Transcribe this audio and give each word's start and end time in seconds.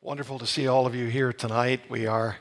Wonderful 0.00 0.38
to 0.38 0.46
see 0.46 0.68
all 0.68 0.86
of 0.86 0.94
you 0.94 1.08
here 1.08 1.32
tonight. 1.32 1.80
We 1.90 2.06
are 2.06 2.36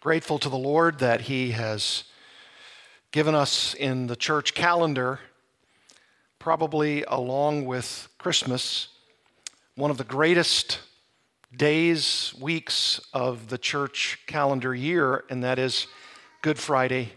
grateful 0.00 0.40
to 0.40 0.48
the 0.48 0.58
Lord 0.58 0.98
that 0.98 1.20
He 1.20 1.52
has 1.52 2.02
given 3.12 3.32
us 3.32 3.74
in 3.74 4.08
the 4.08 4.16
church 4.16 4.54
calendar, 4.54 5.20
probably 6.40 7.04
along 7.04 7.66
with 7.66 8.08
Christmas, 8.18 8.88
one 9.76 9.92
of 9.92 9.98
the 9.98 10.04
greatest 10.04 10.80
days, 11.56 12.34
weeks 12.40 13.00
of 13.14 13.50
the 13.50 13.58
church 13.58 14.18
calendar 14.26 14.74
year, 14.74 15.22
and 15.30 15.44
that 15.44 15.60
is 15.60 15.86
Good 16.42 16.58
Friday 16.58 17.12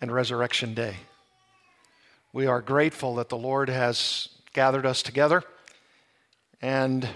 and 0.00 0.10
Resurrection 0.10 0.74
Day. 0.74 0.96
We 2.32 2.46
are 2.46 2.60
grateful 2.60 3.14
that 3.14 3.28
the 3.28 3.38
Lord 3.38 3.68
has 3.68 4.28
gathered 4.52 4.86
us 4.86 5.04
together. 5.04 5.44
And 6.60 7.08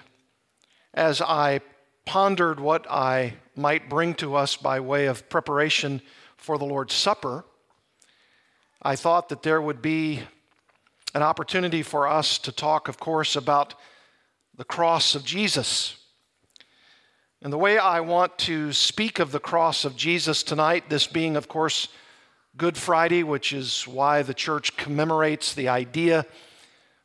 as 0.96 1.20
I 1.20 1.60
pondered 2.06 2.58
what 2.58 2.90
I 2.90 3.34
might 3.54 3.91
bring 3.91 4.14
to 4.14 4.34
us 4.34 4.56
by 4.56 4.80
way 4.80 5.06
of 5.06 5.28
preparation 5.28 6.00
for 6.37 6.56
the 6.56 6.64
Lord's 6.64 6.95
Supper, 6.95 7.45
I 8.82 8.96
thought 8.96 9.28
that 9.28 9.42
there 9.42 9.60
would 9.60 9.82
be 9.82 10.23
an 11.14 11.23
opportunity 11.23 11.82
for 11.82 12.09
us 12.09 12.38
to 12.38 12.52
talk, 12.52 12.88
of 12.88 12.98
course, 12.98 13.37
about 13.37 13.74
the 14.56 14.64
cross 14.64 15.14
of 15.14 15.24
Jesus. 15.24 15.96
And 17.42 17.52
the 17.52 17.59
way 17.59 17.78
I 17.78 18.01
want 18.01 18.38
to 18.38 18.73
speak 18.73 19.18
of 19.18 19.32
the 19.32 19.40
cross 19.40 19.84
of 19.84 19.96
Jesus 19.96 20.42
tonight, 20.42 20.88
this 20.88 21.06
being, 21.06 21.37
of 21.37 21.48
course, 21.48 21.88
Good 22.56 22.78
Friday, 22.78 23.23
which 23.23 23.52
is 23.52 23.87
why 23.87 24.23
the 24.23 24.32
church 24.32 24.78
commemorates 24.78 25.52
the 25.52 25.68
idea 25.68 26.24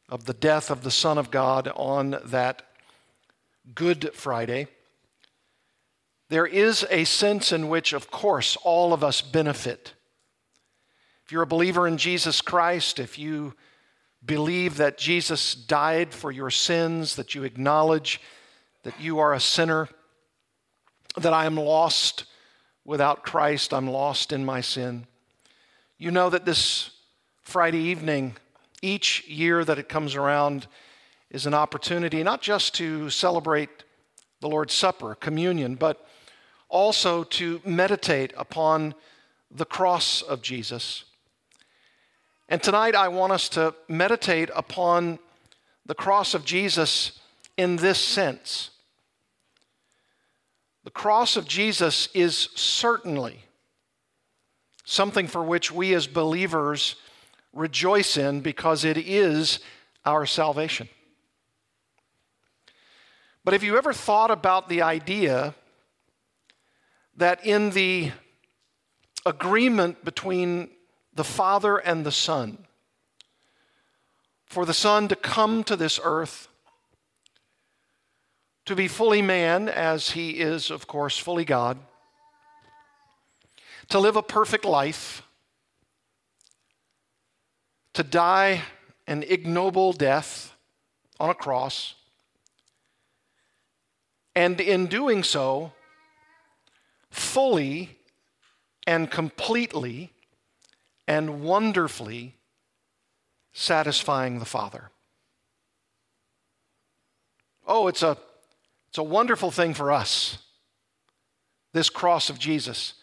of 0.08 0.24
the 0.24 0.34
death 0.34 0.72
of 0.72 0.84
the 0.84 0.92
Son 0.92 1.18
of 1.18 1.30
God 1.30 1.70
on 1.76 2.18
that 2.24 2.71
Good 3.76 4.12
Friday, 4.14 4.68
there 6.30 6.48
is 6.48 6.86
a 6.90 7.04
sense 7.04 7.52
in 7.52 7.70
which, 7.70 7.94
of 7.94 8.10
course, 8.10 8.58
all 8.64 8.94
of 8.94 9.04
us 9.04 9.22
benefit. 9.22 9.94
If 11.26 11.32
you're 11.32 11.44
a 11.44 11.48
believer 11.48 11.88
in 11.88 11.98
Jesus 11.98 12.42
Christ, 12.42 13.00
if 13.00 13.20
you 13.20 13.54
believe 14.26 14.78
that 14.78 14.98
Jesus 14.98 15.56
died 15.56 16.14
for 16.14 16.32
your 16.32 16.50
sins, 16.50 17.16
that 17.16 17.36
you 17.36 17.44
acknowledge 17.44 18.20
that 18.84 19.00
you 19.00 19.20
are 19.20 19.34
a 19.34 19.40
sinner, 19.40 19.90
that 21.18 21.34
I 21.34 21.46
am 21.46 21.56
lost 21.56 22.26
without 22.86 23.24
Christ, 23.24 23.74
I'm 23.74 23.88
lost 23.88 24.32
in 24.32 24.44
my 24.44 24.62
sin, 24.62 25.06
you 25.98 26.10
know 26.10 26.30
that 26.32 26.46
this 26.46 26.92
Friday 27.44 27.78
evening, 27.78 28.36
each 28.82 29.28
year 29.28 29.64
that 29.64 29.78
it 29.78 29.88
comes 29.88 30.16
around, 30.16 30.66
is 31.32 31.46
an 31.46 31.54
opportunity 31.54 32.22
not 32.24 32.42
just 32.42 32.76
to 32.76 33.10
celebrate 33.10 33.70
the 34.42 34.50
Lord's 34.50 34.74
Supper, 34.74 35.16
communion, 35.16 35.76
but 35.76 36.06
also 36.68 37.24
to 37.24 37.62
meditate 37.66 38.34
upon 38.38 38.94
the 39.50 39.66
cross 39.66 40.22
of 40.22 40.42
Jesus. 40.42 41.06
And 42.50 42.62
tonight 42.62 42.96
I 42.96 43.08
want 43.08 43.32
us 43.32 43.48
to 43.50 43.74
meditate 43.88 44.50
upon 44.54 45.20
the 45.86 45.96
cross 45.96 46.34
of 46.34 46.44
Jesus 46.44 47.20
in 47.58 47.78
this 47.78 48.00
sense. 48.00 48.72
The 50.84 50.92
cross 50.92 51.38
of 51.38 51.48
Jesus 51.48 52.10
is 52.14 52.50
certainly 52.56 53.44
something 54.84 55.28
for 55.28 55.44
which 55.44 55.72
we 55.72 55.94
as 55.94 56.08
believers 56.08 56.96
rejoice 57.54 58.18
in 58.18 58.42
because 58.42 58.84
it 58.84 58.98
is 58.98 59.60
our 60.06 60.26
salvation. 60.26 60.90
But 63.44 63.54
have 63.54 63.64
you 63.64 63.76
ever 63.78 63.92
thought 63.92 64.30
about 64.30 64.70
the 64.70 64.84
idea 64.84 65.56
that 67.18 67.44
in 67.44 67.72
the 67.72 68.12
agreement 69.26 70.06
between 70.06 70.70
the 71.14 71.24
Father 71.24 71.78
and 71.78 72.06
the 72.06 72.12
Son, 72.12 72.66
for 74.46 74.66
the 74.66 74.74
Son 74.74 75.08
to 75.08 75.16
come 75.16 75.64
to 75.64 75.76
this 75.76 76.00
earth, 76.04 76.50
to 78.66 78.76
be 78.76 78.88
fully 78.88 79.24
man, 79.24 79.68
as 79.68 80.12
he 80.12 80.40
is, 80.40 80.70
of 80.70 80.86
course, 80.86 81.18
fully 81.18 81.46
God, 81.46 81.80
to 83.90 83.98
live 83.98 84.16
a 84.16 84.22
perfect 84.22 84.66
life, 84.66 85.24
to 87.94 88.04
die 88.04 88.62
an 89.08 89.24
ignoble 89.24 89.94
death 89.94 90.56
on 91.20 91.32
a 91.32 91.36
cross, 91.36 91.96
and 94.36 94.60
in 94.60 94.88
doing 94.88 95.24
so, 95.24 95.74
fully 97.10 97.98
and 98.88 99.12
completely 99.12 100.12
and 101.08 101.42
wonderfully 101.42 102.36
satisfying 103.54 104.40
the 104.40 104.46
Father. 104.46 104.90
Oh, 107.68 107.88
it's 107.88 108.04
a, 108.04 108.18
it's 108.90 108.98
a 108.98 109.04
wonderful 109.04 109.52
thing 109.52 109.74
for 109.74 109.92
us, 109.92 110.38
this 111.74 111.90
cross 111.90 112.30
of 112.30 112.40
Jesus. 112.40 112.94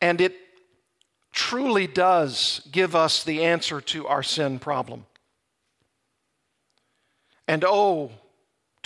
And 0.00 0.20
it 0.20 0.36
truly 1.32 1.86
does 1.86 2.66
give 2.70 2.94
us 2.94 3.24
the 3.24 3.44
answer 3.44 3.80
to 3.80 4.06
our 4.06 4.22
sin 4.22 4.58
problem. 4.58 5.06
And 7.46 7.64
oh, 7.66 8.12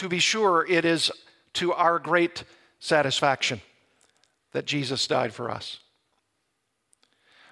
to 0.02 0.08
be 0.08 0.18
sure, 0.18 0.66
it 0.68 0.84
is 0.84 1.10
to 1.54 1.72
our 1.72 1.98
great 1.98 2.44
satisfaction 2.78 3.60
that 4.52 4.66
Jesus 4.66 5.06
died 5.06 5.32
for 5.32 5.50
us. 5.50 5.78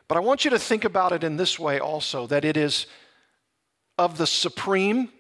But 0.09 0.17
I 0.17 0.21
want 0.21 0.45
you 0.45 0.51
to 0.51 0.59
think 0.59 0.85
about 0.85 1.13
it 1.13 1.23
in 1.23 1.37
this 1.37 1.59
way 1.59 1.79
also 1.79 2.27
that 2.27 2.45
it 2.45 2.57
is 2.57 2.87
of 3.97 4.19
the 4.19 4.27
supreme 4.27 5.11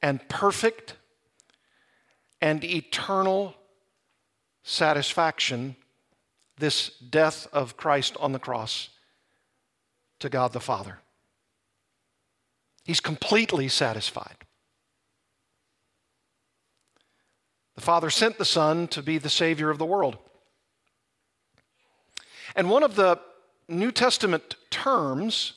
and 0.00 0.26
perfect 0.28 0.94
and 2.40 2.62
eternal 2.64 3.54
satisfaction 4.62 5.76
this 6.58 6.90
death 6.98 7.48
of 7.52 7.76
Christ 7.76 8.16
on 8.20 8.32
the 8.32 8.38
cross 8.38 8.90
to 10.20 10.28
God 10.28 10.52
the 10.52 10.60
Father. 10.60 10.98
He's 12.84 13.00
completely 13.00 13.68
satisfied. 13.68 14.39
The 17.80 17.86
Father 17.86 18.10
sent 18.10 18.36
the 18.36 18.44
Son 18.44 18.88
to 18.88 19.02
be 19.02 19.16
the 19.16 19.30
Savior 19.30 19.70
of 19.70 19.78
the 19.78 19.86
world. 19.86 20.18
And 22.54 22.68
one 22.68 22.82
of 22.82 22.94
the 22.94 23.18
New 23.70 23.90
Testament 23.90 24.56
terms 24.68 25.54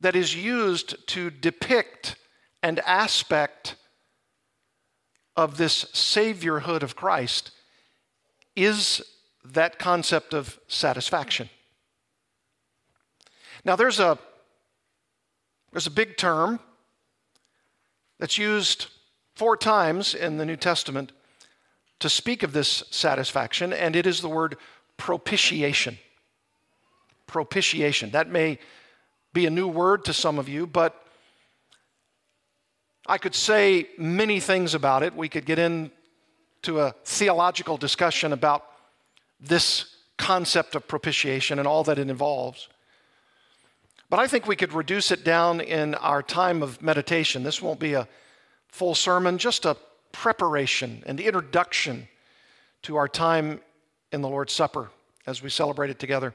that 0.00 0.14
is 0.14 0.36
used 0.36 1.08
to 1.08 1.30
depict 1.30 2.14
an 2.62 2.78
aspect 2.86 3.74
of 5.34 5.56
this 5.56 5.86
Saviorhood 5.86 6.84
of 6.84 6.94
Christ 6.94 7.50
is 8.54 9.02
that 9.44 9.80
concept 9.80 10.32
of 10.32 10.60
satisfaction. 10.68 11.50
Now, 13.64 13.74
there's 13.74 13.98
a, 13.98 14.16
there's 15.72 15.88
a 15.88 15.90
big 15.90 16.16
term 16.16 16.60
that's 18.20 18.38
used 18.38 18.86
four 19.34 19.56
times 19.56 20.14
in 20.14 20.36
the 20.36 20.44
New 20.44 20.56
Testament 20.56 21.12
to 22.00 22.08
speak 22.08 22.42
of 22.42 22.52
this 22.52 22.82
satisfaction, 22.90 23.72
and 23.72 23.96
it 23.96 24.06
is 24.06 24.20
the 24.20 24.28
word 24.28 24.56
propitiation. 24.96 25.98
Propitiation. 27.26 28.10
That 28.10 28.28
may 28.28 28.58
be 29.32 29.46
a 29.46 29.50
new 29.50 29.68
word 29.68 30.04
to 30.04 30.12
some 30.12 30.38
of 30.38 30.48
you, 30.48 30.66
but 30.66 31.00
I 33.06 33.18
could 33.18 33.34
say 33.34 33.88
many 33.98 34.40
things 34.40 34.74
about 34.74 35.02
it. 35.02 35.14
We 35.14 35.28
could 35.28 35.44
get 35.44 35.58
into 35.58 36.80
a 36.80 36.94
theological 37.04 37.76
discussion 37.76 38.32
about 38.32 38.64
this 39.40 39.96
concept 40.16 40.74
of 40.74 40.86
propitiation 40.86 41.58
and 41.58 41.68
all 41.68 41.84
that 41.84 41.98
it 41.98 42.08
involves. 42.08 42.68
But 44.08 44.20
I 44.20 44.26
think 44.26 44.46
we 44.46 44.56
could 44.56 44.72
reduce 44.72 45.10
it 45.10 45.24
down 45.24 45.60
in 45.60 45.94
our 45.96 46.22
time 46.22 46.62
of 46.62 46.80
meditation. 46.80 47.42
This 47.42 47.60
won't 47.60 47.80
be 47.80 47.94
a 47.94 48.08
full 48.74 48.96
sermon, 48.96 49.38
just 49.38 49.64
a 49.64 49.76
preparation 50.10 51.00
and 51.06 51.20
introduction 51.20 52.08
to 52.82 52.96
our 52.96 53.06
time 53.06 53.60
in 54.10 54.20
the 54.20 54.28
Lord's 54.28 54.52
Supper 54.52 54.90
as 55.28 55.40
we 55.40 55.48
celebrate 55.48 55.90
it 55.90 56.00
together. 56.00 56.34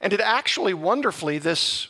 And 0.00 0.12
it 0.12 0.20
actually 0.20 0.74
wonderfully, 0.74 1.38
this 1.38 1.88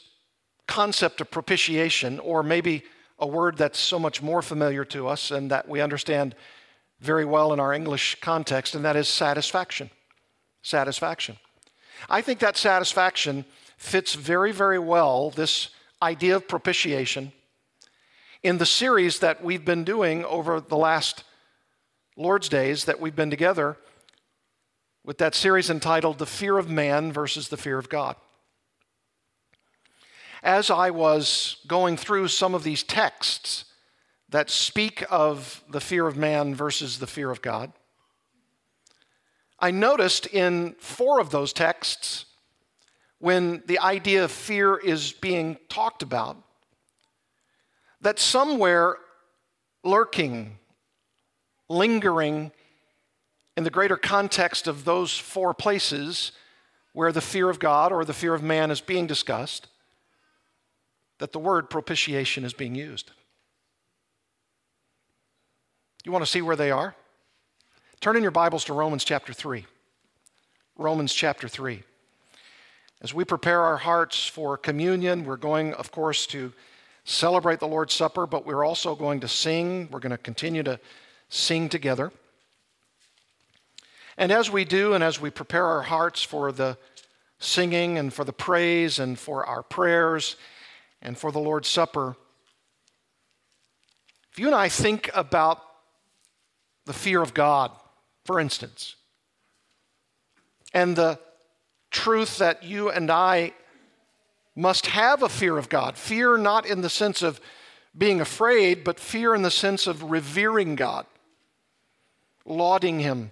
concept 0.67 1.21
of 1.21 1.31
propitiation, 1.31 2.19
or 2.21 2.43
maybe 2.43 2.85
a 3.19 3.27
word 3.27 3.59
that's 3.59 3.79
so 3.79 3.99
much 3.99 4.23
more 4.23 4.41
familiar 4.41 4.85
to 4.87 5.09
us 5.09 5.31
and 5.31 5.51
that 5.51 5.69
we 5.69 5.83
understand 5.83 6.35
very 7.01 7.27
well 7.27 7.53
in 7.53 7.61
our 7.61 7.75
English 7.75 8.17
context, 8.23 8.75
and 8.75 8.83
that 8.83 8.97
is 8.97 9.09
satisfaction. 9.09 9.91
Satisfaction. 10.63 11.37
I 12.09 12.23
think 12.23 12.39
that 12.39 12.57
satisfaction 12.57 13.45
fits 13.77 14.15
very, 14.15 14.53
very 14.53 14.79
well 14.79 15.29
this 15.29 15.69
idea 16.01 16.37
of 16.37 16.49
propitiation 16.49 17.33
in 18.49 18.57
the 18.57 18.65
series 18.65 19.19
that 19.19 19.45
we've 19.45 19.67
been 19.67 19.85
doing 19.85 20.25
over 20.25 20.59
the 20.59 20.75
last 20.75 21.23
Lord's 22.17 22.49
Days 22.49 22.87
that 22.87 22.99
we've 22.99 23.15
been 23.15 23.29
together 23.29 23.77
with 25.05 25.19
that 25.19 25.35
series 25.35 25.69
entitled 25.69 26.17
The 26.17 26.25
Fear 26.25 26.57
of 26.57 26.71
Man 26.71 27.13
versus 27.13 27.49
the 27.49 27.59
Fear 27.59 27.77
of 27.77 27.91
God. 27.91 28.17
As 30.43 30.71
I 30.71 30.89
was 30.89 31.59
going 31.67 31.99
through 31.99 32.29
some 32.29 32.55
of 32.55 32.65
these 32.65 32.83
texts 32.83 33.67
that 34.31 34.49
speak 34.49 35.05
of 35.11 35.63
the 35.69 35.79
fear 35.79 36.07
of 36.07 36.17
man 36.17 36.55
versus 36.55 37.01
the 37.01 37.07
fear 37.07 37.31
of 37.31 37.43
God, 37.43 37.71
I 39.61 39.73
noticed 39.73 40.27
in 40.27 40.75
four 40.79 41.21
of 41.21 41.29
those 41.29 41.53
texts, 41.53 42.25
when 43.19 43.63
the 43.67 43.79
idea 43.81 44.25
of 44.25 44.31
fear 44.33 44.75
is 44.75 45.13
being 45.13 45.59
talked 45.69 46.03
about, 46.03 46.43
that 48.01 48.19
somewhere 48.19 48.97
lurking, 49.85 50.59
lingering 51.69 52.53
in 53.57 53.65
the 53.65 53.71
greater 53.71 53.97
context 53.97 54.69
of 54.69 54.85
those 54.85 55.17
four 55.17 55.53
places 55.53 56.33
where 56.93 57.13
the 57.13 57.21
fear 57.21 57.51
of 57.51 57.59
God 57.59 57.93
or 57.93 58.05
the 58.05 58.13
fear 58.13 58.35
of 58.35 58.43
man 58.43 58.71
is 58.71 58.81
being 58.81 59.07
discussed, 59.07 59.69
that 61.19 61.33
the 61.33 61.39
word 61.39 61.69
propitiation 61.69 62.45
is 62.45 62.53
being 62.53 62.75
used. 62.75 63.11
You 66.05 66.13
want 66.13 66.25
to 66.25 66.31
see 66.31 66.43
where 66.43 66.57
they 66.57 66.71
are? 66.71 66.95
Turn 68.01 68.17
in 68.17 68.23
your 68.23 68.31
Bibles 68.31 68.65
to 68.67 68.73
Romans 68.73 69.05
chapter 69.05 69.33
3. 69.33 69.67
Romans 70.77 71.13
chapter 71.13 71.49
3. 71.49 71.83
As 73.01 73.13
we 73.13 73.25
prepare 73.25 73.63
our 73.63 73.77
hearts 73.77 74.27
for 74.27 74.57
communion, 74.57 75.25
we're 75.25 75.37
going, 75.37 75.75
of 75.75 75.91
course, 75.91 76.27
to 76.29 76.53
celebrate 77.09 77.59
the 77.59 77.67
Lord's 77.67 77.95
Supper, 77.95 78.27
but 78.27 78.45
we're 78.45 78.65
also 78.65 78.95
going 78.95 79.21
to 79.21 79.29
sing. 79.29 79.89
We're 79.91 79.99
going 79.99 80.11
to 80.11 80.19
continue 80.19 80.63
to 80.65 80.79
sing 81.31 81.71
together. 81.71 82.13
And 84.19 84.31
as 84.31 84.51
we 84.51 84.65
do, 84.65 84.93
and 84.93 85.03
as 85.03 85.19
we 85.21 85.31
prepare 85.31 85.65
our 85.65 85.83
hearts 85.83 86.23
for 86.23 86.53
the 86.53 86.77
singing 87.39 87.97
and 87.97 88.13
for 88.13 88.25
the 88.25 88.33
praise 88.33 88.99
and 88.99 89.19
for 89.19 89.47
our 89.47 89.63
prayers 89.63 90.37
and 91.01 91.17
for 91.17 91.33
the 91.33 91.39
Lord's 91.39 91.69
Supper, 91.69 92.15
if 94.31 94.39
you 94.39 94.47
and 94.47 94.55
I 94.55 94.69
think 94.69 95.11
about 95.15 95.63
the 96.85 96.93
fear 96.93 97.23
of 97.23 97.33
God, 97.33 97.71
for 98.27 98.39
instance, 98.39 98.97
and 100.75 100.95
the 100.95 101.19
truth 101.91 102.37
that 102.39 102.65
you 102.65 102.91
and 102.91 103.11
I 103.11 103.55
must 104.59 104.87
have 104.87 105.23
a 105.23 105.29
fear 105.29 105.57
of 105.57 105.69
God. 105.69 105.97
Fear 105.97 106.39
not 106.39 106.67
in 106.67 106.81
the 106.81 106.91
sense 106.91 107.23
of 107.23 107.41
being 107.97 108.21
afraid, 108.21 108.83
but 108.83 108.99
fear 108.99 109.33
in 109.33 109.43
the 109.43 109.53
sense 109.53 109.87
of 109.87 110.11
revering 110.11 110.75
God, 110.75 111.07
lauding 112.45 112.99
Him, 112.99 113.31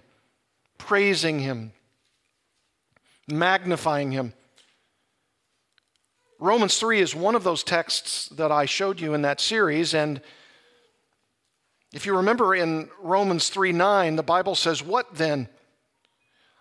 praising 0.77 1.39
Him, 1.39 1.73
magnifying 3.27 4.11
Him. 4.11 4.33
Romans 6.39 6.79
3 6.79 7.01
is 7.01 7.13
one 7.13 7.35
of 7.35 7.43
those 7.43 7.61
texts 7.61 8.29
that 8.29 8.51
I 8.51 8.65
showed 8.65 9.01
you 9.01 9.13
in 9.13 9.23
that 9.23 9.41
series. 9.41 9.93
And 9.93 10.21
if 11.93 12.05
you 12.05 12.15
remember 12.15 12.55
in 12.55 12.89
Romans 13.01 13.49
3 13.49 13.73
9, 13.73 14.15
the 14.15 14.23
Bible 14.23 14.55
says, 14.55 14.81
What 14.81 15.15
then? 15.15 15.49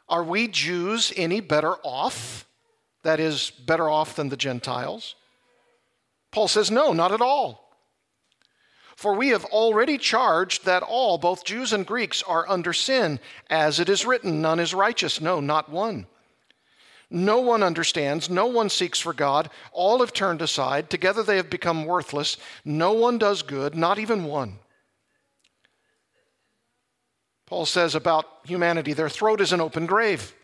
Are 0.08 0.24
we 0.24 0.48
Jews 0.48 1.12
any 1.16 1.40
better 1.40 1.74
off? 1.84 2.45
That 3.06 3.20
is, 3.20 3.50
better 3.50 3.88
off 3.88 4.16
than 4.16 4.28
the 4.28 4.36
Gentiles? 4.36 5.14
Paul 6.30 6.48
says, 6.48 6.70
no, 6.70 6.92
not 6.92 7.12
at 7.12 7.20
all. 7.20 7.66
For 8.96 9.14
we 9.14 9.28
have 9.28 9.44
already 9.46 9.98
charged 9.98 10.64
that 10.64 10.82
all, 10.82 11.18
both 11.18 11.44
Jews 11.44 11.72
and 11.72 11.86
Greeks, 11.86 12.22
are 12.22 12.48
under 12.48 12.72
sin. 12.72 13.20
As 13.48 13.78
it 13.78 13.88
is 13.88 14.06
written, 14.06 14.40
none 14.40 14.58
is 14.58 14.74
righteous, 14.74 15.20
no, 15.20 15.40
not 15.40 15.70
one. 15.70 16.06
No 17.08 17.40
one 17.40 17.62
understands, 17.62 18.28
no 18.28 18.46
one 18.46 18.68
seeks 18.68 19.00
for 19.00 19.12
God. 19.12 19.50
All 19.72 20.00
have 20.00 20.12
turned 20.12 20.42
aside. 20.42 20.90
Together 20.90 21.22
they 21.22 21.36
have 21.36 21.50
become 21.50 21.84
worthless. 21.84 22.36
No 22.64 22.92
one 22.92 23.18
does 23.18 23.42
good, 23.42 23.76
not 23.76 23.98
even 23.98 24.24
one. 24.24 24.58
Paul 27.46 27.64
says 27.64 27.94
about 27.94 28.26
humanity 28.44 28.92
their 28.92 29.08
throat 29.08 29.40
is 29.40 29.52
an 29.52 29.60
open 29.60 29.86
grave. 29.86 30.34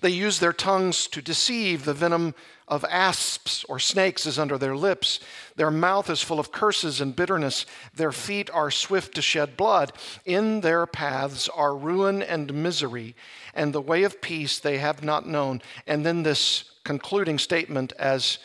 They 0.00 0.10
use 0.10 0.38
their 0.38 0.52
tongues 0.52 1.06
to 1.08 1.22
deceive. 1.22 1.84
The 1.84 1.94
venom 1.94 2.34
of 2.68 2.84
asps 2.86 3.64
or 3.68 3.78
snakes 3.78 4.26
is 4.26 4.38
under 4.38 4.58
their 4.58 4.76
lips. 4.76 5.20
Their 5.54 5.70
mouth 5.70 6.10
is 6.10 6.22
full 6.22 6.40
of 6.40 6.50
curses 6.50 7.00
and 7.00 7.14
bitterness. 7.14 7.64
Their 7.94 8.12
feet 8.12 8.50
are 8.50 8.70
swift 8.70 9.14
to 9.14 9.22
shed 9.22 9.56
blood. 9.56 9.92
In 10.24 10.60
their 10.60 10.86
paths 10.86 11.48
are 11.48 11.76
ruin 11.76 12.22
and 12.22 12.52
misery, 12.52 13.14
and 13.54 13.72
the 13.72 13.80
way 13.80 14.02
of 14.02 14.20
peace 14.20 14.58
they 14.58 14.78
have 14.78 15.04
not 15.04 15.26
known. 15.26 15.62
And 15.86 16.04
then 16.04 16.22
this 16.22 16.64
concluding 16.84 17.38
statement, 17.38 17.92
as 17.98 18.38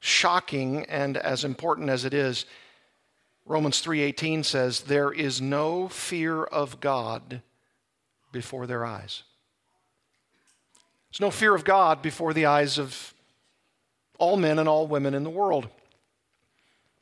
shocking 0.00 0.84
and 0.86 1.16
as 1.16 1.44
important 1.44 1.90
as 1.90 2.04
it 2.04 2.14
is, 2.14 2.46
Romans 3.44 3.80
3:18 3.80 4.44
says, 4.44 4.82
"There 4.82 5.10
is 5.10 5.40
no 5.40 5.88
fear 5.88 6.44
of 6.44 6.80
God 6.80 7.42
before 8.30 8.66
their 8.66 8.84
eyes." 8.84 9.24
There's 11.10 11.20
no 11.20 11.30
fear 11.30 11.54
of 11.54 11.64
God 11.64 12.02
before 12.02 12.32
the 12.32 12.46
eyes 12.46 12.78
of 12.78 13.14
all 14.18 14.36
men 14.36 14.58
and 14.58 14.68
all 14.68 14.86
women 14.86 15.14
in 15.14 15.24
the 15.24 15.30
world. 15.30 15.68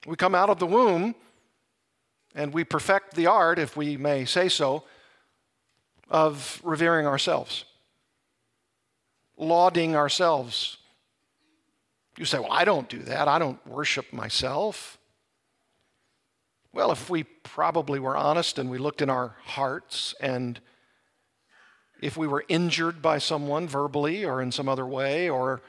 We 0.06 0.16
come 0.16 0.34
out 0.34 0.50
of 0.50 0.58
the 0.58 0.66
womb 0.66 1.14
and 2.34 2.52
we 2.52 2.62
perfect 2.64 3.14
the 3.14 3.26
art, 3.26 3.58
if 3.58 3.76
we 3.76 3.96
may 3.96 4.24
say 4.24 4.48
so, 4.48 4.84
of 6.08 6.60
revering 6.62 7.06
ourselves, 7.06 7.64
lauding 9.36 9.96
ourselves. 9.96 10.76
You 12.16 12.26
say, 12.26 12.38
Well, 12.38 12.52
I 12.52 12.64
don't 12.64 12.88
do 12.88 12.98
that. 13.00 13.26
I 13.26 13.38
don't 13.38 13.64
worship 13.66 14.12
myself. 14.12 14.98
Well, 16.72 16.92
if 16.92 17.08
we 17.08 17.24
probably 17.24 17.98
were 17.98 18.16
honest 18.16 18.58
and 18.58 18.70
we 18.70 18.76
looked 18.76 19.00
in 19.00 19.08
our 19.08 19.36
hearts 19.44 20.14
and 20.20 20.60
if 22.00 22.16
we 22.16 22.26
were 22.26 22.44
injured 22.48 23.00
by 23.00 23.18
someone 23.18 23.66
verbally 23.68 24.24
or 24.24 24.42
in 24.42 24.52
some 24.52 24.68
other 24.68 24.86
way, 24.86 25.28
or 25.28 25.62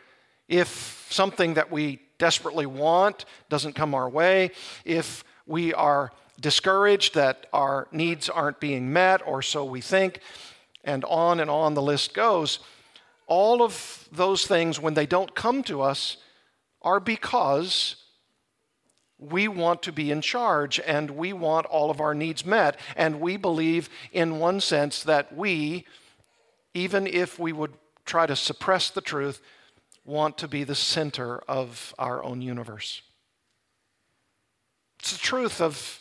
if 0.48 1.08
something 1.10 1.54
that 1.56 1.72
we 1.72 2.02
desperately 2.18 2.66
want 2.66 3.26
doesn't 3.50 3.74
come 3.74 3.94
our 3.94 4.10
way, 4.10 4.52
if 4.86 5.24
we 5.46 5.74
are 5.74 6.12
discouraged 6.40 7.16
that 7.16 7.48
our 7.54 7.88
needs 7.92 8.30
aren't 8.30 8.60
being 8.60 8.92
met, 8.92 9.22
or 9.26 9.42
so 9.42 9.66
we 9.66 9.82
think, 9.82 10.20
and 10.84 11.04
on 11.06 11.40
and 11.40 11.50
on 11.50 11.74
the 11.74 11.82
list 11.82 12.14
goes. 12.14 12.60
All 13.28 13.62
of 13.62 14.08
those 14.12 14.46
things, 14.46 14.80
when 14.80 14.94
they 14.94 15.06
don't 15.06 15.36
come 15.36 15.64
to 15.64 15.82
us, 15.82 16.18
are 16.82 17.00
because 17.00 17.96
we 19.20 19.48
want 19.48 19.82
to 19.84 19.92
be 19.92 20.12
in 20.12 20.22
charge 20.22 20.80
and 20.80 21.12
we 21.12 21.34
want 21.34 21.66
all 21.66 21.90
of 21.90 22.00
our 22.00 22.14
needs 22.14 22.46
met. 22.46 22.80
And 22.96 23.20
we 23.20 23.36
believe, 23.36 23.90
in 24.14 24.40
one 24.40 24.62
sense, 24.62 25.04
that 25.04 25.36
we 25.36 25.86
even 26.78 27.08
if 27.08 27.40
we 27.40 27.52
would 27.52 27.74
try 28.06 28.28
to 28.28 28.36
suppress 28.36 28.92
the 28.92 29.02
truth, 29.02 29.42
want 30.06 30.38
to 30.38 30.48
be 30.48 30.64
the 30.64 30.76
center 30.76 31.40
of 31.48 31.94
our 31.98 32.24
own 32.24 32.42
universe. 32.42 33.02
It's 35.00 35.12
the 35.12 35.18
truth 35.18 35.60
of 35.60 36.00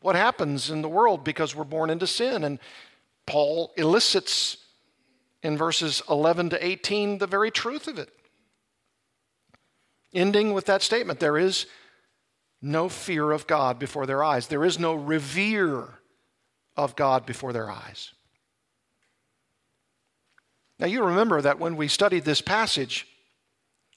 what 0.00 0.16
happens 0.16 0.70
in 0.70 0.80
the 0.80 0.88
world 0.88 1.22
because 1.22 1.54
we're 1.54 1.64
born 1.64 1.90
into 1.90 2.06
sin. 2.06 2.44
And 2.44 2.58
Paul 3.26 3.72
elicits 3.76 4.56
in 5.42 5.58
verses 5.58 6.02
11 6.08 6.50
to 6.50 6.66
18 6.66 7.18
the 7.18 7.26
very 7.26 7.50
truth 7.50 7.86
of 7.86 7.98
it. 7.98 8.08
Ending 10.14 10.54
with 10.54 10.64
that 10.64 10.82
statement 10.82 11.20
there 11.20 11.36
is 11.36 11.66
no 12.62 12.88
fear 12.88 13.32
of 13.32 13.46
God 13.46 13.78
before 13.78 14.06
their 14.06 14.24
eyes, 14.24 14.46
there 14.46 14.64
is 14.64 14.78
no 14.78 14.94
revere 14.94 16.00
of 16.74 16.96
God 16.96 17.26
before 17.26 17.52
their 17.52 17.70
eyes. 17.70 18.12
Now, 20.78 20.86
you 20.86 21.02
remember 21.04 21.40
that 21.40 21.58
when 21.58 21.76
we 21.76 21.88
studied 21.88 22.24
this 22.24 22.42
passage, 22.42 23.06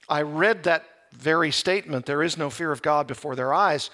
I 0.08 0.22
read 0.22 0.64
that 0.64 0.86
very 1.12 1.52
statement 1.52 2.06
there 2.06 2.24
is 2.24 2.38
no 2.38 2.50
fear 2.50 2.72
of 2.72 2.82
God 2.82 3.08
before 3.08 3.36
their 3.36 3.54
eyes. 3.54 3.90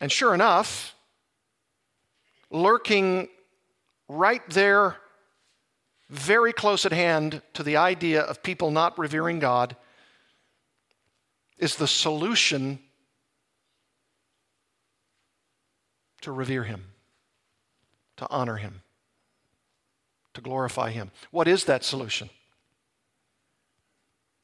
And 0.00 0.10
sure 0.10 0.34
enough, 0.34 0.94
lurking 2.50 3.28
right 4.08 4.42
there, 4.50 4.96
very 6.10 6.52
close 6.52 6.84
at 6.84 6.92
hand 6.92 7.42
to 7.54 7.62
the 7.62 7.76
idea 7.76 8.22
of 8.22 8.42
people 8.42 8.70
not 8.70 8.98
revering 8.98 9.38
God, 9.38 9.76
is 11.58 11.76
the 11.76 11.86
solution 11.86 12.80
to 16.22 16.32
revere 16.32 16.64
Him, 16.64 16.86
to 18.16 18.26
honor 18.30 18.56
Him 18.56 18.81
to 20.34 20.40
glorify 20.40 20.90
Him. 20.90 21.10
What 21.30 21.48
is 21.48 21.64
that 21.64 21.84
solution? 21.84 22.30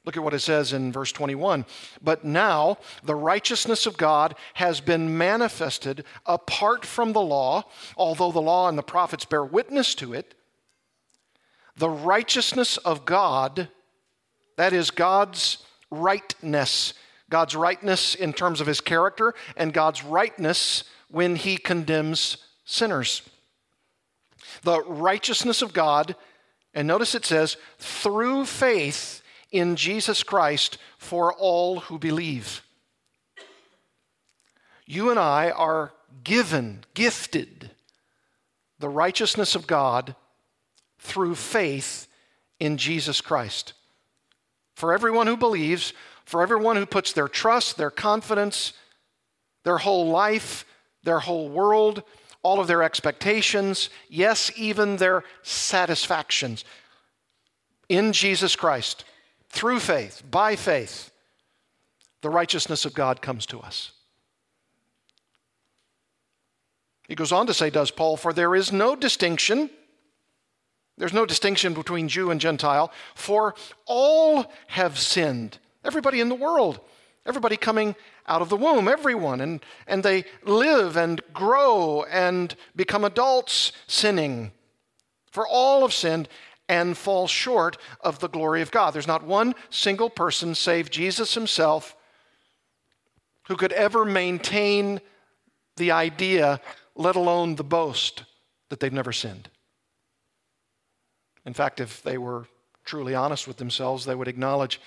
Look 0.04 0.16
at 0.16 0.22
what 0.22 0.32
it 0.32 0.40
says 0.40 0.72
in 0.72 0.90
verse 0.90 1.12
21. 1.12 1.66
But 2.02 2.24
now 2.24 2.78
the 3.02 3.14
righteousness 3.14 3.84
of 3.84 3.98
God 3.98 4.34
has 4.54 4.80
been 4.80 5.18
manifested 5.18 6.02
apart 6.24 6.86
from 6.86 7.12
the 7.12 7.20
law, 7.20 7.64
although 7.94 8.32
the 8.32 8.40
law 8.40 8.68
and 8.70 8.78
the 8.78 8.82
prophets 8.82 9.26
bear 9.26 9.44
witness 9.44 9.94
to 9.96 10.14
it. 10.14 10.34
The 11.76 11.90
righteousness 11.90 12.78
of 12.78 13.04
God, 13.04 13.68
that 14.56 14.72
is 14.72 14.90
God's 14.90 15.58
rightness, 15.90 16.94
God's 17.28 17.54
rightness 17.54 18.14
in 18.14 18.32
terms 18.32 18.62
of 18.62 18.66
his 18.66 18.80
character, 18.80 19.34
and 19.56 19.74
God's 19.74 20.02
rightness 20.02 20.84
when 21.10 21.36
he 21.36 21.58
condemns 21.58 22.38
sinners. 22.64 23.28
The 24.62 24.82
righteousness 24.82 25.62
of 25.62 25.72
God, 25.72 26.16
and 26.74 26.86
notice 26.88 27.14
it 27.14 27.24
says, 27.24 27.56
through 27.78 28.46
faith 28.46 29.22
in 29.50 29.76
Jesus 29.76 30.22
Christ 30.22 30.78
for 30.98 31.32
all 31.32 31.80
who 31.80 31.98
believe. 31.98 32.62
You 34.86 35.10
and 35.10 35.18
I 35.18 35.50
are 35.50 35.92
given, 36.24 36.84
gifted, 36.94 37.70
the 38.78 38.88
righteousness 38.88 39.54
of 39.54 39.66
God 39.66 40.14
through 40.98 41.34
faith 41.34 42.06
in 42.58 42.76
Jesus 42.76 43.20
Christ. 43.20 43.74
For 44.74 44.92
everyone 44.92 45.26
who 45.26 45.36
believes, 45.36 45.92
for 46.24 46.42
everyone 46.42 46.76
who 46.76 46.86
puts 46.86 47.12
their 47.12 47.28
trust, 47.28 47.76
their 47.76 47.90
confidence, 47.90 48.72
their 49.64 49.78
whole 49.78 50.08
life, 50.08 50.64
their 51.02 51.18
whole 51.20 51.48
world, 51.48 52.02
all 52.48 52.60
of 52.60 52.66
their 52.66 52.82
expectations, 52.82 53.90
yes, 54.08 54.50
even 54.56 54.96
their 54.96 55.22
satisfactions 55.42 56.64
in 57.90 58.14
Jesus 58.14 58.56
Christ 58.56 59.04
through 59.50 59.80
faith, 59.80 60.22
by 60.30 60.56
faith, 60.56 61.10
the 62.22 62.30
righteousness 62.30 62.86
of 62.86 62.94
God 62.94 63.20
comes 63.20 63.44
to 63.46 63.60
us. 63.60 63.92
He 67.06 67.14
goes 67.14 67.32
on 67.32 67.46
to 67.48 67.54
say, 67.54 67.68
does 67.68 67.90
Paul, 67.90 68.16
for 68.16 68.32
there 68.32 68.54
is 68.54 68.72
no 68.72 68.96
distinction. 68.96 69.68
There's 70.96 71.12
no 71.12 71.26
distinction 71.26 71.74
between 71.74 72.08
Jew 72.08 72.30
and 72.30 72.40
Gentile, 72.40 72.90
for 73.14 73.54
all 73.84 74.50
have 74.68 74.98
sinned. 74.98 75.58
Everybody 75.84 76.20
in 76.20 76.30
the 76.30 76.34
world, 76.34 76.80
everybody 77.26 77.58
coming 77.58 77.94
out 78.28 78.42
of 78.42 78.48
the 78.48 78.56
womb, 78.56 78.86
everyone. 78.86 79.40
And, 79.40 79.64
and 79.86 80.02
they 80.02 80.24
live 80.44 80.96
and 80.96 81.20
grow 81.32 82.04
and 82.04 82.54
become 82.76 83.04
adults 83.04 83.72
sinning. 83.86 84.52
For 85.30 85.46
all 85.46 85.82
have 85.82 85.92
sinned 85.92 86.28
and 86.68 86.96
fall 86.96 87.26
short 87.26 87.78
of 88.02 88.18
the 88.18 88.28
glory 88.28 88.62
of 88.62 88.70
God. 88.70 88.92
There's 88.92 89.06
not 89.06 89.24
one 89.24 89.54
single 89.70 90.10
person, 90.10 90.54
save 90.54 90.90
Jesus 90.90 91.34
himself, 91.34 91.96
who 93.48 93.56
could 93.56 93.72
ever 93.72 94.04
maintain 94.04 95.00
the 95.76 95.90
idea, 95.92 96.60
let 96.94 97.16
alone 97.16 97.54
the 97.54 97.64
boast, 97.64 98.24
that 98.68 98.80
they've 98.80 98.92
never 98.92 99.12
sinned. 99.12 99.48
In 101.46 101.54
fact, 101.54 101.80
if 101.80 102.02
they 102.02 102.18
were 102.18 102.46
truly 102.84 103.14
honest 103.14 103.48
with 103.48 103.56
themselves, 103.56 104.04
they 104.04 104.14
would 104.14 104.28
acknowledge, 104.28 104.80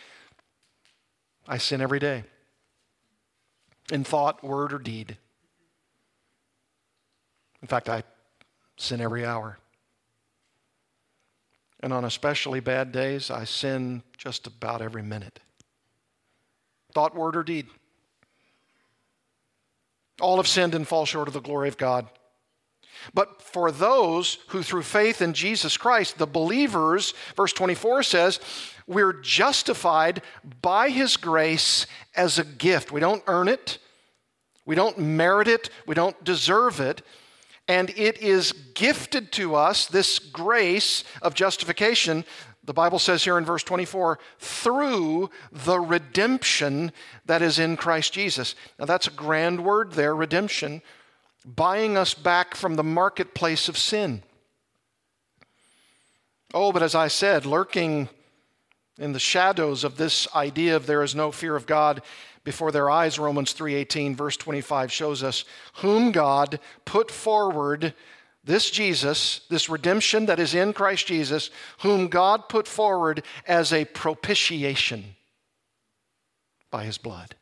I 1.47 1.57
sin 1.57 1.81
every 1.81 1.99
day, 1.99 2.23
in 3.91 4.03
thought, 4.03 4.43
word, 4.43 4.73
or 4.73 4.79
deed. 4.79 5.17
In 7.61 7.67
fact, 7.67 7.89
I 7.89 8.03
sin 8.77 9.01
every 9.01 9.25
hour. 9.25 9.57
And 11.79 11.93
on 11.93 12.05
especially 12.05 12.59
bad 12.59 12.91
days, 12.91 13.31
I 13.31 13.43
sin 13.43 14.03
just 14.17 14.47
about 14.47 14.81
every 14.81 15.01
minute. 15.01 15.39
Thought, 16.93 17.15
word, 17.15 17.35
or 17.35 17.43
deed. 17.43 17.67
All 20.19 20.37
have 20.37 20.47
sinned 20.47 20.75
and 20.75 20.87
fall 20.87 21.05
short 21.05 21.27
of 21.27 21.33
the 21.33 21.41
glory 21.41 21.67
of 21.67 21.77
God. 21.77 22.07
But 23.13 23.41
for 23.41 23.71
those 23.71 24.37
who, 24.47 24.63
through 24.63 24.83
faith 24.83 25.21
in 25.21 25.33
Jesus 25.33 25.77
Christ, 25.77 26.17
the 26.17 26.27
believers, 26.27 27.13
verse 27.35 27.53
24 27.53 28.03
says, 28.03 28.39
we're 28.87 29.13
justified 29.13 30.21
by 30.61 30.89
his 30.89 31.17
grace 31.17 31.87
as 32.15 32.37
a 32.39 32.43
gift. 32.43 32.91
We 32.91 32.99
don't 32.99 33.23
earn 33.27 33.47
it, 33.47 33.77
we 34.65 34.75
don't 34.75 34.97
merit 34.97 35.47
it, 35.47 35.69
we 35.85 35.95
don't 35.95 36.21
deserve 36.23 36.79
it 36.79 37.01
and 37.67 37.89
it 37.91 38.21
is 38.21 38.51
gifted 38.73 39.31
to 39.31 39.55
us, 39.55 39.85
this 39.85 40.19
grace 40.19 41.05
of 41.21 41.33
justification, 41.33 42.25
the 42.63 42.73
Bible 42.73 42.99
says 42.99 43.23
here 43.23 43.37
in 43.37 43.45
verse 43.45 43.63
24, 43.63 44.19
through 44.39 45.29
the 45.51 45.79
redemption 45.79 46.91
that 47.25 47.41
is 47.41 47.59
in 47.59 47.77
Christ 47.77 48.13
Jesus. 48.13 48.55
Now, 48.77 48.85
that's 48.85 49.07
a 49.07 49.11
grand 49.11 49.63
word 49.63 49.93
there, 49.93 50.13
redemption, 50.13 50.81
buying 51.45 51.97
us 51.97 52.13
back 52.13 52.55
from 52.55 52.75
the 52.75 52.83
marketplace 52.83 53.67
of 53.69 53.77
sin. 53.77 54.23
Oh, 56.53 56.71
but 56.71 56.83
as 56.83 56.95
I 56.95 57.07
said, 57.07 57.45
lurking 57.45 58.09
in 58.99 59.13
the 59.13 59.19
shadows 59.19 59.83
of 59.83 59.97
this 59.97 60.27
idea 60.35 60.75
of 60.75 60.85
there 60.85 61.03
is 61.03 61.15
no 61.15 61.31
fear 61.31 61.55
of 61.55 61.65
God 61.65 62.01
before 62.43 62.71
their 62.71 62.89
eyes 62.89 63.19
romans 63.19 63.53
3.18 63.53 64.15
verse 64.15 64.37
25 64.37 64.91
shows 64.91 65.23
us 65.23 65.45
whom 65.75 66.11
god 66.11 66.59
put 66.85 67.11
forward 67.11 67.93
this 68.43 68.71
jesus 68.71 69.41
this 69.49 69.69
redemption 69.69 70.25
that 70.25 70.39
is 70.39 70.55
in 70.55 70.73
christ 70.73 71.07
jesus 71.07 71.49
whom 71.79 72.07
god 72.07 72.49
put 72.49 72.67
forward 72.67 73.23
as 73.47 73.71
a 73.71 73.85
propitiation 73.85 75.15
by 76.71 76.83
his 76.83 76.97
blood 76.97 77.35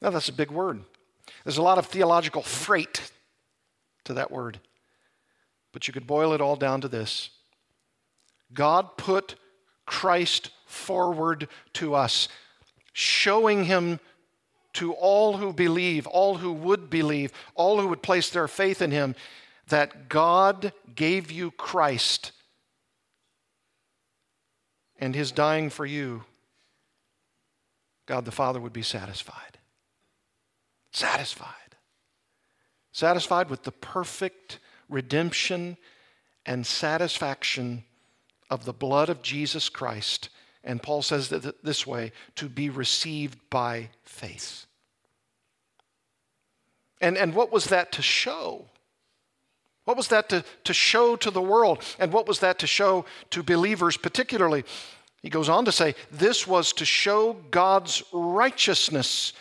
now 0.00 0.10
that's 0.10 0.28
a 0.28 0.32
big 0.32 0.50
word 0.50 0.84
there's 1.44 1.58
a 1.58 1.62
lot 1.62 1.78
of 1.78 1.86
theological 1.86 2.42
freight 2.42 3.10
to 4.04 4.14
that 4.14 4.30
word 4.30 4.60
but 5.72 5.86
you 5.86 5.92
could 5.94 6.06
boil 6.06 6.32
it 6.32 6.40
all 6.40 6.56
down 6.56 6.80
to 6.80 6.88
this 6.88 7.30
god 8.52 8.96
put 8.96 9.36
christ 9.86 10.50
forward 10.66 11.48
to 11.72 11.94
us 11.94 12.28
showing 12.92 13.64
him 13.64 14.00
to 14.74 14.92
all 14.92 15.36
who 15.36 15.52
believe, 15.52 16.06
all 16.06 16.36
who 16.36 16.52
would 16.52 16.90
believe, 16.90 17.32
all 17.54 17.80
who 17.80 17.88
would 17.88 18.02
place 18.02 18.30
their 18.30 18.48
faith 18.48 18.82
in 18.82 18.90
him, 18.90 19.14
that 19.68 20.08
God 20.08 20.72
gave 20.94 21.30
you 21.30 21.50
Christ 21.50 22.32
and 24.98 25.14
his 25.14 25.32
dying 25.32 25.70
for 25.70 25.86
you, 25.86 26.24
God 28.06 28.24
the 28.24 28.32
Father 28.32 28.60
would 28.60 28.72
be 28.72 28.82
satisfied. 28.82 29.57
Satisfied. 30.92 31.54
Satisfied 32.92 33.50
with 33.50 33.62
the 33.62 33.72
perfect 33.72 34.58
redemption 34.88 35.76
and 36.46 36.66
satisfaction 36.66 37.84
of 38.50 38.64
the 38.64 38.72
blood 38.72 39.08
of 39.08 39.22
Jesus 39.22 39.68
Christ 39.68 40.30
and 40.68 40.82
Paul 40.82 41.02
says 41.02 41.28
that 41.30 41.64
this 41.64 41.86
way 41.86 42.12
to 42.36 42.48
be 42.48 42.68
received 42.68 43.38
by 43.48 43.88
faith. 44.04 44.66
And, 47.00 47.16
and 47.16 47.34
what 47.34 47.52
was 47.52 47.66
that 47.66 47.92
to 47.92 48.02
show? 48.02 48.66
What 49.84 49.96
was 49.96 50.08
that 50.08 50.28
to, 50.28 50.44
to 50.64 50.74
show 50.74 51.16
to 51.16 51.30
the 51.30 51.40
world? 51.40 51.82
And 51.98 52.12
what 52.12 52.26
was 52.26 52.40
that 52.40 52.58
to 52.58 52.66
show 52.66 53.06
to 53.30 53.42
believers 53.42 53.96
particularly? 53.96 54.64
He 55.22 55.30
goes 55.30 55.48
on 55.48 55.64
to 55.64 55.72
say, 55.72 55.94
This 56.10 56.46
was 56.46 56.72
to 56.74 56.84
show 56.84 57.34
God's 57.50 58.02
righteousness 58.12 59.32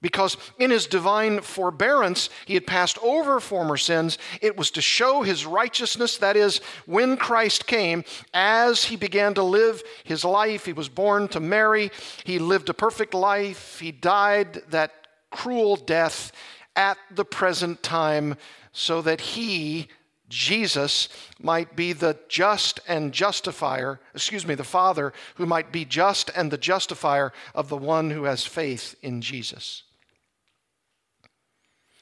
because 0.00 0.36
in 0.58 0.70
his 0.70 0.86
divine 0.86 1.40
forbearance, 1.40 2.30
he 2.46 2.54
had 2.54 2.66
passed 2.66 2.98
over 3.02 3.40
former 3.40 3.76
sins. 3.76 4.16
It 4.40 4.56
was 4.56 4.70
to 4.72 4.80
show 4.80 5.22
his 5.22 5.44
righteousness. 5.44 6.18
That 6.18 6.36
is, 6.36 6.60
when 6.86 7.16
Christ 7.16 7.66
came, 7.66 8.04
as 8.32 8.84
he 8.84 8.96
began 8.96 9.34
to 9.34 9.42
live 9.42 9.82
his 10.04 10.24
life, 10.24 10.64
he 10.64 10.72
was 10.72 10.88
born 10.88 11.26
to 11.28 11.40
Mary, 11.40 11.90
he 12.24 12.38
lived 12.38 12.68
a 12.68 12.74
perfect 12.74 13.12
life, 13.12 13.80
he 13.80 13.90
died 13.90 14.62
that 14.70 14.92
cruel 15.30 15.76
death 15.76 16.32
at 16.76 16.96
the 17.10 17.24
present 17.24 17.82
time, 17.82 18.36
so 18.72 19.02
that 19.02 19.20
he, 19.20 19.88
Jesus, 20.28 21.08
might 21.40 21.74
be 21.74 21.92
the 21.92 22.16
just 22.28 22.78
and 22.86 23.12
justifier, 23.12 23.98
excuse 24.14 24.46
me, 24.46 24.54
the 24.54 24.62
Father, 24.62 25.12
who 25.34 25.44
might 25.44 25.72
be 25.72 25.84
just 25.84 26.30
and 26.36 26.52
the 26.52 26.58
justifier 26.58 27.32
of 27.52 27.68
the 27.68 27.76
one 27.76 28.10
who 28.10 28.24
has 28.24 28.46
faith 28.46 28.94
in 29.02 29.20
Jesus. 29.20 29.82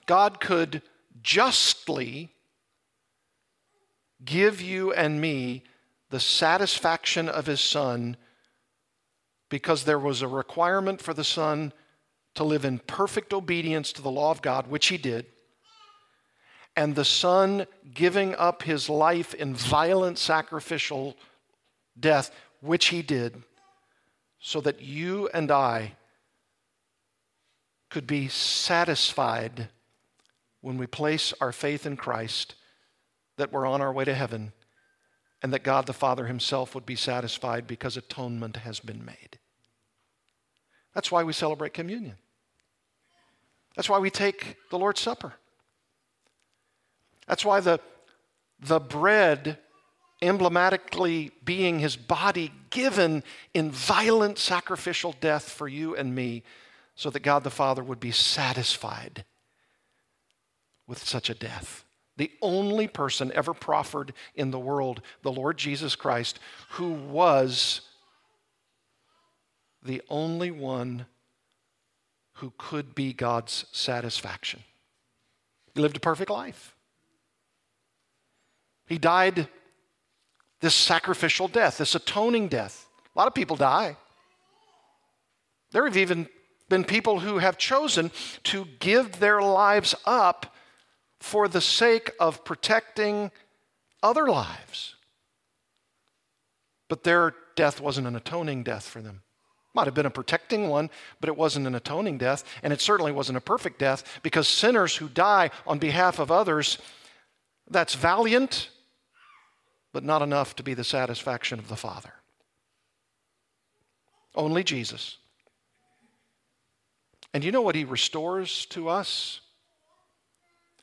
God 0.06 0.40
could 0.40 0.82
justly 1.22 2.32
give 4.24 4.60
you 4.60 4.92
and 4.92 5.20
me 5.20 5.64
the 6.10 6.20
satisfaction 6.20 7.28
of 7.28 7.46
his 7.46 7.60
son 7.60 8.16
because 9.48 9.84
there 9.84 9.98
was 9.98 10.22
a 10.22 10.28
requirement 10.28 11.00
for 11.00 11.12
the 11.12 11.24
son 11.24 11.72
to 12.34 12.44
live 12.44 12.64
in 12.64 12.78
perfect 12.78 13.32
obedience 13.32 13.92
to 13.92 14.02
the 14.02 14.10
law 14.10 14.30
of 14.30 14.42
God, 14.42 14.68
which 14.68 14.86
he 14.86 14.98
did, 14.98 15.26
and 16.76 16.94
the 16.94 17.04
son 17.04 17.66
giving 17.94 18.34
up 18.34 18.62
his 18.62 18.90
life 18.90 19.32
in 19.34 19.54
violent 19.54 20.18
sacrificial 20.18 21.16
death, 21.98 22.30
which 22.60 22.88
he 22.88 23.00
did, 23.00 23.42
so 24.38 24.60
that 24.60 24.82
you 24.82 25.28
and 25.32 25.50
I 25.50 25.92
could 27.88 28.06
be 28.06 28.28
satisfied 28.28 29.68
when 30.66 30.78
we 30.78 30.86
place 30.88 31.32
our 31.40 31.52
faith 31.52 31.86
in 31.86 31.96
Christ 31.96 32.56
that 33.36 33.52
we're 33.52 33.66
on 33.66 33.80
our 33.80 33.92
way 33.92 34.04
to 34.04 34.12
heaven 34.12 34.52
and 35.40 35.52
that 35.52 35.62
God 35.62 35.86
the 35.86 35.92
Father 35.92 36.26
Himself 36.26 36.74
would 36.74 36.84
be 36.84 36.96
satisfied 36.96 37.68
because 37.68 37.96
atonement 37.96 38.56
has 38.56 38.80
been 38.80 39.04
made. 39.04 39.38
That's 40.92 41.12
why 41.12 41.22
we 41.22 41.32
celebrate 41.32 41.72
communion. 41.72 42.16
That's 43.76 43.88
why 43.88 44.00
we 44.00 44.10
take 44.10 44.56
the 44.72 44.76
Lord's 44.76 45.00
Supper. 45.00 45.34
That's 47.28 47.44
why 47.44 47.60
the, 47.60 47.78
the 48.58 48.80
bread 48.80 49.58
emblematically 50.20 51.30
being 51.44 51.78
his 51.78 51.94
body 51.94 52.50
given 52.70 53.22
in 53.54 53.70
violent 53.70 54.36
sacrificial 54.36 55.14
death 55.20 55.48
for 55.48 55.68
you 55.68 55.94
and 55.94 56.12
me, 56.12 56.42
so 56.96 57.08
that 57.10 57.20
God 57.20 57.44
the 57.44 57.50
Father 57.50 57.84
would 57.84 58.00
be 58.00 58.10
satisfied 58.10 59.24
with 60.86 61.04
such 61.04 61.30
a 61.30 61.34
death. 61.34 61.84
The 62.16 62.30
only 62.40 62.88
person 62.88 63.30
ever 63.34 63.52
proffered 63.52 64.12
in 64.34 64.50
the 64.50 64.58
world, 64.58 65.02
the 65.22 65.32
Lord 65.32 65.58
Jesus 65.58 65.94
Christ, 65.94 66.38
who 66.70 66.92
was 66.92 67.82
the 69.82 70.02
only 70.08 70.50
one 70.50 71.06
who 72.34 72.52
could 72.58 72.94
be 72.94 73.12
God's 73.12 73.66
satisfaction. 73.72 74.62
He 75.74 75.80
lived 75.80 75.96
a 75.96 76.00
perfect 76.00 76.30
life. 76.30 76.74
He 78.86 78.98
died 78.98 79.48
this 80.60 80.74
sacrificial 80.74 81.48
death, 81.48 81.78
this 81.78 81.94
atoning 81.94 82.48
death. 82.48 82.86
A 83.14 83.18
lot 83.18 83.28
of 83.28 83.34
people 83.34 83.56
die. 83.56 83.96
There 85.72 85.84
have 85.84 85.96
even 85.96 86.28
been 86.68 86.84
people 86.84 87.20
who 87.20 87.38
have 87.38 87.58
chosen 87.58 88.10
to 88.44 88.66
give 88.80 89.20
their 89.20 89.42
lives 89.42 89.94
up 90.04 90.54
for 91.20 91.48
the 91.48 91.60
sake 91.60 92.10
of 92.20 92.44
protecting 92.44 93.30
other 94.02 94.26
lives. 94.26 94.94
But 96.88 97.04
their 97.04 97.34
death 97.56 97.80
wasn't 97.80 98.06
an 98.06 98.16
atoning 98.16 98.62
death 98.62 98.86
for 98.86 99.00
them. 99.00 99.22
Might 99.74 99.86
have 99.86 99.94
been 99.94 100.06
a 100.06 100.10
protecting 100.10 100.68
one, 100.68 100.88
but 101.20 101.28
it 101.28 101.36
wasn't 101.36 101.66
an 101.66 101.74
atoning 101.74 102.16
death, 102.18 102.44
and 102.62 102.72
it 102.72 102.80
certainly 102.80 103.12
wasn't 103.12 103.36
a 103.36 103.42
perfect 103.42 103.78
death 103.78 104.20
because 104.22 104.48
sinners 104.48 104.96
who 104.96 105.08
die 105.08 105.50
on 105.66 105.78
behalf 105.78 106.18
of 106.18 106.30
others, 106.30 106.78
that's 107.68 107.94
valiant, 107.94 108.70
but 109.92 110.04
not 110.04 110.22
enough 110.22 110.56
to 110.56 110.62
be 110.62 110.72
the 110.72 110.84
satisfaction 110.84 111.58
of 111.58 111.68
the 111.68 111.76
Father. 111.76 112.12
Only 114.34 114.62
Jesus. 114.64 115.18
And 117.34 117.44
you 117.44 117.52
know 117.52 117.62
what 117.62 117.74
He 117.74 117.84
restores 117.84 118.66
to 118.66 118.88
us? 118.88 119.40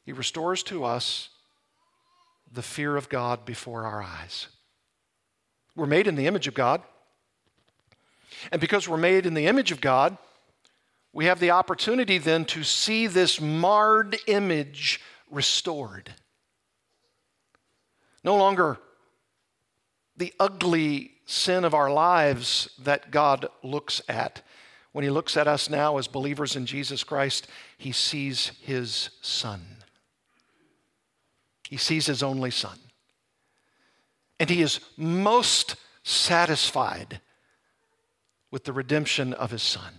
He 0.03 0.12
restores 0.12 0.63
to 0.63 0.83
us 0.83 1.29
the 2.51 2.62
fear 2.62 2.95
of 2.95 3.10
God 3.10 3.45
before 3.45 3.86
our 3.86 4.03
eyes. 4.03 4.48
We're 5.75 5.86
made 5.86 6.07
in 6.07 6.15
the 6.15 6.27
image 6.27 6.48
of 6.48 6.53
God. 6.53 6.81
And 8.51 8.60
because 8.60 8.88
we're 8.88 8.98
made 8.98 9.25
in 9.25 9.33
the 9.33 9.48
image 9.48 9.72
of 9.72 9.81
God, 9.81 10.17
we 11.13 11.25
have 11.25 11.39
the 11.39 11.51
opportunity 11.51 12.17
then 12.17 12.45
to 12.45 12.63
see 12.63 13.07
this 13.07 13.39
marred 13.39 14.17
image 14.27 15.00
restored. 15.29 16.13
No 18.24 18.36
longer 18.36 18.77
the 20.17 20.33
ugly 20.39 21.12
sin 21.25 21.63
of 21.65 21.74
our 21.74 21.91
lives 21.91 22.69
that 22.79 23.12
God 23.12 23.48
looks 23.63 24.01
at. 24.07 24.41
When 24.91 25.03
He 25.03 25.10
looks 25.10 25.38
at 25.38 25.48
us 25.48 25.69
now 25.69 25.98
as 25.98 26.07
believers 26.07 26.55
in 26.55 26.65
Jesus 26.65 27.03
Christ, 27.03 27.48
He 27.77 27.91
sees 27.91 28.51
His 28.62 29.10
Son. 29.22 29.83
He 31.74 31.77
sees 31.77 32.06
His 32.06 32.21
only 32.21 32.52
Son. 32.52 32.78
And 34.39 34.47
He 34.47 34.62
is 34.62 34.80
most 34.95 35.76
satisfied 36.04 37.19
with 38.52 38.65
the 38.65 38.71
redemption 38.71 39.34
of 39.34 39.50
His 39.50 39.63
Son. 39.63 39.91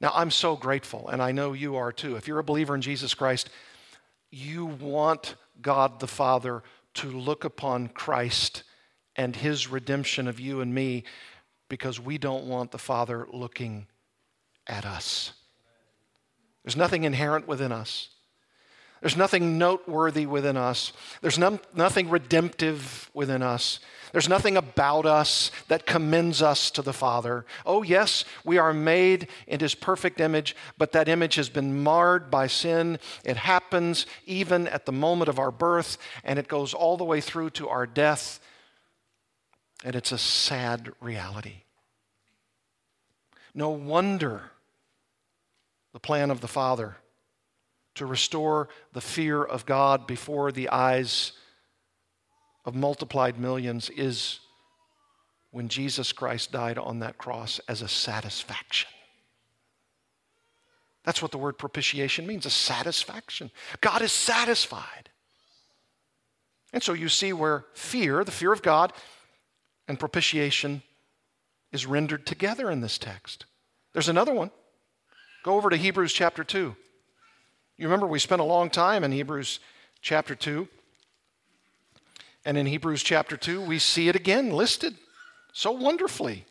Now, 0.00 0.12
I'm 0.14 0.30
so 0.30 0.54
grateful, 0.54 1.08
and 1.08 1.20
I 1.20 1.32
know 1.32 1.54
you 1.54 1.74
are 1.74 1.90
too. 1.90 2.14
If 2.14 2.28
you're 2.28 2.38
a 2.38 2.44
believer 2.44 2.76
in 2.76 2.82
Jesus 2.82 3.14
Christ, 3.14 3.50
you 4.30 4.66
want 4.66 5.34
God 5.60 5.98
the 5.98 6.06
Father 6.06 6.62
to 6.94 7.10
look 7.10 7.42
upon 7.42 7.88
Christ 7.88 8.62
and 9.16 9.34
his 9.34 9.66
redemption 9.66 10.28
of 10.28 10.38
you 10.38 10.60
and 10.60 10.72
me 10.72 11.02
because 11.68 11.98
we 11.98 12.16
don't 12.16 12.46
want 12.46 12.70
the 12.70 12.78
Father 12.78 13.26
looking 13.32 13.88
at 14.68 14.86
us. 14.86 15.32
There's 16.62 16.76
nothing 16.76 17.02
inherent 17.02 17.48
within 17.48 17.72
us. 17.72 18.10
There's 19.00 19.16
nothing 19.16 19.58
noteworthy 19.58 20.26
within 20.26 20.56
us. 20.56 20.92
There's 21.20 21.38
no, 21.38 21.60
nothing 21.74 22.08
redemptive 22.08 23.10
within 23.12 23.42
us. 23.42 23.78
There's 24.12 24.28
nothing 24.28 24.56
about 24.56 25.04
us 25.04 25.50
that 25.68 25.84
commends 25.84 26.40
us 26.40 26.70
to 26.72 26.82
the 26.82 26.94
Father. 26.94 27.44
Oh, 27.66 27.82
yes, 27.82 28.24
we 28.44 28.56
are 28.56 28.72
made 28.72 29.28
in 29.46 29.60
His 29.60 29.74
perfect 29.74 30.20
image, 30.20 30.56
but 30.78 30.92
that 30.92 31.08
image 31.08 31.34
has 31.34 31.50
been 31.50 31.82
marred 31.82 32.30
by 32.30 32.46
sin. 32.46 32.98
It 33.24 33.36
happens 33.36 34.06
even 34.24 34.66
at 34.68 34.86
the 34.86 34.92
moment 34.92 35.28
of 35.28 35.38
our 35.38 35.50
birth, 35.50 35.98
and 36.24 36.38
it 36.38 36.48
goes 36.48 36.72
all 36.72 36.96
the 36.96 37.04
way 37.04 37.20
through 37.20 37.50
to 37.50 37.68
our 37.68 37.86
death. 37.86 38.40
And 39.84 39.94
it's 39.94 40.12
a 40.12 40.18
sad 40.18 40.90
reality. 41.00 41.64
No 43.54 43.68
wonder 43.70 44.50
the 45.92 46.00
plan 46.00 46.30
of 46.30 46.40
the 46.40 46.48
Father 46.48 46.96
to 47.96 48.06
restore 48.06 48.68
the 48.92 49.00
fear 49.00 49.42
of 49.42 49.66
God 49.66 50.06
before 50.06 50.52
the 50.52 50.68
eyes 50.68 51.32
of 52.64 52.74
multiplied 52.74 53.38
millions 53.38 53.90
is 53.90 54.40
when 55.50 55.68
Jesus 55.68 56.12
Christ 56.12 56.52
died 56.52 56.78
on 56.78 56.98
that 56.98 57.18
cross 57.18 57.60
as 57.68 57.82
a 57.82 57.88
satisfaction. 57.88 58.90
That's 61.04 61.22
what 61.22 61.30
the 61.30 61.38
word 61.38 61.56
propitiation 61.56 62.26
means 62.26 62.46
a 62.46 62.50
satisfaction. 62.50 63.50
God 63.80 64.02
is 64.02 64.12
satisfied. 64.12 65.10
And 66.72 66.82
so 66.82 66.92
you 66.92 67.08
see 67.08 67.32
where 67.32 67.64
fear, 67.74 68.24
the 68.24 68.32
fear 68.32 68.52
of 68.52 68.60
God, 68.60 68.92
and 69.86 69.98
propitiation 70.00 70.82
is 71.72 71.86
rendered 71.86 72.26
together 72.26 72.70
in 72.70 72.80
this 72.80 72.98
text. 72.98 73.46
There's 73.92 74.08
another 74.08 74.34
one. 74.34 74.50
Go 75.44 75.54
over 75.54 75.70
to 75.70 75.76
Hebrews 75.76 76.12
chapter 76.12 76.42
2. 76.42 76.74
You 77.78 77.86
remember 77.86 78.06
we 78.06 78.18
spent 78.18 78.40
a 78.40 78.44
long 78.44 78.70
time 78.70 79.04
in 79.04 79.12
Hebrews 79.12 79.60
chapter 80.00 80.34
2. 80.34 80.66
And 82.44 82.56
in 82.56 82.66
Hebrews 82.66 83.02
chapter 83.02 83.36
2, 83.36 83.60
we 83.60 83.78
see 83.78 84.08
it 84.08 84.16
again 84.16 84.50
listed 84.50 84.94
so 85.52 85.72
wonderfully. 85.72 86.44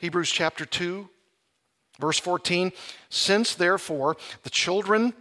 Hebrews 0.00 0.30
chapter 0.30 0.66
2, 0.66 1.08
verse 1.98 2.18
14. 2.18 2.72
Since 3.08 3.54
therefore 3.54 4.16
the 4.42 4.50
children, 4.50 5.14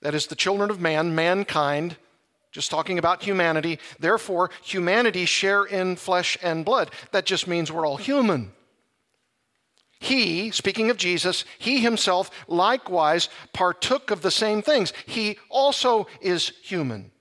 that 0.00 0.14
is 0.14 0.28
the 0.28 0.36
children 0.36 0.70
of 0.70 0.80
man, 0.80 1.14
mankind, 1.14 1.96
just 2.50 2.70
talking 2.70 2.98
about 2.98 3.22
humanity, 3.22 3.78
therefore 3.98 4.50
humanity 4.62 5.26
share 5.26 5.64
in 5.64 5.96
flesh 5.96 6.38
and 6.42 6.64
blood. 6.64 6.90
That 7.12 7.26
just 7.26 7.46
means 7.46 7.70
we're 7.70 7.86
all 7.86 7.98
human. 7.98 8.52
He, 9.98 10.50
speaking 10.50 10.90
of 10.90 10.96
Jesus, 10.96 11.44
he 11.58 11.80
himself 11.80 12.30
likewise 12.46 13.28
partook 13.52 14.10
of 14.10 14.22
the 14.22 14.30
same 14.30 14.62
things. 14.62 14.92
He 15.06 15.38
also 15.48 16.06
is 16.20 16.52
human. 16.62 17.12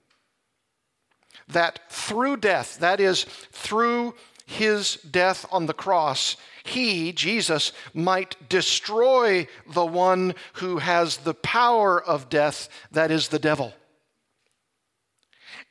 That 1.48 1.80
through 1.90 2.38
death, 2.38 2.80
that 2.80 3.00
is, 3.00 3.24
through 3.52 4.16
his 4.46 4.96
death 4.98 5.46
on 5.52 5.68
the 5.68 5.74
cross, 5.74 6.38
he, 6.64 7.12
Jesus, 7.12 7.72
might 7.94 8.50
destroy 8.50 9.48
the 9.72 9.86
one 9.86 10.36
who 10.54 10.80
has 10.80 11.18
the 11.18 11.34
power 11.34 12.02
of 12.02 12.30
death, 12.30 12.68
that 12.92 13.12
is 13.12 13.30
the 13.30 13.40
devil, 13.40 13.74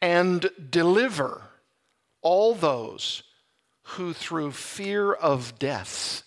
and 0.01 0.49
deliver 0.71 1.43
all 2.23 2.55
those 2.55 3.25
who 3.83 4.13
through 4.13 4.53
fear 4.53 5.13
of 5.13 5.59
death 5.59 6.23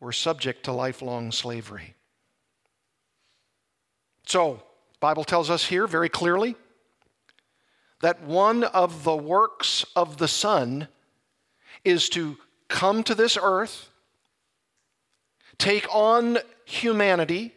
were 0.00 0.12
subject 0.12 0.64
to 0.64 0.72
lifelong 0.72 1.32
slavery. 1.32 1.94
So, 4.26 4.62
Bible 5.00 5.24
tells 5.24 5.50
us 5.50 5.66
here 5.66 5.86
very 5.86 6.08
clearly 6.08 6.56
that 8.00 8.22
one 8.22 8.64
of 8.64 9.04
the 9.04 9.16
works 9.16 9.84
of 9.94 10.16
the 10.18 10.28
Son 10.28 10.88
is 11.84 12.08
to 12.10 12.36
come 12.68 13.02
to 13.04 13.14
this 13.14 13.38
earth, 13.40 13.90
take 15.58 15.86
on 15.94 16.38
humanity, 16.64 17.54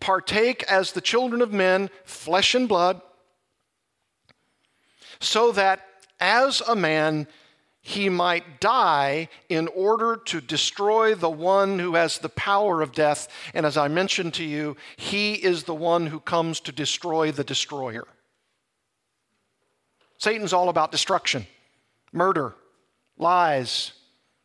partake 0.00 0.62
as 0.64 0.92
the 0.92 1.00
children 1.00 1.40
of 1.40 1.52
men, 1.52 1.90
flesh 2.04 2.54
and 2.54 2.68
blood, 2.68 3.00
so 5.20 5.52
that 5.52 5.80
as 6.20 6.60
a 6.60 6.76
man 6.76 7.26
he 7.86 8.08
might 8.08 8.60
die 8.60 9.28
in 9.50 9.68
order 9.68 10.16
to 10.16 10.40
destroy 10.40 11.14
the 11.14 11.28
one 11.28 11.78
who 11.78 11.96
has 11.96 12.16
the 12.16 12.30
power 12.30 12.80
of 12.80 12.92
death. 12.92 13.28
And 13.52 13.66
as 13.66 13.76
I 13.76 13.88
mentioned 13.88 14.32
to 14.34 14.42
you, 14.42 14.78
he 14.96 15.34
is 15.34 15.64
the 15.64 15.74
one 15.74 16.06
who 16.06 16.18
comes 16.18 16.60
to 16.60 16.72
destroy 16.72 17.30
the 17.30 17.44
destroyer. 17.44 18.08
Satan's 20.16 20.54
all 20.54 20.70
about 20.70 20.92
destruction, 20.92 21.46
murder, 22.10 22.54
lies, 23.18 23.92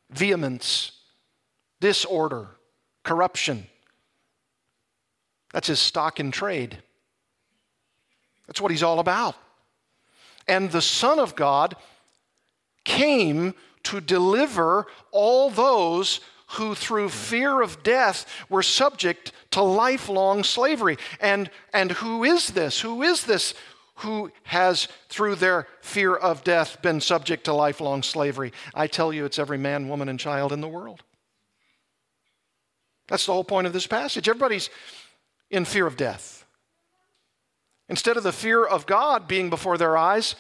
vehemence, 0.10 0.92
disorder, 1.80 2.48
corruption. 3.04 3.68
That's 5.54 5.68
his 5.68 5.80
stock 5.80 6.20
in 6.20 6.32
trade. 6.32 6.78
That's 8.48 8.60
what 8.60 8.72
he's 8.72 8.84
all 8.84 9.00
about. 9.00 9.38
And 10.46 10.70
the 10.70 10.82
Son 10.82 11.20
of 11.20 11.38
God 11.38 11.78
came 12.90 13.54
to 13.84 14.02
deliver 14.02 14.88
all 15.12 15.52
those 15.52 16.22
who, 16.54 16.74
through 16.74 17.10
fear 17.10 17.62
of 17.62 17.84
death, 17.84 18.26
were 18.50 18.64
subject 18.64 19.32
to 19.52 19.62
lifelong 19.62 20.44
slavery. 20.44 20.98
And, 21.22 21.52
and 21.72 21.92
who 21.92 22.24
is 22.24 22.50
this? 22.50 22.82
Who 22.82 23.04
is 23.04 23.24
this 23.24 23.54
who 23.98 24.32
has, 24.44 24.88
through 25.10 25.36
their 25.36 25.68
fear 25.82 26.16
of 26.16 26.44
death, 26.44 26.82
been 26.82 27.00
subject 27.00 27.44
to 27.44 27.54
lifelong 27.54 28.02
slavery? 28.02 28.54
I 28.74 28.88
tell 28.88 29.14
you, 29.14 29.26
it's 29.26 29.38
every 29.38 29.58
man, 29.60 29.88
woman, 29.88 30.10
and 30.10 30.20
child 30.20 30.52
in 30.52 30.62
the 30.62 30.68
world. 30.68 31.04
That's 33.08 33.26
the 33.26 33.34
whole 33.34 33.44
point 33.44 33.68
of 33.68 33.74
this 33.74 33.88
passage. 33.88 34.28
Everybody's 34.28 34.70
in 35.52 35.66
fear 35.66 35.86
of 35.86 35.98
death. 35.98 36.46
Instead 37.88 38.18
of 38.18 38.24
the 38.24 38.32
fear 38.32 38.64
of 38.66 38.86
God 38.86 39.28
being 39.28 39.50
before 39.50 39.78
their 39.78 39.98
eyes, 39.98 40.36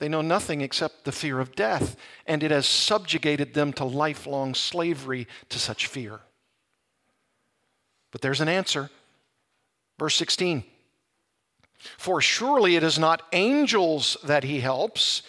they 0.00 0.08
know 0.08 0.22
nothing 0.22 0.62
except 0.62 1.04
the 1.04 1.12
fear 1.12 1.38
of 1.38 1.54
death, 1.54 1.94
and 2.26 2.42
it 2.42 2.50
has 2.50 2.66
subjugated 2.66 3.52
them 3.52 3.72
to 3.74 3.84
lifelong 3.84 4.54
slavery 4.54 5.28
to 5.50 5.58
such 5.58 5.86
fear. 5.86 6.20
But 8.10 8.22
there's 8.22 8.40
an 8.40 8.48
answer. 8.48 8.90
Verse 9.98 10.16
16 10.16 10.64
For 11.98 12.22
surely 12.22 12.76
it 12.76 12.82
is 12.82 12.98
not 12.98 13.22
angels 13.32 14.16
that 14.24 14.42
he 14.42 14.60
helps. 14.60 15.22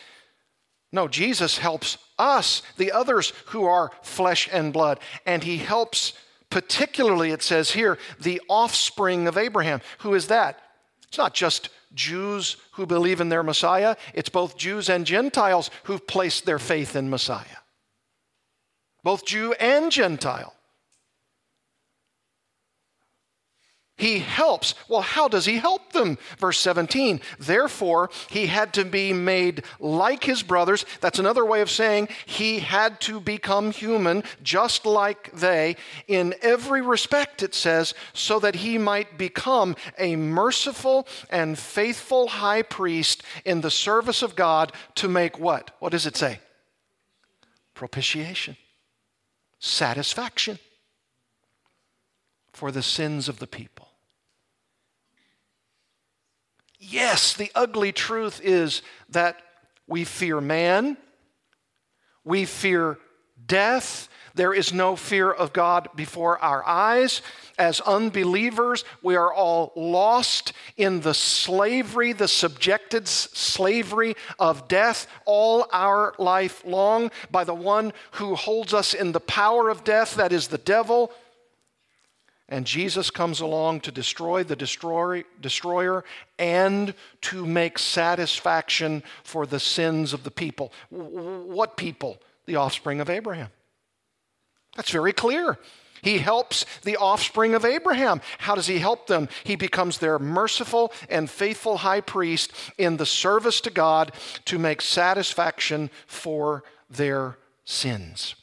No, 0.93 1.09
Jesus 1.09 1.57
helps 1.57 1.97
us, 2.17 2.61
the 2.77 2.93
others 2.93 3.33
who 3.47 3.65
are 3.65 3.91
flesh 4.01 4.47
and 4.51 4.71
blood, 4.71 5.01
and 5.25 5.43
he 5.43 5.57
helps 5.57 6.13
particularly, 6.49 7.31
it 7.31 7.43
says 7.43 7.71
here, 7.71 7.97
the 8.19 8.41
offspring 8.47 9.27
of 9.27 9.37
Abraham. 9.37 9.81
Who 9.99 10.13
is 10.13 10.27
that? 10.27 10.59
It's 11.07 11.17
not 11.17 11.33
just 11.33 11.69
Jews 11.93 12.57
who 12.73 12.85
believe 12.85 13.21
in 13.21 13.29
their 13.29 13.43
Messiah, 13.43 13.95
it's 14.13 14.29
both 14.29 14.57
Jews 14.57 14.89
and 14.89 15.05
Gentiles 15.05 15.69
who've 15.83 16.05
placed 16.05 16.45
their 16.45 16.59
faith 16.59 16.95
in 16.95 17.09
Messiah. 17.09 17.61
Both 19.03 19.25
Jew 19.25 19.53
and 19.53 19.91
Gentile. 19.91 20.53
He 24.01 24.17
helps. 24.17 24.73
Well, 24.87 25.01
how 25.01 25.27
does 25.27 25.45
he 25.45 25.57
help 25.57 25.93
them? 25.93 26.17
Verse 26.39 26.57
17. 26.57 27.21
Therefore, 27.37 28.09
he 28.31 28.47
had 28.47 28.73
to 28.73 28.83
be 28.83 29.13
made 29.13 29.63
like 29.79 30.23
his 30.23 30.41
brothers. 30.41 30.87
That's 31.01 31.19
another 31.19 31.45
way 31.45 31.61
of 31.61 31.69
saying 31.69 32.07
he 32.25 32.61
had 32.61 32.99
to 33.01 33.19
become 33.19 33.69
human, 33.69 34.23
just 34.41 34.87
like 34.87 35.31
they, 35.33 35.75
in 36.07 36.33
every 36.41 36.81
respect, 36.81 37.43
it 37.43 37.53
says, 37.53 37.93
so 38.11 38.39
that 38.39 38.55
he 38.55 38.79
might 38.79 39.19
become 39.19 39.75
a 39.99 40.15
merciful 40.15 41.07
and 41.29 41.59
faithful 41.59 42.27
high 42.27 42.63
priest 42.63 43.21
in 43.45 43.61
the 43.61 43.69
service 43.69 44.23
of 44.23 44.35
God 44.35 44.71
to 44.95 45.07
make 45.07 45.37
what? 45.37 45.75
What 45.77 45.91
does 45.91 46.07
it 46.07 46.17
say? 46.17 46.39
Propitiation, 47.75 48.57
satisfaction 49.59 50.57
for 52.51 52.71
the 52.71 52.81
sins 52.81 53.29
of 53.29 53.37
the 53.37 53.45
people. 53.45 53.90
Yes, 56.91 57.33
the 57.33 57.51
ugly 57.55 57.91
truth 57.91 58.41
is 58.43 58.81
that 59.09 59.41
we 59.87 60.03
fear 60.03 60.41
man, 60.41 60.97
we 62.23 62.45
fear 62.45 62.97
death. 63.45 64.09
There 64.33 64.53
is 64.53 64.71
no 64.71 64.95
fear 64.95 65.29
of 65.29 65.51
God 65.51 65.89
before 65.95 66.39
our 66.39 66.65
eyes. 66.65 67.21
As 67.57 67.81
unbelievers, 67.81 68.85
we 69.03 69.15
are 69.15 69.33
all 69.33 69.73
lost 69.75 70.53
in 70.77 71.01
the 71.01 71.13
slavery, 71.13 72.13
the 72.13 72.29
subjected 72.29 73.07
slavery 73.07 74.15
of 74.39 74.67
death 74.69 75.07
all 75.25 75.67
our 75.73 76.13
life 76.17 76.63
long 76.65 77.11
by 77.29 77.43
the 77.43 77.53
one 77.53 77.91
who 78.11 78.35
holds 78.35 78.73
us 78.73 78.93
in 78.93 79.11
the 79.11 79.19
power 79.19 79.69
of 79.69 79.83
death, 79.83 80.15
that 80.15 80.31
is 80.31 80.47
the 80.47 80.57
devil. 80.57 81.11
And 82.51 82.65
Jesus 82.65 83.09
comes 83.09 83.39
along 83.39 83.79
to 83.81 83.91
destroy 83.91 84.43
the 84.43 84.57
destroy, 84.57 85.23
destroyer 85.39 86.03
and 86.37 86.93
to 87.21 87.45
make 87.45 87.79
satisfaction 87.79 89.03
for 89.23 89.45
the 89.45 89.59
sins 89.59 90.11
of 90.11 90.25
the 90.25 90.31
people. 90.31 90.73
What 90.89 91.77
people? 91.77 92.21
The 92.47 92.57
offspring 92.57 92.99
of 92.99 93.09
Abraham. 93.09 93.47
That's 94.75 94.91
very 94.91 95.13
clear. 95.13 95.57
He 96.01 96.17
helps 96.17 96.65
the 96.81 96.97
offspring 96.97 97.53
of 97.53 97.63
Abraham. 97.63 98.19
How 98.39 98.55
does 98.55 98.67
he 98.67 98.79
help 98.79 99.07
them? 99.07 99.29
He 99.45 99.55
becomes 99.55 99.99
their 99.99 100.19
merciful 100.19 100.91
and 101.09 101.29
faithful 101.29 101.77
high 101.77 102.01
priest 102.01 102.51
in 102.77 102.97
the 102.97 103.05
service 103.05 103.61
to 103.61 103.69
God 103.69 104.11
to 104.45 104.59
make 104.59 104.81
satisfaction 104.81 105.89
for 106.05 106.63
their 106.89 107.37
sins. 107.63 108.35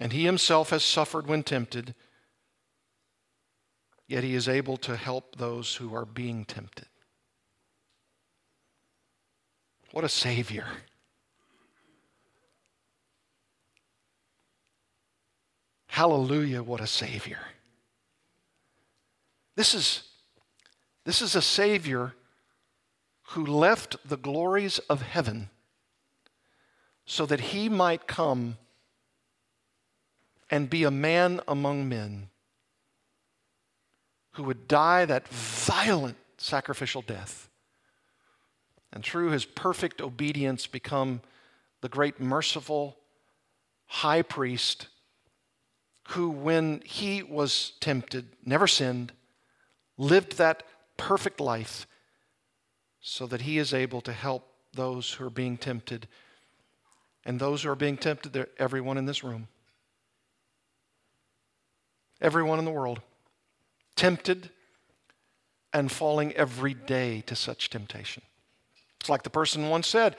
And 0.00 0.12
he 0.12 0.24
himself 0.24 0.70
has 0.70 0.82
suffered 0.82 1.26
when 1.26 1.42
tempted, 1.42 1.94
yet 4.08 4.24
he 4.24 4.34
is 4.34 4.48
able 4.48 4.76
to 4.78 4.96
help 4.96 5.36
those 5.36 5.76
who 5.76 5.94
are 5.94 6.04
being 6.04 6.44
tempted. 6.44 6.88
What 9.92 10.04
a 10.04 10.08
Savior! 10.08 10.66
Hallelujah, 15.86 16.60
what 16.60 16.80
a 16.80 16.88
Savior. 16.88 17.38
This 19.54 19.76
is, 19.76 20.02
this 21.04 21.22
is 21.22 21.36
a 21.36 21.42
Savior 21.42 22.14
who 23.28 23.46
left 23.46 23.96
the 24.04 24.16
glories 24.16 24.80
of 24.90 25.02
heaven 25.02 25.50
so 27.06 27.24
that 27.26 27.38
he 27.38 27.68
might 27.68 28.08
come 28.08 28.56
and 30.50 30.70
be 30.70 30.84
a 30.84 30.90
man 30.90 31.40
among 31.48 31.88
men 31.88 32.28
who 34.32 34.42
would 34.44 34.68
die 34.68 35.04
that 35.04 35.28
violent 35.28 36.16
sacrificial 36.38 37.02
death. 37.02 37.48
And 38.92 39.04
through 39.04 39.30
his 39.30 39.44
perfect 39.44 40.00
obedience, 40.00 40.66
become 40.66 41.20
the 41.80 41.88
great 41.88 42.20
merciful 42.20 42.96
high 43.86 44.22
priest 44.22 44.88
who, 46.08 46.30
when 46.30 46.82
he 46.84 47.22
was 47.22 47.72
tempted, 47.80 48.26
never 48.44 48.66
sinned, 48.66 49.12
lived 49.96 50.36
that 50.38 50.62
perfect 50.96 51.40
life 51.40 51.86
so 53.00 53.26
that 53.26 53.42
he 53.42 53.58
is 53.58 53.72
able 53.72 54.00
to 54.02 54.12
help 54.12 54.48
those 54.72 55.12
who 55.12 55.26
are 55.26 55.30
being 55.30 55.56
tempted. 55.56 56.08
And 57.24 57.40
those 57.40 57.62
who 57.62 57.70
are 57.70 57.76
being 57.76 57.96
tempted, 57.96 58.46
everyone 58.58 58.98
in 58.98 59.06
this 59.06 59.24
room 59.24 59.48
everyone 62.20 62.58
in 62.58 62.64
the 62.64 62.70
world, 62.70 63.00
tempted 63.96 64.50
and 65.72 65.90
falling 65.90 66.32
every 66.34 66.74
day 66.74 67.22
to 67.26 67.34
such 67.34 67.70
temptation. 67.70 68.22
It's 69.00 69.08
like 69.08 69.22
the 69.22 69.30
person 69.30 69.68
once 69.68 69.88
said, 69.88 70.16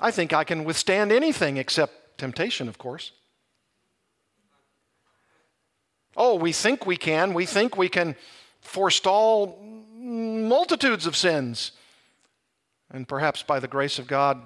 I 0.00 0.10
think 0.10 0.32
I 0.32 0.44
can 0.44 0.64
withstand 0.64 1.10
anything 1.10 1.56
except 1.56 2.18
temptation, 2.18 2.68
of 2.68 2.78
course. 2.78 3.12
Oh, 6.16 6.34
we 6.34 6.52
think 6.52 6.86
we 6.86 6.96
can. 6.96 7.32
We 7.32 7.46
think 7.46 7.76
we 7.76 7.88
can 7.88 8.16
forestall 8.60 9.58
multitudes 9.96 11.06
of 11.06 11.16
sins. 11.16 11.72
And 12.90 13.06
perhaps 13.06 13.42
by 13.42 13.60
the 13.60 13.68
grace 13.68 13.98
of 13.98 14.06
God, 14.06 14.40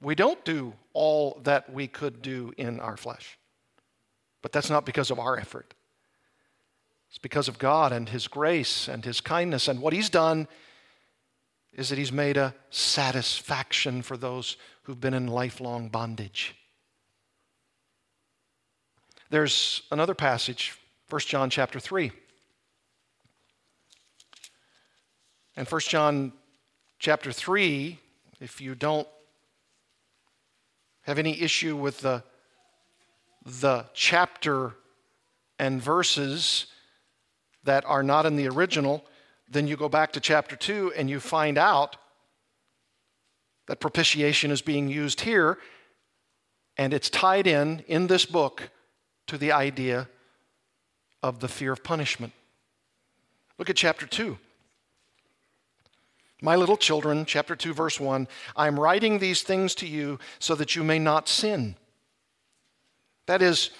we 0.00 0.14
don't 0.14 0.44
do 0.44 0.72
all 0.92 1.40
that 1.44 1.72
we 1.72 1.86
could 1.86 2.22
do 2.22 2.52
in 2.56 2.80
our 2.80 2.96
flesh. 2.96 3.38
But 4.42 4.52
that's 4.52 4.70
not 4.70 4.86
because 4.86 5.10
of 5.10 5.18
our 5.18 5.38
effort. 5.38 5.74
It's 7.08 7.18
because 7.18 7.48
of 7.48 7.58
God 7.58 7.92
and 7.92 8.08
His 8.08 8.28
grace 8.28 8.88
and 8.88 9.04
His 9.04 9.20
kindness. 9.20 9.68
And 9.68 9.80
what 9.80 9.92
He's 9.92 10.10
done 10.10 10.48
is 11.72 11.88
that 11.88 11.98
He's 11.98 12.12
made 12.12 12.36
a 12.36 12.54
satisfaction 12.70 14.02
for 14.02 14.16
those 14.16 14.56
who've 14.82 15.00
been 15.00 15.14
in 15.14 15.26
lifelong 15.26 15.88
bondage. 15.88 16.54
There's 19.30 19.82
another 19.90 20.14
passage, 20.14 20.78
1 21.10 21.20
John 21.20 21.50
chapter 21.50 21.80
3. 21.80 22.12
And 25.56 25.66
1 25.66 25.80
John 25.80 26.32
chapter 26.98 27.32
3, 27.32 27.98
if 28.40 28.60
you 28.60 28.74
don't 28.74 29.08
have 31.02 31.18
any 31.18 31.40
issue 31.40 31.76
with 31.76 32.00
the, 32.00 32.22
the 33.44 33.86
chapter 33.94 34.74
and 35.58 35.80
verses 35.80 36.66
that 37.66 37.84
are 37.84 38.02
not 38.02 38.26
in 38.26 38.36
the 38.36 38.48
original, 38.48 39.04
then 39.48 39.68
you 39.68 39.76
go 39.76 39.88
back 39.88 40.12
to 40.12 40.20
chapter 40.20 40.56
2 40.56 40.94
and 40.96 41.08
you 41.08 41.20
find 41.20 41.58
out 41.58 41.96
that 43.66 43.80
propitiation 43.80 44.50
is 44.50 44.62
being 44.62 44.88
used 44.88 45.20
here, 45.20 45.58
and 46.76 46.94
it's 46.94 47.10
tied 47.10 47.46
in 47.46 47.84
in 47.86 48.06
this 48.06 48.24
book 48.24 48.70
to 49.26 49.36
the 49.36 49.52
idea 49.52 50.08
of 51.22 51.40
the 51.40 51.48
fear 51.48 51.72
of 51.72 51.82
punishment. 51.82 52.32
Look 53.58 53.70
at 53.70 53.76
chapter 53.76 54.06
2. 54.06 54.38
My 56.42 56.54
little 56.54 56.76
children, 56.76 57.24
chapter 57.24 57.56
2, 57.56 57.72
verse 57.72 57.98
1 57.98 58.28
I 58.54 58.66
am 58.66 58.78
writing 58.78 59.18
these 59.18 59.42
things 59.42 59.74
to 59.76 59.86
you 59.86 60.18
so 60.38 60.54
that 60.54 60.76
you 60.76 60.84
may 60.84 60.98
not 60.98 61.28
sin. 61.28 61.76
That 63.26 63.42
is, 63.42 63.70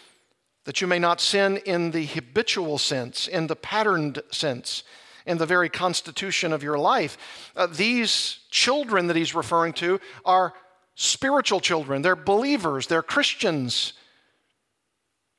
that 0.66 0.80
you 0.80 0.86
may 0.86 0.98
not 0.98 1.20
sin 1.20 1.56
in 1.58 1.92
the 1.92 2.06
habitual 2.06 2.76
sense, 2.76 3.28
in 3.28 3.46
the 3.46 3.56
patterned 3.56 4.20
sense, 4.32 4.82
in 5.24 5.38
the 5.38 5.46
very 5.46 5.68
constitution 5.68 6.52
of 6.52 6.62
your 6.62 6.76
life. 6.76 7.16
Uh, 7.56 7.66
these 7.66 8.40
children 8.50 9.06
that 9.06 9.16
he's 9.16 9.34
referring 9.34 9.72
to 9.72 10.00
are 10.24 10.52
spiritual 10.96 11.60
children, 11.60 12.02
they're 12.02 12.16
believers, 12.16 12.88
they're 12.88 13.02
Christians. 13.02 13.92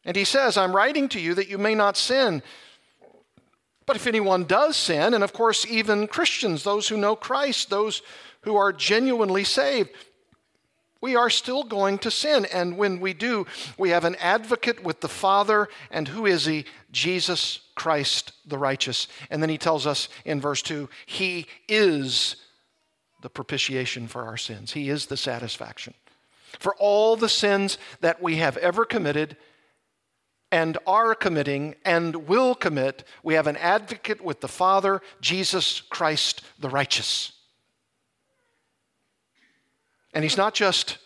And 0.06 0.16
he 0.16 0.24
says, 0.24 0.58
I'm 0.58 0.76
writing 0.76 1.10
to 1.10 1.20
you 1.20 1.34
that 1.34 1.50
you 1.50 1.58
may 1.58 1.76
not 1.76 1.98
sin. 1.98 2.42
But 3.86 3.98
if 3.98 4.08
anyone 4.08 4.46
does 4.46 4.78
sin, 4.78 5.14
and 5.14 5.24
of 5.24 5.34
course, 5.34 5.66
even 5.66 6.08
Christians, 6.08 6.64
those 6.64 6.88
who 6.88 6.96
know 6.96 7.18
Christ, 7.18 7.70
those 7.70 8.02
who 8.42 8.56
are 8.56 8.72
genuinely 8.72 9.44
saved, 9.44 9.90
we 11.02 11.16
are 11.16 11.30
still 11.30 11.64
going 11.64 11.98
to 12.00 12.12
sin. 12.12 12.46
And 12.54 12.78
when 12.78 13.00
we 13.00 13.14
do, 13.14 13.46
we 13.78 13.90
have 13.90 14.06
an 14.06 14.16
advocate 14.16 14.84
with 14.84 15.02
the 15.02 15.10
Father. 15.10 15.68
And 15.92 16.08
who 16.08 16.26
is 16.26 16.46
he? 16.46 16.66
Jesus 16.92 17.60
Christ 17.76 18.32
the 18.46 18.58
righteous. 18.58 19.08
And 19.30 19.42
then 19.42 19.50
he 19.50 19.58
tells 19.58 19.86
us 19.86 20.10
in 20.26 20.42
verse 20.42 20.62
2 20.62 20.90
He 21.06 21.48
is 21.68 22.38
the 23.22 23.30
propitiation 23.30 24.08
for 24.08 24.24
our 24.24 24.38
sins, 24.38 24.74
He 24.74 24.90
is 24.90 25.08
the 25.08 25.18
satisfaction. 25.18 25.94
For 26.60 26.76
all 26.76 27.16
the 27.16 27.30
sins 27.30 27.78
that 28.02 28.22
we 28.22 28.38
have 28.38 28.58
ever 28.58 28.86
committed 28.86 29.38
and 30.52 30.78
are 30.88 31.14
committing 31.14 31.76
and 31.84 32.28
will 32.28 32.56
commit, 32.56 33.04
we 33.22 33.34
have 33.34 33.48
an 33.48 33.58
advocate 33.58 34.24
with 34.24 34.40
the 34.40 34.48
Father, 34.48 35.02
Jesus 35.20 35.82
Christ 35.82 36.42
the 36.58 36.70
righteous. 36.70 37.34
And 40.14 40.24
He's 40.24 40.38
not 40.38 40.54
just 40.54 40.98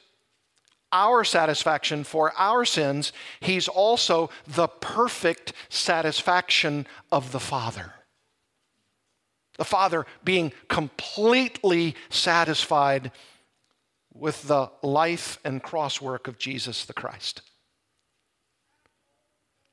our 0.92 1.24
satisfaction 1.24 2.04
for 2.04 2.34
our 2.38 2.66
sins, 2.66 3.14
He's 3.40 3.68
also 3.68 4.30
the 4.48 4.68
perfect 4.68 5.54
satisfaction 5.70 6.86
of 7.12 7.32
the 7.32 7.40
Father. 7.40 7.94
The 9.58 9.66
Father 9.66 10.06
being 10.24 10.54
completely 10.68 11.96
satisfied 12.10 13.12
with 14.14 14.48
the 14.48 14.70
life 14.82 15.40
and 15.46 15.64
cross 15.64 16.02
work 16.02 16.28
of 16.28 16.38
Jesus 16.38 16.86
the 16.86 16.94
Christ. 16.94 17.42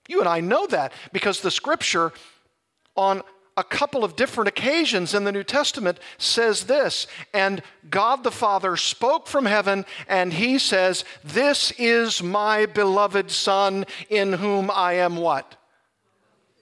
You 0.09 0.21
and 0.21 0.29
I 0.29 0.41
know 0.41 0.67
that 0.69 0.93
because 1.13 1.41
the 1.41 1.51
scripture 1.51 2.13
on 2.97 3.23
a 3.59 3.65
couple 3.65 4.05
of 4.05 4.15
different 4.15 4.47
occasions 4.47 5.15
in 5.15 5.25
the 5.25 5.33
New 5.33 5.43
Testament 5.43 5.99
says 6.17 6.65
this, 6.65 7.09
and 7.35 7.61
God 7.91 8.23
the 8.23 8.31
Father 8.31 8.77
spoke 8.77 9.27
from 9.27 9.47
heaven, 9.47 9.85
and 10.07 10.33
he 10.33 10.59
says, 10.59 11.05
This 11.25 11.73
is 11.73 12.23
my 12.23 12.67
beloved 12.67 13.33
Son, 13.33 13.85
in 14.09 14.35
whom 14.35 14.71
I 14.71 14.93
am 14.95 15.17
what? 15.17 15.57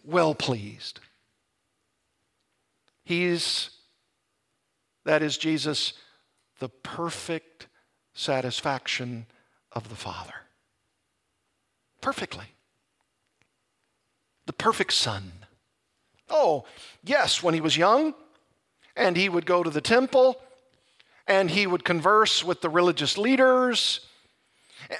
Well 0.05 0.35
pleased. 0.35 1.01
He's, 3.05 3.69
that 5.05 5.23
is 5.23 5.37
Jesus, 5.37 5.93
the 6.61 6.71
perfect 6.71 7.67
satisfaction 8.15 9.27
of 9.71 9.91
the 9.91 9.97
Father. 9.97 10.33
Perfectly. 12.01 12.47
The 14.47 14.55
perfect 14.55 14.95
Son 14.95 15.46
Oh, 16.29 16.65
yes, 17.05 17.43
when 17.43 17.55
he 17.55 17.61
was 17.61 17.77
young, 17.77 18.15
and 18.97 19.17
he 19.17 19.29
would 19.29 19.47
go 19.47 19.63
to 19.63 19.71
the 19.71 19.81
temple, 19.81 20.41
and 21.27 21.51
he 21.51 21.67
would 21.67 21.85
converse 21.85 22.45
with 22.45 22.61
the 22.61 22.69
religious 22.69 23.19
leaders. 23.19 24.01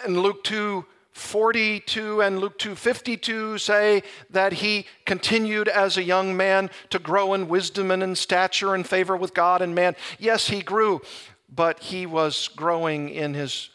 And 0.05 0.21
Luke 0.21 0.45
2 0.45 0.85
42 1.17 2.21
and 2.21 2.41
Luke 2.41 2.59
2:52 2.59 3.59
say 3.59 4.03
that 4.29 4.53
he 4.53 4.87
continued 5.07 5.67
as 5.67 5.97
a 5.97 6.03
young 6.03 6.37
man 6.37 6.69
to 6.91 6.99
grow 6.99 7.33
in 7.33 7.49
wisdom 7.49 7.91
and 7.91 8.03
in 8.03 8.15
stature 8.15 8.75
and 8.75 8.87
favor 8.87 9.17
with 9.17 9.33
God 9.33 9.63
and 9.63 9.75
man. 9.75 9.97
Yes, 10.19 10.49
he 10.49 10.61
grew, 10.61 11.01
but 11.49 11.81
he 11.81 12.05
was 12.05 12.49
growing 12.49 13.09
in 13.09 13.33
his 13.33 13.71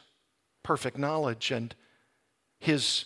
perfect 0.62 1.00
knowledge 1.00 1.50
and 1.50 1.74
his 2.60 3.06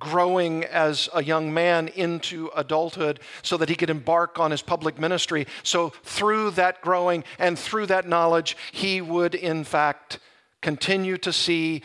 growing 0.00 0.64
as 0.64 1.08
a 1.14 1.22
young 1.22 1.54
man 1.54 1.86
into 1.88 2.50
adulthood 2.56 3.20
so 3.42 3.56
that 3.56 3.68
he 3.68 3.76
could 3.76 3.90
embark 3.90 4.40
on 4.40 4.50
his 4.50 4.62
public 4.62 4.98
ministry. 4.98 5.46
So, 5.62 5.90
through 6.02 6.52
that 6.52 6.80
growing 6.80 7.22
and 7.38 7.56
through 7.56 7.86
that 7.86 8.08
knowledge, 8.08 8.56
he 8.72 9.00
would, 9.00 9.36
in 9.36 9.62
fact, 9.62 10.18
continue 10.60 11.16
to 11.18 11.32
see 11.32 11.82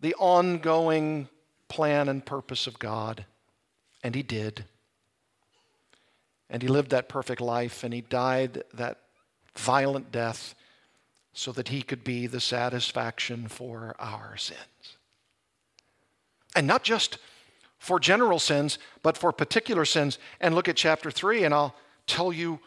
the 0.00 0.14
ongoing 0.14 1.28
plan 1.68 2.08
and 2.08 2.24
purpose 2.24 2.66
of 2.66 2.78
God. 2.78 3.26
And 4.02 4.14
he 4.14 4.22
did. 4.22 4.64
And 6.48 6.62
he 6.62 6.68
lived 6.68 6.90
that 6.90 7.08
perfect 7.08 7.40
life 7.40 7.84
and 7.84 7.92
he 7.92 8.00
died 8.00 8.62
that 8.74 9.00
violent 9.56 10.12
death 10.12 10.54
so 11.32 11.52
that 11.52 11.68
he 11.68 11.82
could 11.82 12.04
be 12.04 12.26
the 12.26 12.40
satisfaction 12.40 13.48
for 13.48 13.96
our 13.98 14.36
sins. 14.36 14.93
And 16.54 16.66
not 16.66 16.82
just 16.82 17.18
for 17.78 18.00
general 18.00 18.38
sins, 18.38 18.78
but 19.02 19.18
for 19.18 19.32
particular 19.32 19.84
sins. 19.84 20.18
And 20.40 20.54
look 20.54 20.68
at 20.68 20.76
chapter 20.76 21.10
3, 21.10 21.44
and 21.44 21.52
I'll 21.52 21.74
tell 22.06 22.32
you 22.32 22.60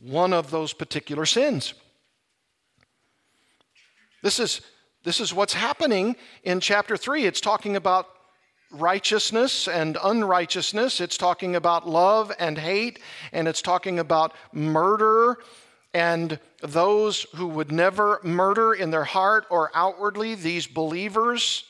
one 0.00 0.32
of 0.32 0.50
those 0.50 0.72
particular 0.72 1.26
sins. 1.26 1.74
This 4.22 4.40
is, 4.40 4.60
this 5.04 5.20
is 5.20 5.32
what's 5.32 5.54
happening 5.54 6.16
in 6.42 6.60
chapter 6.60 6.96
3. 6.96 7.24
It's 7.24 7.40
talking 7.40 7.76
about 7.76 8.08
righteousness 8.70 9.68
and 9.68 9.96
unrighteousness, 10.02 11.00
it's 11.00 11.16
talking 11.16 11.56
about 11.56 11.88
love 11.88 12.32
and 12.38 12.58
hate, 12.58 12.98
and 13.32 13.48
it's 13.48 13.62
talking 13.62 13.98
about 13.98 14.34
murder 14.52 15.38
and 15.94 16.38
those 16.62 17.22
who 17.34 17.46
would 17.46 17.72
never 17.72 18.20
murder 18.22 18.74
in 18.74 18.90
their 18.90 19.04
heart 19.04 19.46
or 19.48 19.70
outwardly, 19.74 20.34
these 20.34 20.66
believers 20.66 21.64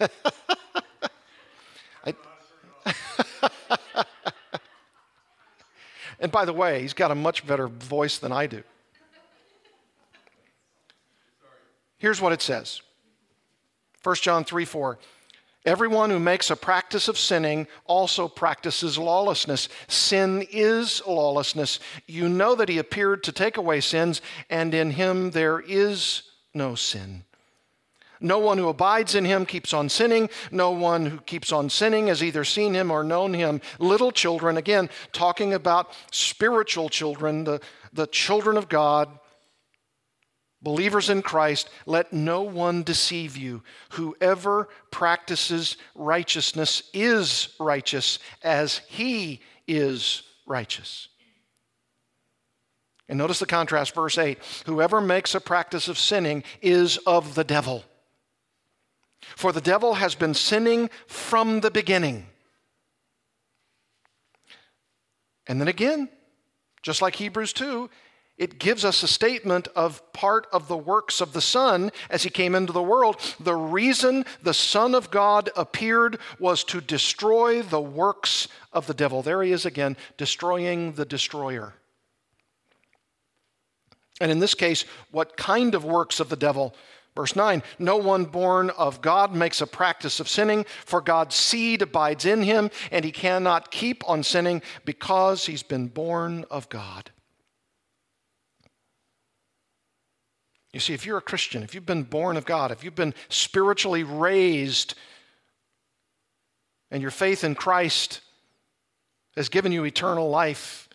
I, 2.04 2.14
and 6.20 6.30
by 6.32 6.44
the 6.44 6.52
way, 6.52 6.82
he's 6.82 6.94
got 6.94 7.10
a 7.10 7.14
much 7.14 7.46
better 7.46 7.68
voice 7.68 8.18
than 8.18 8.32
I 8.32 8.46
do. 8.46 8.62
Here's 11.98 12.20
what 12.20 12.32
it 12.32 12.42
says 12.42 12.80
1 14.02 14.16
John 14.16 14.44
3 14.44 14.64
4. 14.64 14.98
Everyone 15.66 16.08
who 16.08 16.20
makes 16.20 16.50
a 16.50 16.56
practice 16.56 17.08
of 17.08 17.18
sinning 17.18 17.66
also 17.84 18.28
practices 18.28 18.96
lawlessness. 18.96 19.68
Sin 19.88 20.46
is 20.50 21.02
lawlessness. 21.06 21.80
You 22.06 22.28
know 22.28 22.54
that 22.54 22.70
he 22.70 22.78
appeared 22.78 23.24
to 23.24 23.32
take 23.32 23.56
away 23.56 23.80
sins, 23.80 24.22
and 24.48 24.72
in 24.72 24.92
him 24.92 25.32
there 25.32 25.60
is 25.60 26.22
no 26.54 26.74
sin. 26.74 27.24
No 28.20 28.38
one 28.38 28.58
who 28.58 28.68
abides 28.68 29.14
in 29.14 29.24
him 29.24 29.46
keeps 29.46 29.72
on 29.72 29.88
sinning. 29.88 30.28
No 30.50 30.70
one 30.70 31.06
who 31.06 31.18
keeps 31.18 31.52
on 31.52 31.70
sinning 31.70 32.08
has 32.08 32.22
either 32.22 32.44
seen 32.44 32.74
him 32.74 32.90
or 32.90 33.04
known 33.04 33.34
him. 33.34 33.60
Little 33.78 34.10
children, 34.10 34.56
again, 34.56 34.90
talking 35.12 35.54
about 35.54 35.92
spiritual 36.10 36.88
children, 36.88 37.44
the, 37.44 37.60
the 37.92 38.06
children 38.08 38.56
of 38.56 38.68
God, 38.68 39.08
believers 40.60 41.10
in 41.10 41.22
Christ, 41.22 41.70
let 41.86 42.12
no 42.12 42.42
one 42.42 42.82
deceive 42.82 43.36
you. 43.36 43.62
Whoever 43.90 44.68
practices 44.90 45.76
righteousness 45.94 46.82
is 46.92 47.54
righteous 47.60 48.18
as 48.42 48.78
he 48.88 49.40
is 49.68 50.22
righteous. 50.46 51.08
And 53.08 53.16
notice 53.16 53.38
the 53.38 53.46
contrast, 53.46 53.94
verse 53.94 54.18
8 54.18 54.38
whoever 54.66 55.00
makes 55.00 55.34
a 55.34 55.40
practice 55.40 55.88
of 55.88 55.98
sinning 55.98 56.42
is 56.60 56.98
of 56.98 57.34
the 57.34 57.44
devil 57.44 57.84
For 59.36 59.52
the 59.52 59.60
devil 59.60 59.94
has 59.94 60.14
been 60.14 60.34
sinning 60.34 60.90
from 61.06 61.60
the 61.60 61.70
beginning. 61.70 62.26
And 65.46 65.60
then 65.60 65.68
again, 65.68 66.08
just 66.82 67.02
like 67.02 67.16
Hebrews 67.16 67.52
2, 67.54 67.88
it 68.36 68.60
gives 68.60 68.84
us 68.84 69.02
a 69.02 69.08
statement 69.08 69.66
of 69.74 70.12
part 70.12 70.46
of 70.52 70.68
the 70.68 70.76
works 70.76 71.20
of 71.20 71.32
the 71.32 71.40
Son 71.40 71.90
as 72.08 72.22
he 72.22 72.30
came 72.30 72.54
into 72.54 72.72
the 72.72 72.82
world. 72.82 73.16
The 73.40 73.56
reason 73.56 74.24
the 74.42 74.54
Son 74.54 74.94
of 74.94 75.10
God 75.10 75.50
appeared 75.56 76.18
was 76.38 76.62
to 76.64 76.80
destroy 76.80 77.62
the 77.62 77.80
works 77.80 78.46
of 78.72 78.86
the 78.86 78.94
devil. 78.94 79.22
There 79.22 79.42
he 79.42 79.50
is 79.50 79.66
again, 79.66 79.96
destroying 80.16 80.92
the 80.92 81.04
destroyer. 81.04 81.74
And 84.20 84.30
in 84.30 84.38
this 84.38 84.54
case, 84.54 84.84
what 85.10 85.36
kind 85.36 85.74
of 85.74 85.84
works 85.84 86.20
of 86.20 86.28
the 86.28 86.36
devil? 86.36 86.74
Verse 87.18 87.34
9 87.34 87.64
No 87.80 87.96
one 87.96 88.26
born 88.26 88.70
of 88.70 89.02
God 89.02 89.34
makes 89.34 89.60
a 89.60 89.66
practice 89.66 90.20
of 90.20 90.28
sinning, 90.28 90.64
for 90.86 91.00
God's 91.00 91.34
seed 91.34 91.82
abides 91.82 92.24
in 92.24 92.44
him, 92.44 92.70
and 92.92 93.04
he 93.04 93.10
cannot 93.10 93.72
keep 93.72 94.08
on 94.08 94.22
sinning 94.22 94.62
because 94.84 95.46
he's 95.46 95.64
been 95.64 95.88
born 95.88 96.44
of 96.48 96.68
God. 96.68 97.10
You 100.72 100.78
see, 100.78 100.94
if 100.94 101.04
you're 101.04 101.18
a 101.18 101.20
Christian, 101.20 101.64
if 101.64 101.74
you've 101.74 101.84
been 101.84 102.04
born 102.04 102.36
of 102.36 102.44
God, 102.44 102.70
if 102.70 102.84
you've 102.84 102.94
been 102.94 103.14
spiritually 103.28 104.04
raised, 104.04 104.94
and 106.88 107.02
your 107.02 107.10
faith 107.10 107.42
in 107.42 107.56
Christ 107.56 108.20
has 109.34 109.48
given 109.48 109.72
you 109.72 109.82
eternal 109.82 110.30
life, 110.30 110.88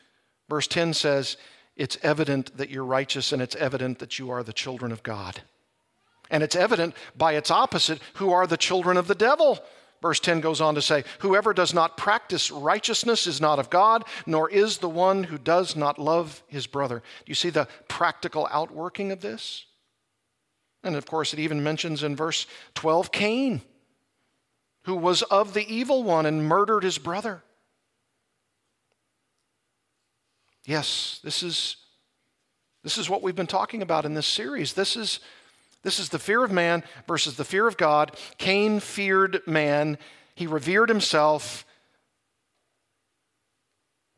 verse 0.47 0.67
10 0.67 0.93
says, 0.93 1.36
it's 1.75 1.97
evident 2.01 2.55
that 2.55 2.69
you're 2.69 2.86
righteous 2.86 3.33
and 3.33 3.41
it's 3.41 3.57
evident 3.57 3.99
that 3.99 4.19
you 4.19 4.29
are 4.29 4.41
the 4.41 4.53
children 4.53 4.93
of 4.93 5.03
God. 5.03 5.41
And 6.29 6.43
it's 6.43 6.55
evident 6.55 6.95
by 7.17 7.33
its 7.33 7.51
opposite, 7.51 7.99
who 8.15 8.31
are 8.31 8.47
the 8.47 8.57
children 8.57 8.97
of 8.97 9.07
the 9.07 9.15
devil. 9.15 9.59
Verse 10.01 10.19
10 10.19 10.41
goes 10.41 10.59
on 10.59 10.75
to 10.75 10.81
say, 10.81 11.05
Whoever 11.19 11.53
does 11.53 11.73
not 11.73 11.95
practice 11.95 12.51
righteousness 12.51 13.25
is 13.25 13.39
not 13.39 13.59
of 13.59 13.69
God, 13.69 14.03
nor 14.25 14.49
is 14.49 14.77
the 14.77 14.89
one 14.89 15.23
who 15.23 15.38
does 15.38 15.75
not 15.75 15.97
love 15.97 16.43
his 16.47 16.67
brother. 16.67 16.99
Do 16.99 17.29
you 17.29 17.36
see 17.36 17.49
the 17.49 17.69
practical 17.88 18.47
outworking 18.51 19.12
of 19.12 19.21
this? 19.21 19.65
And 20.83 20.95
of 20.95 21.05
course, 21.05 21.33
it 21.33 21.39
even 21.39 21.63
mentions 21.63 22.03
in 22.03 22.15
verse 22.15 22.45
12 22.75 23.12
Cain, 23.12 23.62
who 24.83 24.95
was 24.95 25.21
of 25.23 25.53
the 25.53 25.73
evil 25.73 26.03
one 26.03 26.25
and 26.25 26.47
murdered 26.47 26.83
his 26.83 26.97
brother. 26.97 27.41
Yes, 30.65 31.19
this 31.23 31.43
is, 31.43 31.77
this 32.83 32.97
is 32.97 33.09
what 33.09 33.21
we've 33.21 33.36
been 33.36 33.47
talking 33.47 33.81
about 33.81 34.05
in 34.05 34.13
this 34.13 34.27
series. 34.27 34.73
This 34.73 34.95
is, 34.95 35.19
this 35.84 36.00
is 36.00 36.10
the 36.10 36.19
fear 36.19 36.43
of 36.43 36.52
man 36.52 36.84
versus 37.08 37.36
the 37.36 37.43
fear 37.43 37.67
of 37.67 37.78
God. 37.78 38.15
Cain 38.38 38.80
feared 38.80 39.41
man, 39.46 39.98
he 40.34 40.48
revered 40.48 40.89
himself. 40.89 41.65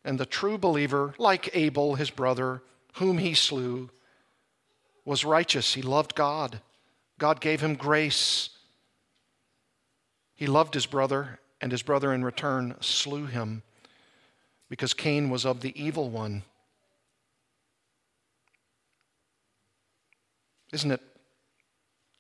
And 0.04 0.20
the 0.20 0.28
true 0.28 0.60
believer, 0.60 1.16
like 1.18 1.50
Abel, 1.54 1.96
his 1.96 2.12
brother, 2.12 2.62
whom 2.98 3.18
he 3.18 3.34
slew, 3.34 3.90
was 5.04 5.26
righteous. 5.26 5.74
He 5.74 5.82
loved 5.82 6.14
God. 6.14 6.62
God 7.18 7.42
gave 7.42 7.62
him 7.62 7.76
grace. 7.76 8.50
He 10.36 10.46
loved 10.46 10.76
his 10.76 10.86
brother, 10.86 11.40
and 11.62 11.72
his 11.72 11.82
brother 11.82 12.14
in 12.14 12.24
return 12.24 12.76
slew 12.82 13.26
him 13.26 13.64
because 14.70 14.94
Cain 14.94 15.30
was 15.30 15.46
of 15.46 15.62
the 15.62 15.80
evil 15.82 16.10
one. 16.10 16.44
Isn't 20.72 20.92
it 20.92 21.02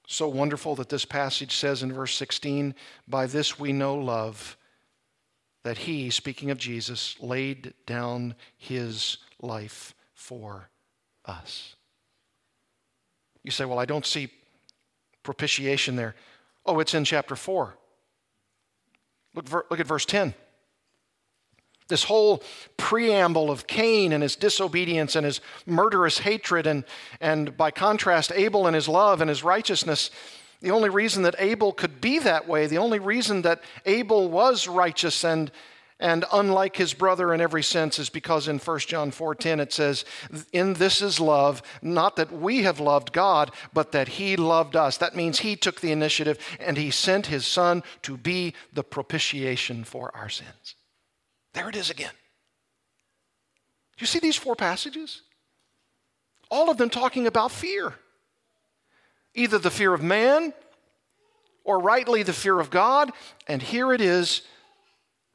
so 0.07 0.27
wonderful 0.27 0.75
that 0.75 0.89
this 0.89 1.05
passage 1.05 1.55
says 1.55 1.83
in 1.83 1.91
verse 1.91 2.15
16, 2.15 2.75
By 3.07 3.25
this 3.25 3.59
we 3.59 3.73
know 3.73 3.95
love, 3.95 4.57
that 5.63 5.79
he, 5.79 6.09
speaking 6.09 6.51
of 6.51 6.57
Jesus, 6.57 7.15
laid 7.19 7.73
down 7.85 8.35
his 8.57 9.17
life 9.41 9.95
for 10.13 10.69
us. 11.25 11.75
You 13.43 13.51
say, 13.51 13.65
Well, 13.65 13.79
I 13.79 13.85
don't 13.85 14.05
see 14.05 14.29
propitiation 15.23 15.95
there. 15.95 16.15
Oh, 16.65 16.79
it's 16.79 16.93
in 16.93 17.03
chapter 17.03 17.35
4. 17.35 17.75
Look, 19.33 19.51
look 19.51 19.79
at 19.79 19.87
verse 19.87 20.05
10. 20.05 20.33
This 21.87 22.05
whole 22.05 22.41
preamble 22.77 23.51
of 23.51 23.67
Cain 23.67 24.11
and 24.11 24.23
his 24.23 24.35
disobedience 24.35 25.15
and 25.15 25.25
his 25.25 25.39
murderous 25.67 26.19
hatred, 26.19 26.65
and, 26.65 26.83
and 27.21 27.55
by 27.55 27.69
contrast, 27.69 28.31
Abel 28.33 28.65
and 28.65 28.75
his 28.75 28.87
love 28.87 29.21
and 29.21 29.29
his 29.29 29.43
righteousness. 29.43 30.09
The 30.61 30.71
only 30.71 30.89
reason 30.89 31.23
that 31.23 31.35
Abel 31.37 31.71
could 31.71 32.01
be 32.01 32.17
that 32.19 32.47
way, 32.47 32.65
the 32.65 32.79
only 32.79 32.97
reason 32.97 33.43
that 33.43 33.61
Abel 33.85 34.29
was 34.31 34.67
righteous 34.67 35.23
and, 35.23 35.51
and 35.99 36.25
unlike 36.33 36.75
his 36.75 36.95
brother 36.95 37.33
in 37.35 37.39
every 37.39 37.61
sense 37.61 37.99
is 37.99 38.09
because 38.09 38.47
in 38.47 38.57
1 38.57 38.79
John 38.79 39.11
4:10 39.11 39.59
it 39.59 39.71
says, 39.71 40.05
"In 40.51 40.73
this 40.73 41.03
is 41.03 41.19
love, 41.19 41.61
not 41.83 42.15
that 42.15 42.31
we 42.31 42.63
have 42.63 42.79
loved 42.79 43.13
God, 43.13 43.51
but 43.73 43.91
that 43.91 44.07
he 44.07 44.35
loved 44.35 44.75
us." 44.75 44.97
That 44.97 45.15
means 45.15 45.39
he 45.39 45.55
took 45.55 45.81
the 45.81 45.91
initiative 45.91 46.39
and 46.59 46.77
he 46.77 46.89
sent 46.89 47.27
his 47.27 47.45
son 47.45 47.83
to 48.01 48.17
be 48.17 48.55
the 48.73 48.83
propitiation 48.83 49.83
for 49.83 50.11
our 50.15 50.29
sins. 50.29 50.75
There 51.55 51.69
it 51.69 51.75
is 51.75 51.89
again. 51.89 52.11
You 53.97 54.05
see 54.05 54.19
these 54.19 54.35
four 54.35 54.55
passages? 54.55 55.21
All 56.51 56.69
of 56.69 56.77
them 56.77 56.89
talking 56.89 57.27
about 57.27 57.51
fear. 57.51 57.93
Either 59.33 59.57
the 59.57 59.71
fear 59.71 59.93
of 59.93 60.03
man 60.03 60.53
or 61.63 61.79
rightly 61.79 62.23
the 62.23 62.33
fear 62.33 62.59
of 62.59 62.69
God. 62.69 63.11
And 63.47 63.61
here 63.61 63.93
it 63.93 64.01
is 64.01 64.41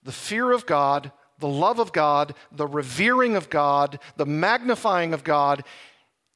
the 0.03 0.13
fear 0.13 0.53
of 0.53 0.67
God, 0.67 1.11
the 1.39 1.49
love 1.49 1.79
of 1.79 1.93
God, 1.93 2.35
the 2.53 2.67
revering 2.67 3.35
of 3.35 3.49
God, 3.49 3.99
the 4.17 4.27
magnifying 4.27 5.15
of 5.15 5.25
God 5.25 5.65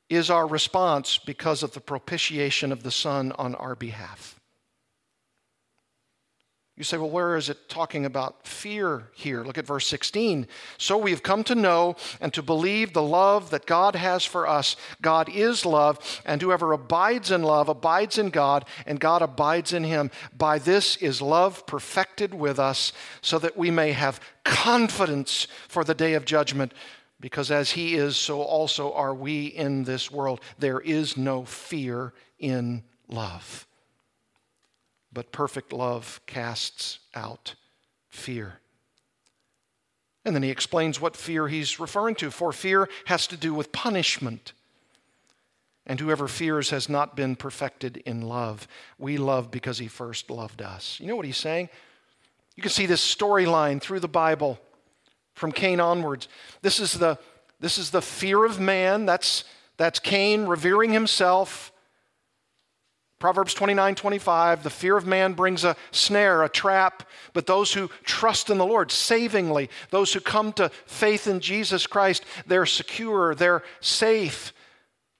is 0.08 0.30
our 0.30 0.46
response 0.46 1.18
because 1.18 1.62
of 1.62 1.72
the 1.72 1.80
propitiation 1.80 2.72
of 2.72 2.82
the 2.82 2.90
Son 2.90 3.32
on 3.32 3.54
our 3.54 3.74
behalf. 3.74 4.33
You 6.76 6.82
say, 6.82 6.96
well, 6.96 7.10
where 7.10 7.36
is 7.36 7.50
it 7.50 7.68
talking 7.68 8.04
about 8.04 8.48
fear 8.48 9.08
here? 9.14 9.44
Look 9.44 9.58
at 9.58 9.66
verse 9.66 9.86
16. 9.86 10.48
So 10.76 10.98
we 10.98 11.12
have 11.12 11.22
come 11.22 11.44
to 11.44 11.54
know 11.54 11.94
and 12.20 12.34
to 12.34 12.42
believe 12.42 12.92
the 12.92 13.02
love 13.02 13.50
that 13.50 13.64
God 13.64 13.94
has 13.94 14.24
for 14.24 14.48
us. 14.48 14.74
God 15.00 15.28
is 15.28 15.64
love, 15.64 16.20
and 16.24 16.42
whoever 16.42 16.72
abides 16.72 17.30
in 17.30 17.44
love 17.44 17.68
abides 17.68 18.18
in 18.18 18.30
God, 18.30 18.64
and 18.86 18.98
God 18.98 19.22
abides 19.22 19.72
in 19.72 19.84
him. 19.84 20.10
By 20.36 20.58
this 20.58 20.96
is 20.96 21.22
love 21.22 21.64
perfected 21.64 22.34
with 22.34 22.58
us, 22.58 22.92
so 23.20 23.38
that 23.38 23.56
we 23.56 23.70
may 23.70 23.92
have 23.92 24.20
confidence 24.42 25.46
for 25.68 25.84
the 25.84 25.94
day 25.94 26.14
of 26.14 26.24
judgment. 26.24 26.74
Because 27.20 27.52
as 27.52 27.70
he 27.70 27.94
is, 27.94 28.16
so 28.16 28.42
also 28.42 28.92
are 28.94 29.14
we 29.14 29.46
in 29.46 29.84
this 29.84 30.10
world. 30.10 30.40
There 30.58 30.80
is 30.80 31.16
no 31.16 31.44
fear 31.44 32.12
in 32.40 32.82
love 33.06 33.68
but 35.14 35.32
perfect 35.32 35.72
love 35.72 36.20
casts 36.26 36.98
out 37.14 37.54
fear. 38.08 38.58
And 40.24 40.34
then 40.34 40.42
he 40.42 40.50
explains 40.50 41.00
what 41.00 41.16
fear 41.16 41.48
he's 41.48 41.78
referring 41.78 42.14
to. 42.16 42.30
For 42.30 42.52
fear 42.52 42.88
has 43.06 43.26
to 43.28 43.36
do 43.36 43.54
with 43.54 43.72
punishment. 43.72 44.52
And 45.86 46.00
whoever 46.00 46.28
fears 46.28 46.70
has 46.70 46.88
not 46.88 47.14
been 47.14 47.36
perfected 47.36 47.98
in 47.98 48.22
love. 48.22 48.66
We 48.98 49.18
love 49.18 49.50
because 49.50 49.78
he 49.78 49.86
first 49.86 50.30
loved 50.30 50.62
us. 50.62 50.98
You 50.98 51.08
know 51.08 51.16
what 51.16 51.26
he's 51.26 51.36
saying? 51.36 51.68
You 52.56 52.62
can 52.62 52.72
see 52.72 52.86
this 52.86 53.02
storyline 53.02 53.80
through 53.82 54.00
the 54.00 54.08
Bible 54.08 54.58
from 55.34 55.52
Cain 55.52 55.80
onwards. 55.80 56.28
This 56.62 56.80
is 56.80 56.94
the, 56.94 57.18
this 57.60 57.76
is 57.76 57.90
the 57.90 58.00
fear 58.00 58.44
of 58.44 58.58
man. 58.58 59.04
That's, 59.04 59.44
that's 59.76 59.98
Cain 59.98 60.46
revering 60.46 60.92
himself 60.92 61.70
Proverbs 63.24 63.54
29 63.54 63.94
25, 63.94 64.62
the 64.64 64.68
fear 64.68 64.98
of 64.98 65.06
man 65.06 65.32
brings 65.32 65.64
a 65.64 65.76
snare, 65.92 66.42
a 66.42 66.48
trap, 66.50 67.08
but 67.32 67.46
those 67.46 67.72
who 67.72 67.88
trust 68.02 68.50
in 68.50 68.58
the 68.58 68.66
Lord 68.66 68.90
savingly, 68.90 69.70
those 69.88 70.12
who 70.12 70.20
come 70.20 70.52
to 70.52 70.68
faith 70.84 71.26
in 71.26 71.40
Jesus 71.40 71.86
Christ, 71.86 72.22
they're 72.46 72.66
secure, 72.66 73.34
they're 73.34 73.62
safe. 73.80 74.52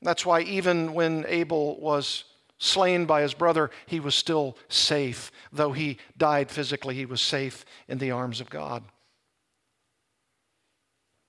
That's 0.03 0.26
why 0.26 0.43
even 0.43 0.93
when 0.93 1.24
Abel 1.28 1.81
was 1.81 2.24
slain 2.59 3.07
by 3.07 3.22
his 3.22 3.33
brother, 3.33 3.70
he 3.87 4.01
was 4.01 4.14
still 4.14 4.59
safe. 4.68 5.33
Though 5.51 5.72
he 5.72 5.97
died 6.18 6.51
physically, 6.51 6.95
he 6.95 7.07
was 7.07 7.22
safe 7.22 7.64
in 7.89 7.97
the 7.97 8.11
arms 8.11 8.39
of 8.39 8.51
God. 8.51 8.85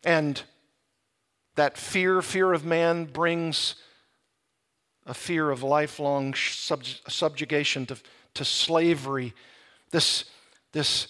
And 0.04 0.44
that 1.56 1.78
fear, 1.78 2.22
fear 2.22 2.52
of 2.52 2.66
man, 2.66 3.06
brings 3.06 3.76
a 5.06 5.14
fear 5.14 5.52
of 5.52 5.64
lifelong 5.64 6.34
sub- 6.34 6.84
subjugation 7.08 7.86
to, 7.86 7.98
to 8.34 8.46
slavery, 8.46 9.34
this, 9.92 10.26
this 10.72 11.08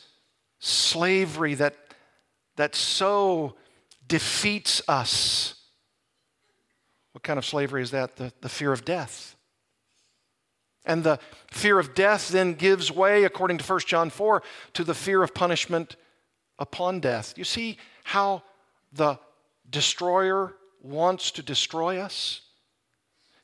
slavery 0.60 1.54
that, 1.56 1.76
that 2.56 2.76
so 2.76 3.56
defeats 4.08 4.82
us. 4.88 5.56
What 7.14 7.24
kind 7.24 7.39
of 7.39 7.46
slavery 7.46 7.82
is 7.82 7.91
that? 7.91 8.18
The, 8.18 8.34
the 8.41 8.50
fear 8.50 8.74
of 8.74 8.84
death. 8.84 9.36
And 10.86 11.04
the 11.04 11.20
fear 11.52 11.80
of 11.80 11.96
death 11.96 12.30
then 12.30 12.54
gives 12.54 12.91
way, 12.91 13.24
according 13.24 13.58
to 13.58 13.66
1 13.66 13.80
John 13.88 14.10
4, 14.10 14.43
to 14.74 14.84
the 14.84 14.93
fear 14.93 15.24
of 15.24 15.34
punishment 15.34 15.96
upon 16.60 17.00
death. 17.00 17.34
You 17.38 17.43
see 17.43 17.78
how 18.04 18.43
the 18.93 19.18
destroyer 19.70 20.54
wants 20.82 21.32
to 21.32 21.41
destroy 21.41 21.98
us? 21.98 22.41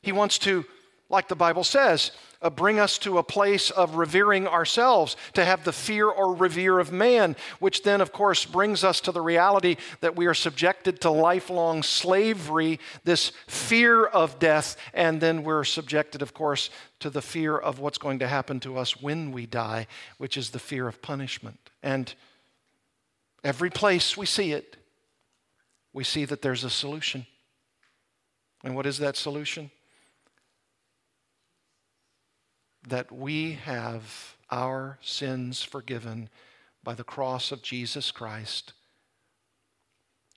He 0.02 0.12
wants 0.12 0.38
to, 0.40 0.64
like 1.08 1.28
the 1.28 1.36
Bible 1.36 1.64
says, 1.64 2.10
uh, 2.42 2.50
bring 2.50 2.80
us 2.80 2.98
to 2.98 3.18
a 3.18 3.22
place 3.22 3.70
of 3.70 3.94
revering 3.94 4.48
ourselves, 4.48 5.16
to 5.32 5.44
have 5.44 5.62
the 5.62 5.72
fear 5.72 6.08
or 6.08 6.34
revere 6.34 6.80
of 6.80 6.90
man, 6.90 7.36
which 7.60 7.84
then, 7.84 8.00
of 8.00 8.12
course, 8.12 8.44
brings 8.44 8.82
us 8.82 9.00
to 9.00 9.12
the 9.12 9.20
reality 9.20 9.76
that 10.00 10.16
we 10.16 10.26
are 10.26 10.34
subjected 10.34 11.00
to 11.00 11.10
lifelong 11.10 11.82
slavery, 11.82 12.80
this 13.04 13.30
fear 13.46 14.04
of 14.04 14.38
death, 14.40 14.76
and 14.92 15.20
then 15.20 15.44
we're 15.44 15.64
subjected, 15.64 16.20
of 16.20 16.34
course, 16.34 16.68
to 16.98 17.10
the 17.10 17.22
fear 17.22 17.56
of 17.56 17.78
what's 17.78 17.98
going 17.98 18.18
to 18.18 18.26
happen 18.26 18.58
to 18.58 18.76
us 18.76 19.00
when 19.00 19.30
we 19.30 19.46
die, 19.46 19.86
which 20.18 20.36
is 20.36 20.50
the 20.50 20.58
fear 20.58 20.88
of 20.88 21.00
punishment. 21.00 21.70
And 21.80 22.12
every 23.44 23.70
place 23.70 24.16
we 24.16 24.26
see 24.26 24.52
it, 24.52 24.76
we 25.92 26.02
see 26.02 26.24
that 26.24 26.42
there's 26.42 26.64
a 26.64 26.70
solution. 26.70 27.26
And 28.64 28.74
what 28.74 28.86
is 28.86 28.98
that 28.98 29.16
solution? 29.16 29.70
That 32.86 33.12
we 33.12 33.52
have 33.52 34.36
our 34.50 34.98
sins 35.00 35.62
forgiven 35.62 36.28
by 36.82 36.94
the 36.94 37.04
cross 37.04 37.52
of 37.52 37.62
Jesus 37.62 38.10
Christ, 38.10 38.72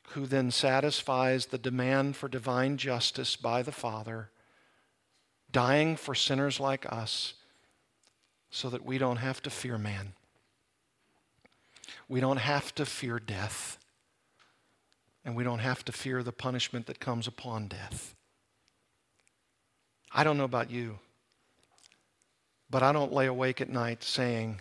who 0.10 0.26
then 0.26 0.52
satisfies 0.52 1.48
the 1.48 1.58
demand 1.58 2.16
for 2.16 2.28
divine 2.28 2.78
justice 2.78 3.36
by 3.36 3.62
the 3.62 3.72
Father, 3.72 4.30
dying 5.52 5.96
for 5.96 6.14
sinners 6.14 6.60
like 6.60 6.92
us 6.92 7.34
so 8.52 8.70
that 8.70 8.86
we 8.86 8.98
don't 8.98 9.18
have 9.18 9.42
to 9.42 9.50
fear 9.50 9.78
man. 9.78 10.14
We 12.08 12.20
don't 12.20 12.38
have 12.38 12.74
to 12.76 12.86
fear 12.86 13.20
death. 13.20 13.80
And 15.26 15.36
we 15.36 15.44
don't 15.44 15.60
have 15.60 15.84
to 15.86 15.92
fear 15.92 16.22
the 16.22 16.32
punishment 16.32 16.86
that 16.86 17.00
comes 17.00 17.26
upon 17.26 17.68
death. 17.68 18.16
I 20.12 20.24
don't 20.24 20.38
know 20.38 20.44
about 20.44 20.70
you. 20.70 21.00
But 22.76 22.84
I 22.84 22.92
don't 22.92 23.14
lay 23.14 23.28
awake 23.28 23.62
at 23.62 23.70
night 23.70 24.04
saying, 24.04 24.60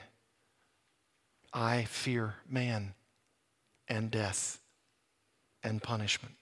I 1.52 1.82
fear 1.82 2.36
man 2.48 2.94
and 3.88 4.08
death 4.08 4.60
and 5.64 5.82
punishment. 5.82 6.36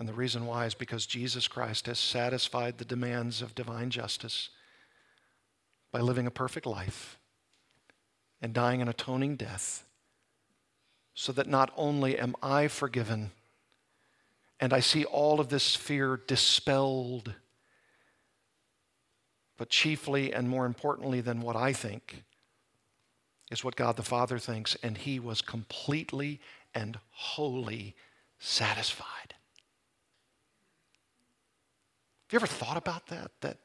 And 0.00 0.08
the 0.08 0.14
reason 0.14 0.46
why 0.46 0.66
is 0.66 0.74
because 0.74 1.06
Jesus 1.06 1.46
Christ 1.46 1.86
has 1.86 2.00
satisfied 2.00 2.78
the 2.78 2.84
demands 2.84 3.40
of 3.40 3.54
divine 3.54 3.90
justice 3.90 4.48
by 5.92 6.00
living 6.00 6.26
a 6.26 6.32
perfect 6.32 6.66
life 6.66 7.16
and 8.42 8.52
dying 8.52 8.82
an 8.82 8.88
atoning 8.88 9.36
death, 9.36 9.84
so 11.14 11.30
that 11.30 11.46
not 11.46 11.70
only 11.76 12.18
am 12.18 12.34
I 12.42 12.66
forgiven 12.66 13.30
and 14.58 14.72
I 14.72 14.80
see 14.80 15.04
all 15.04 15.38
of 15.38 15.50
this 15.50 15.76
fear 15.76 16.16
dispelled 16.16 17.34
but 19.60 19.68
chiefly 19.68 20.32
and 20.32 20.48
more 20.48 20.64
importantly 20.64 21.20
than 21.20 21.42
what 21.42 21.54
I 21.54 21.74
think 21.74 22.24
is 23.50 23.62
what 23.62 23.76
God 23.76 23.96
the 23.96 24.02
Father 24.02 24.38
thinks, 24.38 24.74
and 24.82 24.96
He 24.96 25.20
was 25.20 25.42
completely 25.42 26.40
and 26.74 26.98
wholly 27.10 27.94
satisfied. 28.38 29.34
Have 32.24 32.32
you 32.32 32.38
ever 32.38 32.46
thought 32.46 32.78
about 32.78 33.08
that? 33.08 33.32
That 33.42 33.58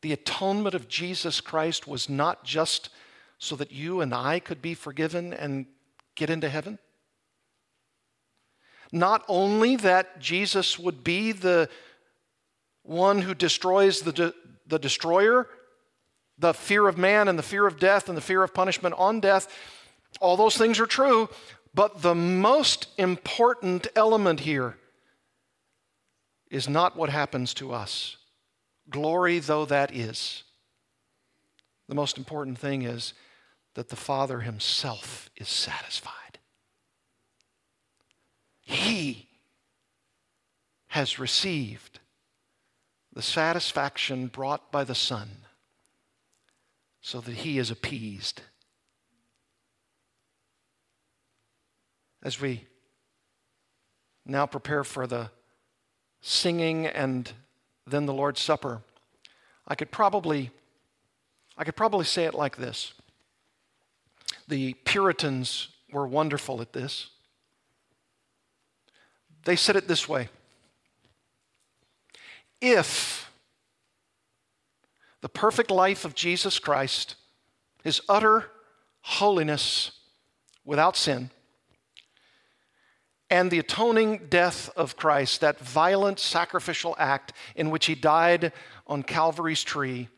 the 0.00 0.14
atonement 0.14 0.74
of 0.74 0.88
Jesus 0.88 1.42
Christ 1.42 1.86
was 1.86 2.08
not 2.08 2.42
just 2.42 2.88
so 3.36 3.56
that 3.56 3.72
you 3.72 4.00
and 4.00 4.14
I 4.14 4.38
could 4.38 4.62
be 4.62 4.72
forgiven 4.72 5.34
and 5.34 5.66
get 6.14 6.30
into 6.30 6.48
heaven? 6.48 6.78
Not 8.92 9.26
only 9.28 9.76
that 9.76 10.20
Jesus 10.20 10.78
would 10.78 11.04
be 11.04 11.32
the 11.32 11.68
one 12.82 13.20
who 13.20 13.34
destroys 13.34 14.00
the, 14.00 14.32
the 14.70 14.78
destroyer, 14.78 15.48
the 16.38 16.54
fear 16.54 16.88
of 16.88 16.96
man 16.96 17.28
and 17.28 17.38
the 17.38 17.42
fear 17.42 17.66
of 17.66 17.78
death 17.78 18.08
and 18.08 18.16
the 18.16 18.22
fear 18.22 18.42
of 18.42 18.54
punishment 18.54 18.94
on 18.96 19.20
death, 19.20 19.48
all 20.20 20.36
those 20.36 20.56
things 20.56 20.80
are 20.80 20.86
true. 20.86 21.28
But 21.74 22.02
the 22.02 22.14
most 22.14 22.88
important 22.98 23.86
element 23.94 24.40
here 24.40 24.76
is 26.50 26.68
not 26.68 26.96
what 26.96 27.10
happens 27.10 27.54
to 27.54 27.72
us, 27.72 28.16
glory 28.88 29.38
though 29.38 29.64
that 29.66 29.94
is. 29.94 30.42
The 31.88 31.94
most 31.94 32.18
important 32.18 32.58
thing 32.58 32.82
is 32.82 33.14
that 33.74 33.88
the 33.88 33.96
Father 33.96 34.40
Himself 34.40 35.30
is 35.36 35.48
satisfied. 35.48 36.38
He 38.62 39.28
has 40.88 41.20
received 41.20 41.99
the 43.20 43.26
satisfaction 43.26 44.28
brought 44.28 44.72
by 44.72 44.82
the 44.82 44.94
Son 44.94 45.28
so 47.02 47.20
that 47.20 47.34
he 47.34 47.58
is 47.58 47.70
appeased. 47.70 48.40
As 52.22 52.40
we 52.40 52.64
now 54.24 54.46
prepare 54.46 54.84
for 54.84 55.06
the 55.06 55.30
singing 56.22 56.86
and 56.86 57.30
then 57.86 58.06
the 58.06 58.14
Lord's 58.14 58.40
Supper, 58.40 58.80
I 59.68 59.74
could 59.74 59.90
probably 59.90 60.50
I 61.58 61.64
could 61.64 61.76
probably 61.76 62.06
say 62.06 62.24
it 62.24 62.32
like 62.32 62.56
this. 62.56 62.94
The 64.48 64.72
Puritans 64.84 65.68
were 65.92 66.06
wonderful 66.06 66.62
at 66.62 66.72
this. 66.72 67.10
They 69.44 69.56
said 69.56 69.76
it 69.76 69.88
this 69.88 70.08
way 70.08 70.30
if 72.60 73.30
the 75.20 75.28
perfect 75.28 75.70
life 75.70 76.04
of 76.04 76.14
Jesus 76.14 76.58
Christ, 76.58 77.16
his 77.82 78.00
utter 78.08 78.50
holiness 79.02 79.92
without 80.64 80.96
sin, 80.96 81.30
and 83.28 83.50
the 83.50 83.60
atoning 83.60 84.26
death 84.28 84.70
of 84.76 84.96
Christ, 84.96 85.40
that 85.40 85.60
violent 85.60 86.18
sacrificial 86.18 86.96
act 86.98 87.32
in 87.54 87.70
which 87.70 87.86
he 87.86 87.94
died 87.94 88.52
on 88.86 89.02
Calvary's 89.02 89.62
tree, 89.62 90.08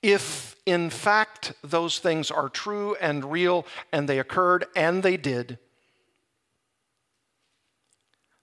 if 0.00 0.56
in 0.64 0.90
fact 0.90 1.52
those 1.62 1.98
things 1.98 2.30
are 2.30 2.48
true 2.48 2.96
and 3.00 3.30
real 3.30 3.66
and 3.92 4.08
they 4.08 4.18
occurred 4.18 4.64
and 4.74 5.02
they 5.02 5.16
did, 5.16 5.58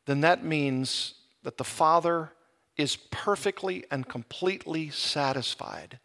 then 0.05 0.21
that 0.21 0.43
means 0.43 1.15
that 1.43 1.57
the 1.57 1.63
Father 1.63 2.32
is 2.80 2.95
perfectly 3.11 3.84
and 3.91 4.07
completely 4.07 4.89
satisfied 4.89 5.99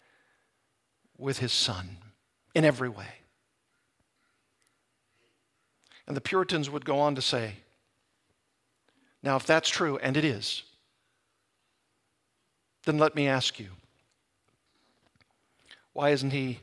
with 1.16 1.38
his 1.38 1.52
son 1.52 1.98
in 2.52 2.64
every 2.64 2.88
way. 2.88 3.20
And 6.08 6.16
the 6.16 6.20
Puritans 6.20 6.68
would 6.68 6.84
go 6.84 6.98
on 6.98 7.14
to 7.14 7.22
say, 7.22 7.54
now, 9.22 9.36
if 9.36 9.46
that's 9.46 9.70
true, 9.70 9.98
and 9.98 10.16
it 10.16 10.24
is, 10.24 10.64
then 12.84 12.98
let 12.98 13.14
me 13.14 13.28
ask 13.28 13.58
you 13.58 13.68
why 15.92 16.10
isn't 16.10 16.32
he 16.32 16.58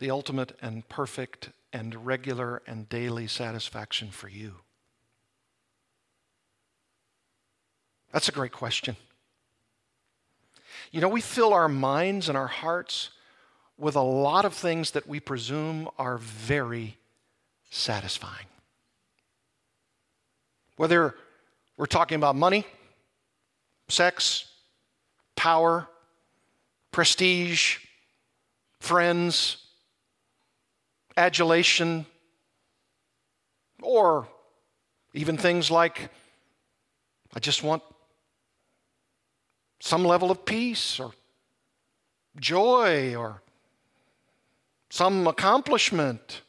the 0.00 0.10
ultimate 0.10 0.58
and 0.60 0.86
perfect 0.88 1.50
and 1.72 2.04
regular 2.04 2.62
and 2.66 2.88
daily 2.88 3.28
satisfaction 3.28 4.10
for 4.10 4.28
you? 4.28 4.56
That's 8.12 8.28
a 8.28 8.32
great 8.32 8.52
question. 8.52 8.96
You 10.90 11.00
know, 11.00 11.08
we 11.08 11.20
fill 11.20 11.52
our 11.52 11.68
minds 11.68 12.28
and 12.28 12.38
our 12.38 12.46
hearts 12.46 13.10
with 13.76 13.94
a 13.94 14.02
lot 14.02 14.44
of 14.44 14.54
things 14.54 14.92
that 14.92 15.06
we 15.06 15.20
presume 15.20 15.88
are 15.98 16.18
very 16.18 16.96
satisfying. 17.70 18.46
Whether 20.76 21.14
we're 21.76 21.86
talking 21.86 22.16
about 22.16 22.34
money, 22.34 22.66
sex, 23.88 24.46
power, 25.36 25.86
prestige, 26.90 27.78
friends, 28.80 29.58
adulation, 31.16 32.06
or 33.82 34.26
even 35.12 35.36
things 35.36 35.70
like, 35.70 36.10
I 37.34 37.40
just 37.40 37.62
want 37.62 37.82
some 39.80 40.04
level 40.04 40.30
of 40.30 40.44
peace 40.44 40.98
or 40.98 41.12
joy 42.40 43.14
or 43.14 43.42
some 44.90 45.26
accomplishment. 45.26 46.42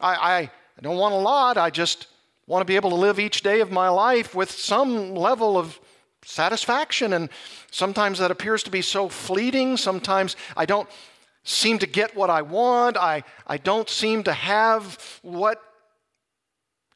I, 0.00 0.14
I, 0.14 0.38
I 0.38 0.82
don't 0.82 0.98
want 0.98 1.14
a 1.14 1.18
lot. 1.18 1.56
I 1.56 1.70
just 1.70 2.08
want 2.46 2.60
to 2.60 2.66
be 2.66 2.76
able 2.76 2.90
to 2.90 2.96
live 2.96 3.18
each 3.18 3.42
day 3.42 3.60
of 3.60 3.70
my 3.70 3.88
life 3.88 4.34
with 4.34 4.50
some 4.50 5.14
level 5.14 5.56
of 5.56 5.80
satisfaction. 6.22 7.12
And 7.12 7.30
sometimes 7.70 8.18
that 8.18 8.30
appears 8.30 8.62
to 8.64 8.70
be 8.70 8.82
so 8.82 9.08
fleeting. 9.08 9.76
Sometimes 9.76 10.36
I 10.56 10.66
don't 10.66 10.88
seem 11.44 11.78
to 11.78 11.86
get 11.86 12.16
what 12.16 12.28
I 12.28 12.42
want. 12.42 12.96
I, 12.96 13.22
I 13.46 13.56
don't 13.56 13.88
seem 13.88 14.24
to 14.24 14.32
have 14.32 15.20
what 15.22 15.62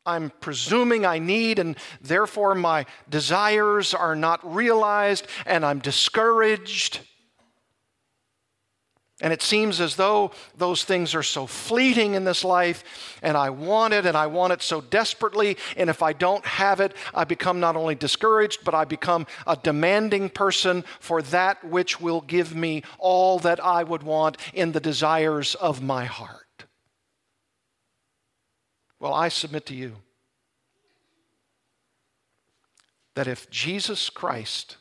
I'm 0.07 0.31
presuming 0.41 1.05
I 1.05 1.19
need, 1.19 1.59
and 1.59 1.77
therefore 2.01 2.55
my 2.55 2.87
desires 3.09 3.95
are 3.95 4.17
not 4.17 4.55
realized, 4.55 5.27
and 5.47 5.65
I'm 5.65 5.79
discouraged. 5.79 7.01
And 9.23 9.35
it 9.35 9.43
seems 9.43 9.81
as 9.83 9.97
though 9.97 10.31
those 10.57 10.85
things 10.85 11.15
are 11.15 11.23
so 11.23 11.47
fleeting 11.47 12.15
in 12.15 12.25
this 12.25 12.43
life, 12.43 13.19
and 13.23 13.37
I 13.37 13.51
want 13.51 13.93
it, 13.93 14.07
and 14.07 14.17
I 14.17 14.27
want 14.27 14.55
it 14.55 14.63
so 14.63 14.81
desperately. 14.81 15.59
And 15.77 15.91
if 15.91 16.03
I 16.03 16.15
don't 16.15 16.45
have 16.47 16.81
it, 16.81 16.95
I 17.15 17.25
become 17.25 17.61
not 17.61 17.77
only 17.77 17.95
discouraged, 17.95 18.65
but 18.65 18.75
I 18.75 18.87
become 18.87 19.27
a 19.47 19.57
demanding 19.57 20.31
person 20.31 20.85
for 21.01 21.21
that 21.23 21.63
which 21.63 22.01
will 22.01 22.23
give 22.23 22.57
me 22.57 22.83
all 22.99 23.39
that 23.41 23.63
I 23.63 23.85
would 23.85 24.03
want 24.03 24.39
in 24.55 24.73
the 24.73 24.81
desires 24.81 25.55
of 25.55 25.83
my 25.83 26.07
heart. 26.07 26.47
Well, 29.01 29.15
I 29.15 29.29
submit 29.31 29.67
to 29.67 29.75
you 29.75 29.97
that 33.15 33.27
if 33.27 33.51
Jesus 33.51 34.09
Christ 34.11 34.77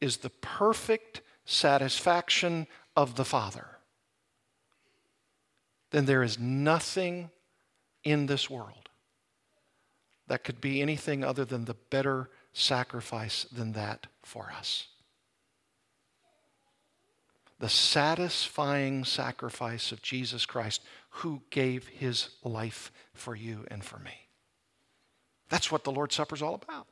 is 0.00 0.18
the 0.18 0.30
perfect 0.30 1.22
satisfaction 1.44 2.66
of 2.94 3.16
the 3.16 3.24
Father, 3.24 3.78
then 5.90 6.04
there 6.04 6.22
is 6.22 6.38
nothing 6.38 7.30
in 8.04 8.26
this 8.26 8.48
world 8.50 8.90
that 10.26 10.44
could 10.44 10.60
be 10.60 10.82
anything 10.82 11.24
other 11.24 11.44
than 11.44 11.64
the 11.64 11.74
better 11.74 12.28
sacrifice 12.52 13.44
than 13.44 13.72
that 13.72 14.06
for 14.22 14.52
us. 14.56 14.88
The 17.60 17.68
satisfying 17.68 19.04
sacrifice 19.04 19.90
of 19.90 20.02
Jesus 20.02 20.46
Christ, 20.46 20.82
who 21.10 21.42
gave 21.50 21.88
his 21.88 22.30
life 22.44 22.92
for 23.12 23.34
you 23.34 23.64
and 23.70 23.84
for 23.84 23.98
me. 23.98 24.28
That's 25.48 25.72
what 25.72 25.84
the 25.84 25.92
Lord's 25.92 26.14
Supper 26.14 26.34
is 26.34 26.42
all 26.42 26.54
about 26.54 26.86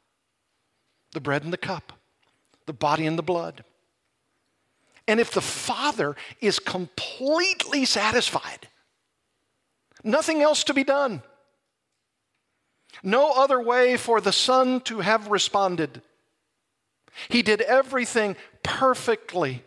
the 1.12 1.20
bread 1.20 1.44
and 1.44 1.52
the 1.52 1.56
cup, 1.56 1.94
the 2.66 2.72
body 2.72 3.06
and 3.06 3.18
the 3.18 3.22
blood. 3.22 3.64
And 5.08 5.20
if 5.20 5.30
the 5.30 5.40
Father 5.40 6.16
is 6.40 6.58
completely 6.58 7.84
satisfied, 7.84 8.68
nothing 10.04 10.42
else 10.42 10.64
to 10.64 10.74
be 10.74 10.84
done, 10.84 11.22
no 13.02 13.32
other 13.32 13.60
way 13.60 13.96
for 13.96 14.20
the 14.20 14.32
Son 14.32 14.80
to 14.82 15.00
have 15.00 15.28
responded. 15.28 16.02
He 17.28 17.42
did 17.42 17.60
everything 17.62 18.36
perfectly. 18.62 19.62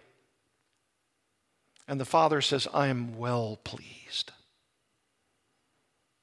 And 1.88 2.00
the 2.00 2.06
Father 2.06 2.42
says, 2.42 2.68
I 2.74 2.88
am 2.88 3.18
well 3.18 3.60
pleased. 3.64 4.32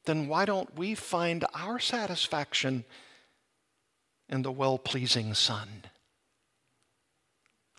Then 0.07 0.29
why 0.29 0.45
don't 0.45 0.77
we 0.77 0.95
find 0.95 1.45
our 1.53 1.79
satisfaction 1.79 2.85
in 4.29 4.43
the 4.43 4.53
well 4.53 4.79
pleasing 4.79 5.35
Son? 5.35 5.85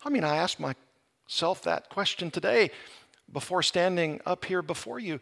I 0.05 0.09
mean, 0.09 0.23
I 0.23 0.38
ask 0.38 0.59
myself 0.59 1.63
that 1.63 1.89
question 1.89 2.30
today 2.30 2.71
before 3.32 3.63
standing 3.63 4.21
up 4.25 4.45
here 4.45 4.61
before 4.61 4.99
you. 4.99 5.19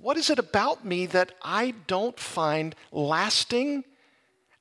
What 0.00 0.16
is 0.16 0.30
it 0.30 0.38
about 0.38 0.84
me 0.84 1.06
that 1.06 1.32
I 1.42 1.74
don't 1.86 2.18
find 2.18 2.74
lasting 2.90 3.84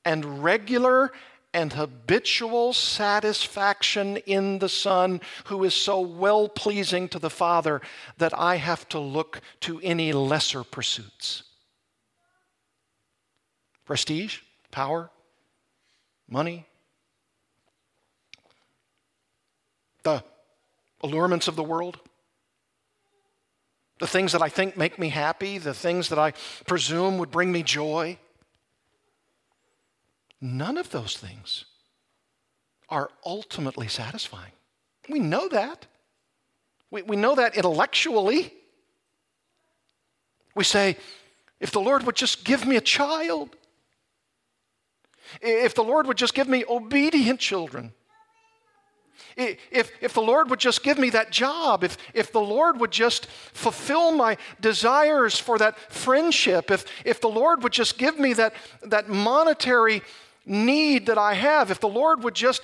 and 0.04 0.44
regular 0.44 1.12
and 1.54 1.74
habitual 1.74 2.74
satisfaction 2.74 4.18
in 4.18 4.60
the 4.60 4.70
Son 4.70 5.22
who 5.46 5.64
is 5.64 5.74
so 5.74 6.00
well 6.00 6.48
pleasing 6.48 7.08
to 7.10 7.20
the 7.20 7.30
Father 7.30 7.82
that 8.18 8.38
I 8.38 8.56
have 8.56 8.88
to 8.90 9.00
look 9.00 9.42
to 9.62 9.80
any 9.82 10.14
lesser 10.14 10.64
pursuits? 10.64 11.44
Prestige, 13.86 14.40
power, 14.72 15.10
money, 16.30 16.66
the 20.04 20.24
allurements 21.04 21.48
of 21.48 21.56
the 21.56 21.64
world, 21.64 22.00
the 24.00 24.08
things 24.08 24.32
that 24.32 24.42
I 24.42 24.50
think 24.50 24.78
make 24.78 24.98
me 24.98 25.10
happy, 25.10 25.58
the 25.58 25.74
things 25.74 26.10
that 26.10 26.18
I 26.18 26.34
presume 26.66 27.18
would 27.20 27.32
bring 27.32 27.52
me 27.52 27.62
joy. 27.64 28.18
None 30.42 30.78
of 30.78 30.90
those 30.90 31.16
things 31.16 31.66
are 32.90 33.10
ultimately 33.26 33.88
satisfying. 33.88 34.52
We 35.08 35.20
know 35.20 35.48
that. 35.50 35.86
We, 36.90 37.04
we 37.04 37.16
know 37.16 37.36
that 37.36 37.56
intellectually. 37.56 38.52
We 40.56 40.64
say, 40.64 40.98
if 41.60 41.72
the 41.72 41.80
Lord 41.80 42.04
would 42.04 42.16
just 42.16 42.44
give 42.44 42.66
me 42.66 42.76
a 42.76 42.82
child, 42.82 43.56
if 45.42 45.76
the 45.76 45.84
Lord 45.84 46.08
would 46.08 46.18
just 46.18 46.34
give 46.34 46.48
me 46.48 46.66
obedient 46.68 47.40
children, 47.40 47.94
if, 49.38 49.92
if 50.02 50.14
the 50.14 50.22
Lord 50.22 50.50
would 50.50 50.60
just 50.60 50.84
give 50.84 50.98
me 50.98 51.10
that 51.12 51.32
job, 51.32 51.84
if, 51.84 51.98
if 52.14 52.34
the 52.34 52.42
Lord 52.42 52.80
would 52.80 52.92
just 52.92 53.28
fulfill 53.28 54.12
my 54.12 54.38
desires 54.60 55.38
for 55.38 55.58
that 55.60 55.78
friendship, 55.92 56.70
if, 56.70 56.86
if 57.06 57.22
the 57.22 57.30
Lord 57.30 57.64
would 57.64 57.72
just 57.72 57.98
give 57.98 58.20
me 58.20 58.34
that, 58.34 58.54
that 58.84 59.08
monetary 59.08 60.02
need 60.52 61.08
that 61.08 61.18
I 61.18 61.34
have, 61.34 61.72
if 61.72 61.80
the 61.80 61.88
Lord 61.88 62.24
would 62.24 62.36
just 62.36 62.62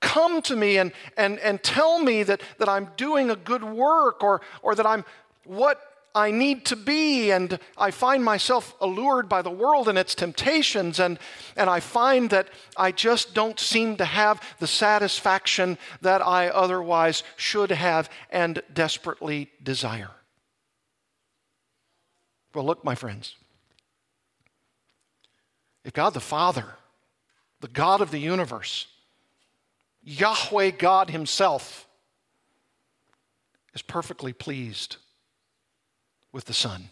come 0.00 0.42
to 0.42 0.56
me 0.56 0.78
and, 0.78 0.92
and, 1.16 1.38
and 1.38 1.62
tell 1.62 2.02
me 2.02 2.22
that, 2.24 2.42
that 2.58 2.68
I'm 2.68 2.90
doing 2.96 3.30
a 3.30 3.36
good 3.36 3.62
work 3.62 4.22
or, 4.22 4.40
or 4.62 4.74
that 4.74 4.86
I'm 4.86 5.04
what 5.44 5.80
I 6.14 6.32
need 6.32 6.64
to 6.66 6.76
be, 6.76 7.30
and 7.30 7.58
I 7.78 7.92
find 7.92 8.24
myself 8.24 8.74
allured 8.80 9.28
by 9.28 9.42
the 9.42 9.50
world 9.50 9.88
and 9.88 9.96
its 9.96 10.14
temptations, 10.14 10.98
and, 10.98 11.20
and 11.56 11.70
I 11.70 11.78
find 11.78 12.30
that 12.30 12.48
I 12.76 12.90
just 12.90 13.32
don't 13.32 13.60
seem 13.60 13.96
to 13.98 14.04
have 14.04 14.42
the 14.58 14.66
satisfaction 14.66 15.78
that 16.00 16.20
I 16.26 16.48
otherwise 16.48 17.22
should 17.36 17.70
have 17.70 18.10
and 18.30 18.60
desperately 18.74 19.50
desire. 19.62 20.10
Well, 22.54 22.64
look, 22.64 22.84
my 22.84 22.96
friends, 22.96 23.36
if 25.84 25.92
God 25.92 26.14
the 26.14 26.20
Father, 26.20 26.74
the 27.60 27.68
God 27.68 28.00
of 28.00 28.10
the 28.10 28.18
universe, 28.18 28.86
Yahweh 30.02 30.70
God 30.70 31.10
Himself, 31.10 31.86
is 33.74 33.82
perfectly 33.82 34.32
pleased 34.32 34.96
with 36.32 36.46
the 36.46 36.54
Son. 36.54 36.90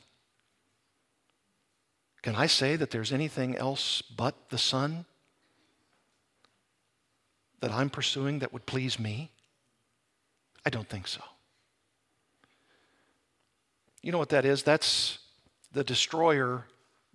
Can 2.23 2.35
I 2.35 2.47
say 2.47 2.77
that 2.77 2.91
there's 2.91 3.13
anything 3.13 3.57
else 3.57 4.03
but 4.03 4.51
the 4.51 4.59
Son 4.59 5.07
that 7.61 7.73
I'm 7.73 7.91
pursuing 7.91 8.41
that 8.41 8.53
would 8.53 8.67
please 8.67 8.99
me? 8.99 9.31
I 10.67 10.71
don't 10.71 10.89
think 10.89 11.09
so. 11.09 11.23
You 14.03 14.13
know 14.13 14.19
what 14.19 14.29
that 14.29 14.45
is? 14.45 14.63
That's 14.63 15.19
the 15.73 15.85
destroyer 15.85 16.65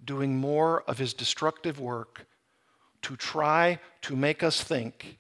doing 0.04 0.36
more 0.36 0.84
of 0.84 0.98
his 0.98 1.14
destructive 1.14 1.80
work 1.80 2.26
to 3.04 3.16
try 3.16 3.80
to 4.02 4.16
make 4.16 4.44
us 4.44 4.64
think 4.64 5.20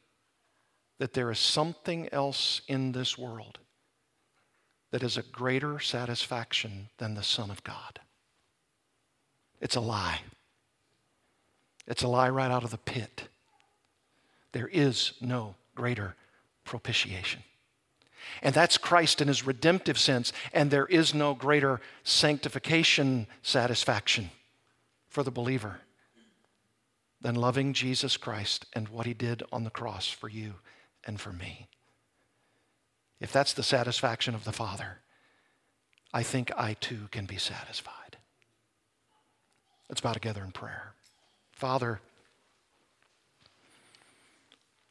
that 0.99 1.13
there 1.13 1.31
is 1.31 1.39
something 1.39 2.09
else 2.11 2.61
in 2.67 2.91
this 2.91 3.17
world 3.17 3.59
that 4.91 5.03
is 5.03 5.17
a 5.17 5.23
greater 5.23 5.79
satisfaction 5.79 6.89
than 6.97 7.15
the 7.15 7.23
Son 7.23 7.49
of 7.49 7.63
God. 7.63 7.99
It's 9.59 9.75
a 9.75 9.81
lie. 9.81 10.21
It's 11.87 12.03
a 12.03 12.07
lie 12.07 12.29
right 12.29 12.51
out 12.51 12.63
of 12.63 12.71
the 12.71 12.77
pit. 12.77 13.27
There 14.51 14.69
is 14.71 15.13
no 15.19 15.55
greater 15.75 16.15
propitiation. 16.63 17.43
And 18.41 18.53
that's 18.53 18.77
Christ 18.77 19.19
in 19.19 19.27
his 19.27 19.45
redemptive 19.45 19.97
sense. 19.97 20.31
And 20.53 20.71
there 20.71 20.85
is 20.85 21.13
no 21.13 21.33
greater 21.33 21.81
sanctification 22.03 23.27
satisfaction 23.41 24.29
for 25.07 25.23
the 25.23 25.31
believer 25.31 25.79
than 27.23 27.33
loving 27.33 27.73
Jesus 27.73 28.17
Christ 28.17 28.67
and 28.73 28.89
what 28.89 29.07
he 29.07 29.15
did 29.15 29.41
on 29.51 29.63
the 29.63 29.71
cross 29.71 30.07
for 30.07 30.29
you 30.29 30.55
and 31.03 31.19
for 31.19 31.33
me 31.33 31.67
if 33.23 33.31
that's 33.31 33.53
the 33.53 33.63
satisfaction 33.63 34.35
of 34.35 34.43
the 34.43 34.51
Father, 34.51 34.99
I 36.13 36.23
think 36.23 36.51
I 36.57 36.73
too 36.73 37.07
can 37.09 37.25
be 37.25 37.37
satisfied. 37.37 38.17
Let's 39.87 40.01
bow 40.01 40.11
together 40.11 40.43
in 40.43 40.51
prayer. 40.51 40.93
Father, 41.53 42.01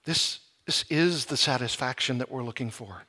this, 0.06 0.40
this 0.64 0.86
is 0.88 1.26
the 1.26 1.36
satisfaction 1.36 2.16
that 2.18 2.30
we're 2.30 2.42
looking 2.42 2.70
for. 2.70 3.02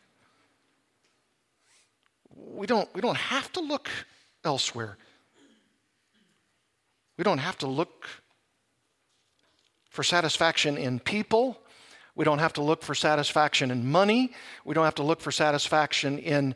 We 2.35 2.67
don't, 2.67 2.93
we 2.93 2.99
don't 2.99 3.15
have 3.15 3.49
to 3.53 3.61
look 3.61 3.89
elsewhere. 4.43 4.97
We 7.15 7.23
don't 7.23 7.37
have 7.37 7.57
to 7.59 7.67
look 7.67 8.09
for 9.93 10.01
satisfaction 10.01 10.75
in 10.75 10.99
people. 10.99 11.61
We 12.15 12.25
don't 12.25 12.39
have 12.39 12.53
to 12.53 12.63
look 12.63 12.81
for 12.81 12.95
satisfaction 12.95 13.69
in 13.69 13.89
money. 13.89 14.33
We 14.65 14.73
don't 14.73 14.85
have 14.85 14.95
to 14.95 15.03
look 15.03 15.21
for 15.21 15.31
satisfaction 15.31 16.17
in 16.17 16.55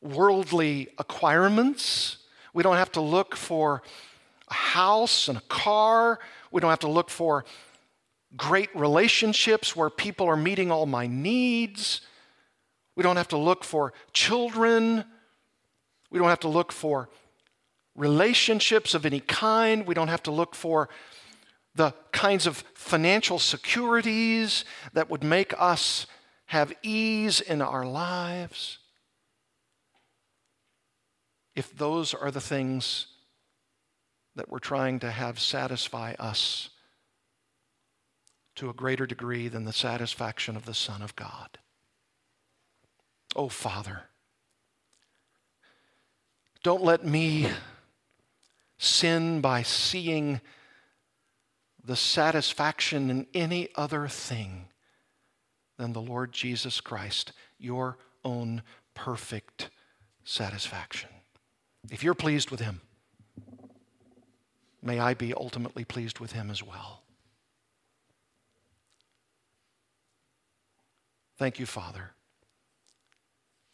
worldly 0.00 0.90
acquirements. 0.96 2.18
We 2.52 2.62
don't 2.62 2.76
have 2.76 2.92
to 2.92 3.00
look 3.00 3.34
for 3.34 3.82
a 4.46 4.54
house 4.54 5.26
and 5.26 5.38
a 5.38 5.42
car. 5.48 6.20
We 6.52 6.60
don't 6.60 6.70
have 6.70 6.78
to 6.80 6.88
look 6.88 7.10
for 7.10 7.44
great 8.36 8.70
relationships 8.76 9.74
where 9.74 9.90
people 9.90 10.26
are 10.28 10.36
meeting 10.36 10.70
all 10.70 10.86
my 10.86 11.08
needs. 11.08 12.00
We 12.94 13.02
don't 13.02 13.16
have 13.16 13.28
to 13.28 13.38
look 13.38 13.64
for 13.64 13.92
children. 14.12 15.04
We 16.10 16.20
don't 16.20 16.28
have 16.28 16.40
to 16.40 16.48
look 16.48 16.70
for 16.70 17.08
relationships 17.96 18.94
of 18.94 19.04
any 19.04 19.18
kind. 19.18 19.84
We 19.84 19.94
don't 19.94 20.08
have 20.08 20.22
to 20.24 20.30
look 20.30 20.54
for 20.54 20.88
the 21.74 21.92
kinds 22.12 22.46
of 22.46 22.58
financial 22.74 23.38
securities 23.38 24.64
that 24.92 25.10
would 25.10 25.24
make 25.24 25.52
us 25.58 26.06
have 26.46 26.72
ease 26.82 27.40
in 27.40 27.60
our 27.60 27.84
lives. 27.84 28.78
If 31.54 31.76
those 31.76 32.14
are 32.14 32.30
the 32.30 32.40
things 32.40 33.06
that 34.36 34.50
we're 34.50 34.58
trying 34.58 35.00
to 35.00 35.10
have 35.10 35.38
satisfy 35.38 36.14
us 36.18 36.70
to 38.56 38.70
a 38.70 38.74
greater 38.74 39.06
degree 39.06 39.48
than 39.48 39.64
the 39.64 39.72
satisfaction 39.72 40.56
of 40.56 40.64
the 40.64 40.74
Son 40.74 41.02
of 41.02 41.16
God. 41.16 41.58
Oh, 43.34 43.48
Father, 43.48 44.02
don't 46.62 46.82
let 46.82 47.04
me 47.04 47.48
sin 48.78 49.40
by 49.40 49.62
seeing 49.62 50.40
the 51.84 51.96
satisfaction 51.96 53.10
in 53.10 53.26
any 53.34 53.68
other 53.76 54.08
thing 54.08 54.66
than 55.76 55.92
the 55.92 56.00
Lord 56.00 56.32
Jesus 56.32 56.80
Christ, 56.80 57.32
your 57.58 57.98
own 58.24 58.62
perfect 58.94 59.68
satisfaction. 60.24 61.10
If 61.90 62.02
you're 62.02 62.14
pleased 62.14 62.50
with 62.50 62.60
Him, 62.60 62.80
may 64.82 64.98
I 64.98 65.14
be 65.14 65.34
ultimately 65.34 65.84
pleased 65.84 66.20
with 66.20 66.32
Him 66.32 66.50
as 66.50 66.62
well. 66.62 67.02
Thank 71.36 71.58
you, 71.58 71.66
Father. 71.66 72.12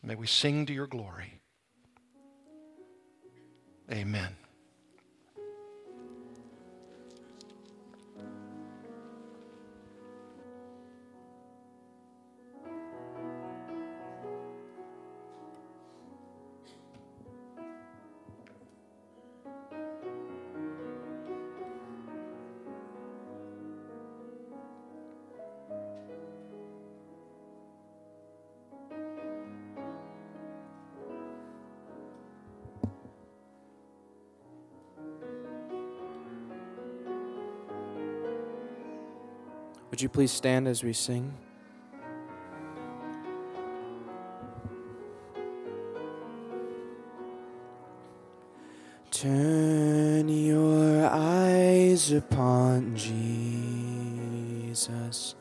May 0.03 0.15
we 0.15 0.27
sing 0.27 0.67
to 0.67 0.73
your 0.73 0.87
glory. 0.87 1.41
Amen. 3.93 4.37
Would 40.01 40.05
you 40.05 40.09
please 40.09 40.32
stand 40.32 40.66
as 40.66 40.82
we 40.82 40.94
sing? 40.94 41.30
Turn 49.11 50.26
your 50.26 51.07
eyes 51.07 52.12
upon 52.12 52.96
Jesus. 54.66 55.34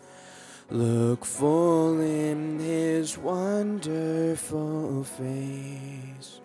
Look 0.70 1.24
full 1.24 2.01
in 2.01 2.60
his 2.60 3.18
wonderful 3.18 5.05
face. 5.05 6.41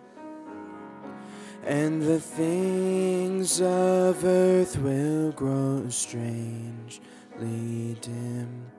And 1.65 2.01
the 2.01 2.21
things 2.21 3.59
of 3.59 4.23
earth 4.23 4.77
will 4.77 5.33
grow 5.33 5.89
strange 5.89 7.01
him 7.41 8.71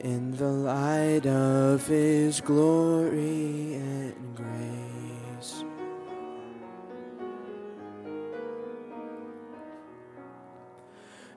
in 0.00 0.36
the 0.36 0.48
light 0.48 1.26
of 1.26 1.86
his 1.86 2.40
glory 2.40 3.74
and 3.74 4.36
grace. 4.36 5.64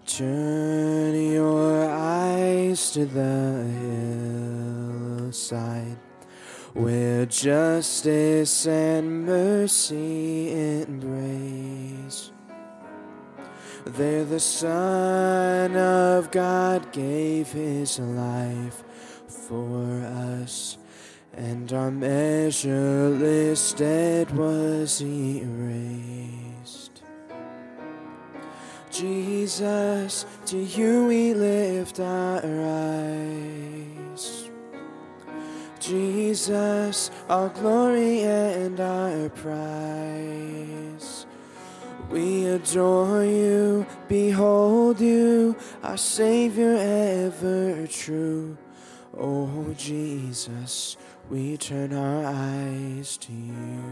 Turn 0.06 1.32
your 1.32 1.90
eyes 1.90 2.92
to 2.92 3.06
the 3.06 3.64
hillside 5.22 5.98
where 6.74 7.26
justice 7.26 8.68
and 8.68 9.26
mercy 9.26 10.82
embrace 10.82 12.27
there 13.94 14.26
the 14.26 14.40
Son 14.40 15.76
of 15.76 16.32
God 16.32 16.92
gave 16.92 17.52
his 17.52 18.00
life 18.00 18.84
for 19.28 20.02
us, 20.36 20.78
and 21.34 21.72
our 21.74 21.92
measureless 21.92 23.74
debt 23.74 24.32
was 24.32 25.02
erased. 25.02 27.02
Jesus, 28.92 30.26
to 30.48 30.58
you 30.58 31.06
we 31.06 31.34
lift 31.34 32.00
our 32.00 32.42
eyes. 32.44 34.50
Jesus, 35.80 37.12
our 37.30 37.50
glory 37.50 38.24
and 38.24 38.80
our 38.80 39.30
prize. 39.30 40.97
We 42.10 42.46
adore 42.46 43.24
you, 43.26 43.86
behold 44.08 45.02
you, 45.02 45.58
our 45.84 45.98
Savior 45.98 46.78
ever 46.78 47.86
true. 47.88 48.58
Oh 49.18 49.74
Jesus, 49.78 50.96
we 51.30 51.58
turn 51.58 51.92
our 51.94 52.26
eyes 52.26 53.18
to 53.18 53.34
you. 53.34 53.84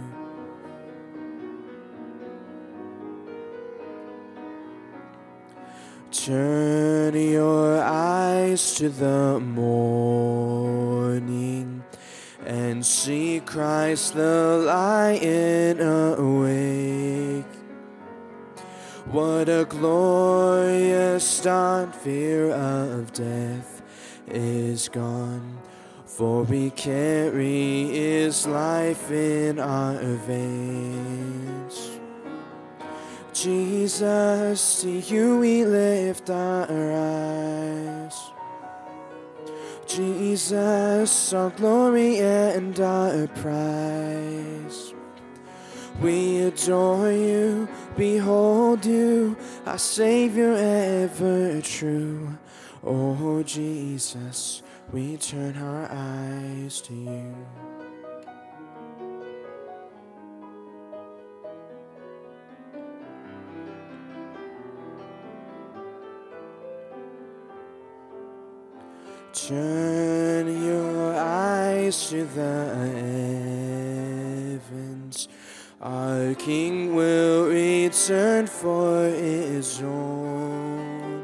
Turn 6.11 7.13
your 7.15 7.81
eyes 7.83 8.75
to 8.75 8.87
the 8.87 9.41
morning 9.41 10.95
and 12.45 12.85
see 12.85 13.41
Christ 13.41 14.13
the 14.13 14.63
lion 14.65 15.81
awake. 15.81 17.54
What 19.05 19.49
a 19.49 19.65
glorious 19.69 21.41
dawn, 21.41 21.91
fear 21.91 22.51
of 22.51 23.13
death 23.13 23.83
is 24.27 24.89
gone. 24.89 25.59
For 26.05 26.43
we 26.43 26.71
carry 26.71 27.85
his 27.85 28.47
life 28.47 29.11
in 29.11 29.59
our 29.59 29.99
veins. 29.99 31.91
Jesus, 33.31 34.81
to 34.81 34.89
you 34.89 35.37
we 35.37 35.65
lift 35.65 36.31
our 36.31 36.67
eyes. 36.69 38.31
Jesus, 39.85 41.31
our 41.31 41.51
glory 41.51 42.21
and 42.21 42.79
our 42.79 43.27
prize. 43.27 44.95
We 46.01 46.41
adore 46.41 47.11
you, 47.11 47.67
behold 47.97 48.85
you, 48.85 49.37
our 49.65 49.77
Savior 49.77 50.53
ever 50.53 51.61
true. 51.61 52.37
Oh 52.83 53.41
Jesus, 53.43 54.61
we 54.91 55.17
turn 55.17 55.57
our 55.57 55.89
eyes 55.91 56.81
to 56.81 56.93
you. 56.93 57.35
Turn 69.47 70.47
your 70.65 71.13
eyes 71.15 72.09
to 72.09 72.25
the 72.25 72.73
heavens. 74.61 75.27
Our 75.85 76.33
King 76.33 76.95
will 76.95 77.47
return 77.47 78.47
for 78.47 79.03
his 79.03 79.83
own. 79.83 81.23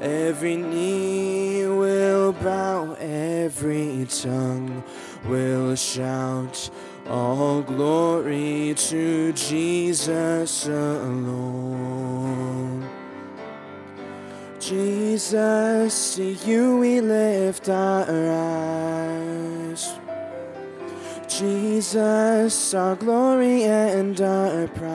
Every 0.00 0.56
knee 0.56 1.66
will 1.66 2.32
bow, 2.32 2.94
every 2.98 4.06
tongue 4.08 4.82
will 5.26 5.76
shout. 5.76 6.70
All 7.06 7.60
glory 7.60 8.72
to 8.78 9.34
Jesus 9.34 10.66
alone. 10.66 11.68
Jesus, 14.58 16.14
to 16.16 16.24
you 16.24 16.78
we 16.78 17.02
lift 17.02 17.68
our 17.68 18.06
eyes. 18.08 20.03
Jesus, 21.38 22.74
our 22.74 22.94
glory 22.94 23.64
and 23.64 24.20
our 24.20 24.68
prize. 24.68 24.94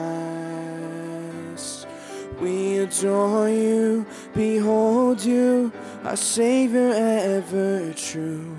We 2.40 2.78
adore 2.78 3.50
you, 3.50 4.06
behold 4.32 5.22
you, 5.22 5.70
our 6.02 6.16
Savior 6.16 6.92
ever 6.94 7.92
true. 7.92 8.56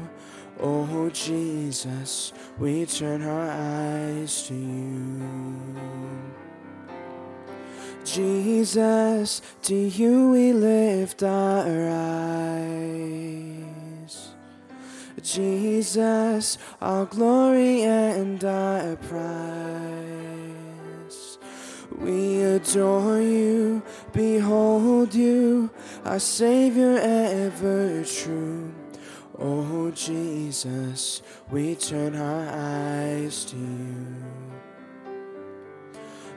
Oh 0.59 1.09
Jesus, 1.09 2.33
we 2.59 2.85
turn 2.85 3.23
our 3.23 3.49
eyes 3.49 4.43
to 4.43 4.53
you. 4.53 5.19
Jesus, 8.05 9.41
to 9.63 9.75
you 9.75 10.29
we 10.29 10.53
lift 10.53 11.23
our 11.23 11.89
eyes. 11.89 13.60
Jesus, 15.23 16.57
our 16.81 17.05
glory 17.05 17.83
and 17.83 18.43
our 18.43 18.95
prize. 18.95 19.21
We 21.97 22.41
adore 22.41 23.21
you, 23.21 23.83
behold 24.11 25.13
you, 25.13 25.69
our 26.03 26.19
Savior 26.19 26.97
ever 26.97 28.03
true. 28.03 28.73
Oh 29.37 29.91
Jesus, 29.91 31.21
we 31.49 31.75
turn 31.75 32.15
our 32.15 32.47
eyes 32.49 33.45
to 33.45 33.57
you. 33.57 34.05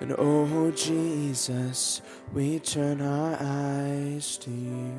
And 0.00 0.14
oh 0.18 0.70
Jesus, 0.70 2.02
we 2.32 2.58
turn 2.58 3.00
our 3.00 3.36
eyes 3.40 4.36
to 4.38 4.50
you. 4.50 4.92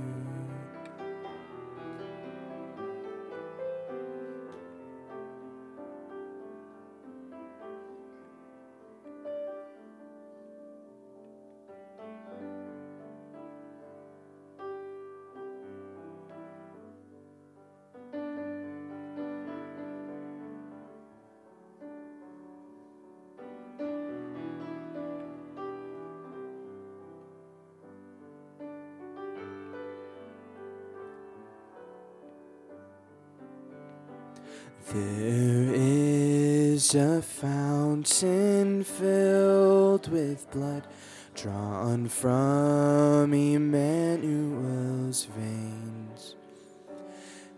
Fountain 37.25 38.83
filled 38.83 40.07
with 40.09 40.49
blood 40.51 40.87
drawn 41.33 42.07
from 42.07 43.33
Emmanuel's 43.33 45.25
veins, 45.37 46.35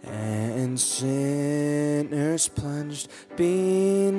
and 0.04 0.80
sinners 0.80 2.48
plunged 2.48 3.10
beneath 3.36 4.18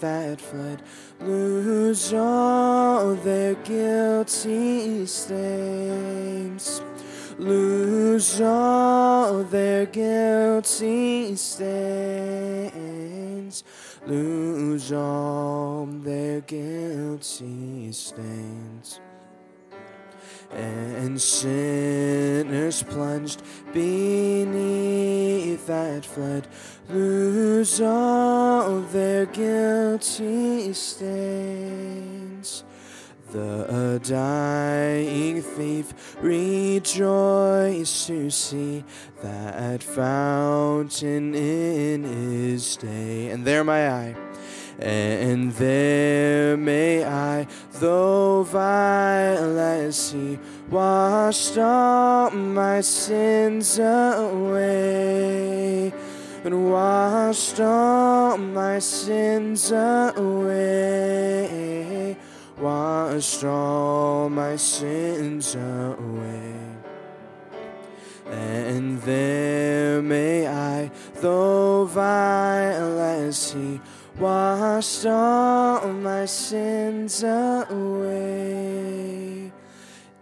that 0.00 0.40
flood 0.40 0.82
lose 1.20 2.14
all 2.14 3.14
their 3.16 3.54
guilty 3.56 5.04
stains. 5.06 6.80
Lose 7.38 8.40
all 8.42 9.42
their 9.44 9.86
guilty 9.86 11.34
stains, 11.36 12.19
lose 14.10 14.92
all 14.92 15.86
their 15.86 16.40
guilty 16.40 17.92
stains. 17.92 19.00
And 20.50 21.20
sinners 21.20 22.82
plunged 22.82 23.42
beneath 23.72 25.64
that 25.68 26.04
flood 26.04 26.48
lose 26.88 27.80
all 27.80 28.80
their 28.80 29.26
guilty 29.26 30.72
stains. 30.72 32.19
The 33.32 34.00
dying 34.02 35.40
thief 35.40 35.94
rejoiced 36.20 38.08
to 38.08 38.28
see 38.28 38.82
that 39.22 39.84
fountain 39.84 41.36
in 41.36 42.02
his 42.02 42.76
day. 42.76 43.30
And 43.30 43.44
there 43.44 43.62
may 43.62 43.88
I, 43.88 44.16
and 44.80 45.52
there 45.52 46.56
may 46.56 47.04
I, 47.04 47.46
though 47.74 48.42
vile 48.42 49.60
as 49.60 50.10
he, 50.10 50.36
washed 50.68 51.56
all 51.56 52.30
my 52.32 52.80
sins 52.80 53.78
away. 53.78 55.00
And 56.42 56.72
washed 56.72 57.60
all 57.60 58.38
my 58.38 58.80
sins 58.80 59.70
away 59.70 61.20
washed 62.60 63.42
all 63.44 64.28
my 64.28 64.54
sins 64.56 65.54
away. 65.54 66.54
And 68.26 69.00
there 69.02 70.02
may 70.02 70.46
I, 70.46 70.90
though 71.14 71.86
vile 71.86 73.00
as 73.00 73.52
he, 73.52 73.80
washed 74.18 75.06
all 75.06 75.90
my 75.92 76.26
sins 76.26 77.22
away. 77.24 77.80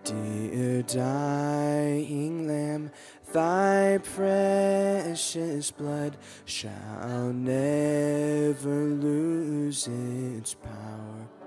Dear 0.04 0.82
dying 0.82 2.46
Lamb, 2.46 2.92
thy 3.32 3.98
precious 3.98 5.72
blood 5.72 6.16
shall 6.44 7.32
never 7.32 8.84
lose 8.84 9.88
its 9.88 10.54
power 10.54 11.37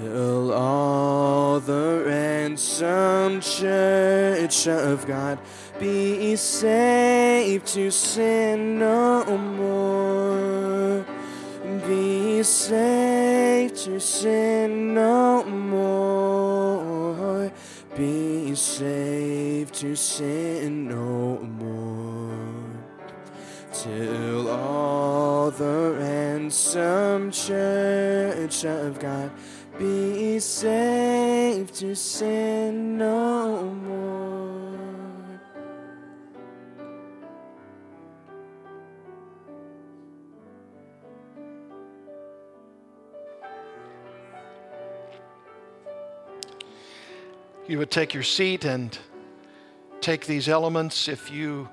till 0.00 0.52
all 0.52 1.60
the 1.60 2.02
ransomed 2.06 3.42
church 3.42 4.66
of 4.66 5.06
God 5.06 5.38
be 5.78 6.36
saved 6.36 7.66
to 7.68 7.90
sin 7.90 8.78
no 8.78 9.24
more. 9.36 11.04
Be 11.86 12.42
saved 12.42 13.76
to 13.84 14.00
sin 14.00 14.94
no 14.94 15.44
more. 15.44 17.52
Be 17.96 18.54
saved 18.54 19.74
to 19.74 19.96
sin 19.96 20.88
no 20.88 21.38
more. 21.38 22.73
Till 23.84 24.48
all 24.48 25.50
the 25.50 25.94
ransomed 25.98 27.34
church 27.34 28.64
of 28.64 28.98
God 28.98 29.30
be 29.78 30.38
saved 30.38 31.74
to 31.74 31.94
sin 31.94 32.96
no 32.96 33.62
more. 33.74 35.40
You 47.68 47.76
would 47.76 47.90
take 47.90 48.14
your 48.14 48.22
seat 48.22 48.64
and 48.64 48.96
take 50.00 50.24
these 50.24 50.48
elements. 50.48 51.06
If 51.06 51.30
you 51.30 51.68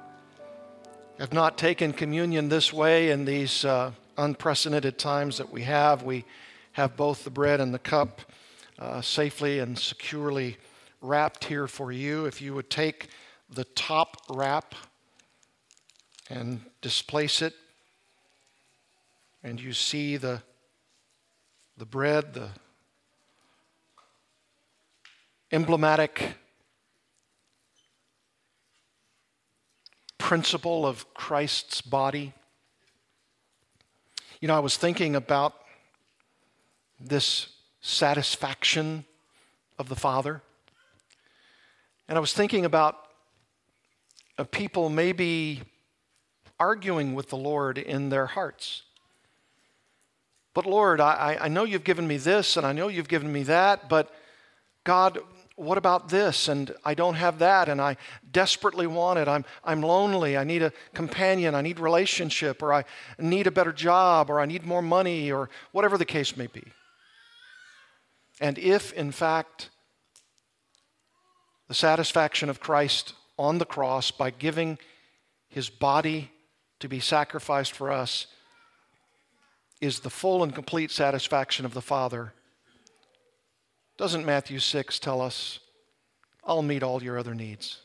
have 1.21 1.33
not 1.33 1.55
taken 1.55 1.93
communion 1.93 2.49
this 2.49 2.73
way 2.73 3.11
in 3.11 3.25
these 3.25 3.63
uh, 3.63 3.91
unprecedented 4.17 4.97
times 4.97 5.37
that 5.37 5.51
we 5.51 5.61
have, 5.61 6.01
we 6.01 6.25
have 6.71 6.97
both 6.97 7.23
the 7.23 7.29
bread 7.29 7.61
and 7.61 7.71
the 7.71 7.77
cup 7.77 8.21
uh, 8.79 9.01
safely 9.01 9.59
and 9.59 9.77
securely 9.77 10.57
wrapped 10.99 11.43
here 11.43 11.67
for 11.67 11.91
you. 11.91 12.25
If 12.25 12.41
you 12.41 12.55
would 12.55 12.71
take 12.71 13.09
the 13.51 13.65
top 13.65 14.17
wrap 14.31 14.73
and 16.27 16.59
displace 16.81 17.43
it, 17.43 17.53
and 19.43 19.61
you 19.61 19.73
see 19.73 20.17
the, 20.17 20.41
the 21.77 21.85
bread, 21.85 22.33
the 22.33 22.49
emblematic 25.51 26.33
principle 30.21 30.85
of 30.85 31.11
Christ's 31.15 31.81
body. 31.81 32.31
You 34.39 34.47
know, 34.47 34.55
I 34.55 34.59
was 34.59 34.77
thinking 34.77 35.15
about 35.15 35.55
this 36.99 37.49
satisfaction 37.81 39.03
of 39.79 39.89
the 39.89 39.95
Father. 39.95 40.43
And 42.07 42.17
I 42.17 42.21
was 42.21 42.33
thinking 42.33 42.65
about 42.65 42.97
people 44.51 44.89
maybe 44.89 45.63
arguing 46.59 47.15
with 47.15 47.29
the 47.29 47.37
Lord 47.37 47.79
in 47.79 48.09
their 48.09 48.27
hearts. 48.27 48.83
But 50.53 50.67
Lord, 50.67 51.01
I, 51.01 51.39
I 51.41 51.47
know 51.47 51.63
you've 51.63 51.83
given 51.83 52.07
me 52.07 52.17
this 52.17 52.57
and 52.57 52.65
I 52.65 52.73
know 52.73 52.89
you've 52.89 53.07
given 53.07 53.33
me 53.33 53.41
that, 53.43 53.89
but 53.89 54.13
God, 54.83 55.19
what 55.61 55.77
about 55.77 56.09
this? 56.09 56.47
And 56.47 56.73
I 56.83 56.93
don't 56.93 57.13
have 57.15 57.39
that, 57.39 57.69
and 57.69 57.79
I 57.79 57.97
desperately 58.31 58.87
want 58.87 59.19
it. 59.19 59.27
I'm, 59.27 59.45
I'm 59.63 59.81
lonely. 59.81 60.35
I 60.35 60.43
need 60.43 60.63
a 60.63 60.73
companion. 60.93 61.53
I 61.53 61.61
need 61.61 61.79
relationship, 61.79 62.63
or 62.63 62.73
I 62.73 62.83
need 63.19 63.47
a 63.47 63.51
better 63.51 63.71
job, 63.71 64.29
or 64.29 64.39
I 64.39 64.45
need 64.45 64.65
more 64.65 64.81
money, 64.81 65.31
or 65.31 65.49
whatever 65.71 65.97
the 65.97 66.05
case 66.05 66.35
may 66.35 66.47
be. 66.47 66.63
And 68.39 68.57
if, 68.57 68.91
in 68.93 69.11
fact, 69.11 69.69
the 71.67 71.75
satisfaction 71.75 72.49
of 72.49 72.59
Christ 72.59 73.13
on 73.37 73.59
the 73.59 73.65
cross 73.65 74.09
by 74.09 74.31
giving 74.31 74.79
his 75.47 75.69
body 75.69 76.31
to 76.79 76.89
be 76.89 76.99
sacrificed 76.99 77.73
for 77.73 77.91
us 77.91 78.25
is 79.79 79.99
the 79.99 80.09
full 80.09 80.43
and 80.43 80.55
complete 80.55 80.91
satisfaction 80.91 81.65
of 81.65 81.73
the 81.73 81.81
Father, 81.81 82.33
doesn't 84.01 84.25
Matthew 84.25 84.57
6 84.57 84.97
tell 84.97 85.21
us, 85.21 85.59
I'll 86.43 86.63
meet 86.63 86.81
all 86.81 87.03
your 87.03 87.19
other 87.19 87.35
needs? 87.35 87.81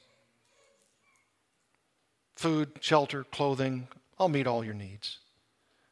Food, 2.37 2.71
shelter, 2.81 3.25
clothing, 3.25 3.89
I'll 4.19 4.31
meet 4.31 4.47
all 4.47 4.65
your 4.65 4.73
needs. 4.73 5.19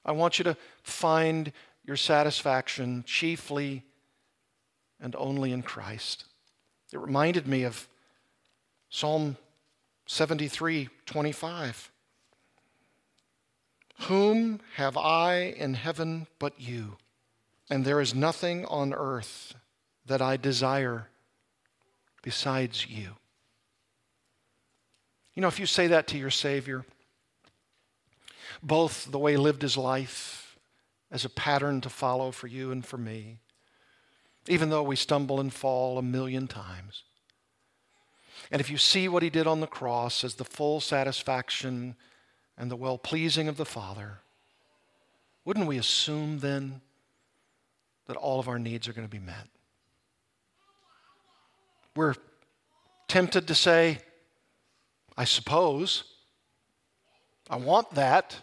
I 0.03 0.13
want 0.13 0.39
you 0.39 0.45
to 0.45 0.57
find 0.83 1.53
your 1.85 1.99
satisfaction 1.99 3.05
chiefly 3.07 3.83
and 4.99 5.15
only 5.17 5.53
in 5.53 5.61
Christ. 5.61 6.25
It 6.91 7.01
reminded 7.01 7.47
me 7.47 7.65
of 7.65 7.87
Psalm 8.89 9.37
73 10.07 10.89
25. 11.05 11.91
Whom 14.09 14.61
have 14.77 14.97
I 14.97 15.35
in 15.35 15.75
heaven 15.75 16.29
but 16.39 16.59
you? 16.59 16.97
And 17.69 17.85
there 17.85 18.01
is 18.01 18.15
nothing 18.15 18.65
on 18.65 18.95
earth 18.95 19.55
that 20.07 20.21
I 20.21 20.37
desire 20.37 21.09
besides 22.23 22.87
you. 22.89 23.11
You 25.35 25.43
know, 25.43 25.49
if 25.49 25.59
you 25.59 25.67
say 25.67 25.89
that 25.89 26.07
to 26.09 26.19
your 26.19 26.31
Savior, 26.31 26.85
both 28.63 29.11
the 29.11 29.19
way 29.19 29.33
he 29.33 29.39
lived 29.39 29.63
his 29.63 29.77
life 29.77 30.57
as 31.11 31.25
a 31.25 31.31
pattern 31.31 31.81
to 31.81 31.89
follow 31.89 32.31
for 32.31 32.47
you 32.47 32.71
and 32.71 32.85
for 32.85 32.99
me, 32.99 33.39
even 34.47 34.71
though 34.71 34.83
we 34.83 34.97
stumble 34.97 35.41
and 35.41 35.53
fall 35.53 35.99
a 35.99 36.03
million 36.03 36.47
times. 36.47 37.03
And 38.51 38.61
if 38.61 38.71
you 38.71 38.79
see 38.79 39.09
what 39.09 39.23
he 39.23 39.31
did 39.31 39.47
on 39.47 39.61
the 39.61 39.67
cross 39.67 40.23
as 40.23 40.35
the 40.35 40.45
full 40.45 40.81
satisfaction 40.81 41.97
and 42.57 42.71
the 42.71 42.77
well 42.77 42.99
pleasing 42.99 43.49
of 43.49 43.57
the 43.57 43.65
Father, 43.65 44.19
wouldn't 45.45 45.67
we 45.67 45.79
assume 45.79 46.39
then 46.39 46.81
that 48.07 48.17
all 48.17 48.39
of 48.39 48.49
our 48.49 48.59
needs 48.59 48.87
are 48.87 48.93
going 48.93 49.07
to 49.07 49.11
be 49.11 49.19
met? 49.19 49.49
We're 51.97 52.15
tempted 53.07 53.47
to 53.49 53.55
say, 53.55 53.99
I 55.17 55.25
suppose, 55.25 56.05
I 57.49 57.57
want 57.57 57.93
that. 57.95 58.37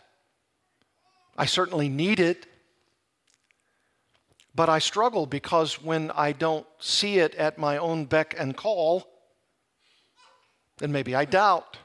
I 1.38 1.46
certainly 1.46 1.90
need 1.90 2.20
it. 2.20 2.48
But 4.54 4.70
I 4.70 4.80
struggle 4.80 5.26
because 5.26 5.82
when 5.82 6.12
I 6.12 6.34
don't 6.34 6.66
see 6.80 7.20
it 7.20 7.36
at 7.36 7.58
my 7.58 7.78
own 7.78 8.06
beck 8.06 8.36
and 8.38 8.56
call, 8.56 9.06
then 10.78 10.92
maybe 10.92 11.16
I 11.16 11.26
doubt. 11.26 11.78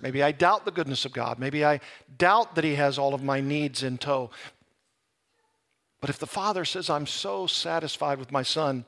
Maybe 0.00 0.22
I 0.22 0.32
doubt 0.32 0.64
the 0.64 0.72
goodness 0.72 1.04
of 1.04 1.12
God. 1.12 1.38
Maybe 1.38 1.64
I 1.64 1.80
doubt 2.18 2.54
that 2.54 2.64
He 2.64 2.74
has 2.74 2.98
all 2.98 3.14
of 3.14 3.22
my 3.22 3.40
needs 3.40 3.82
in 3.82 3.98
tow. 3.98 4.30
But 6.00 6.10
if 6.10 6.18
the 6.18 6.26
Father 6.26 6.64
says, 6.64 6.90
I'm 6.90 7.06
so 7.06 7.46
satisfied 7.46 8.18
with 8.18 8.32
my 8.32 8.42
Son, 8.42 8.84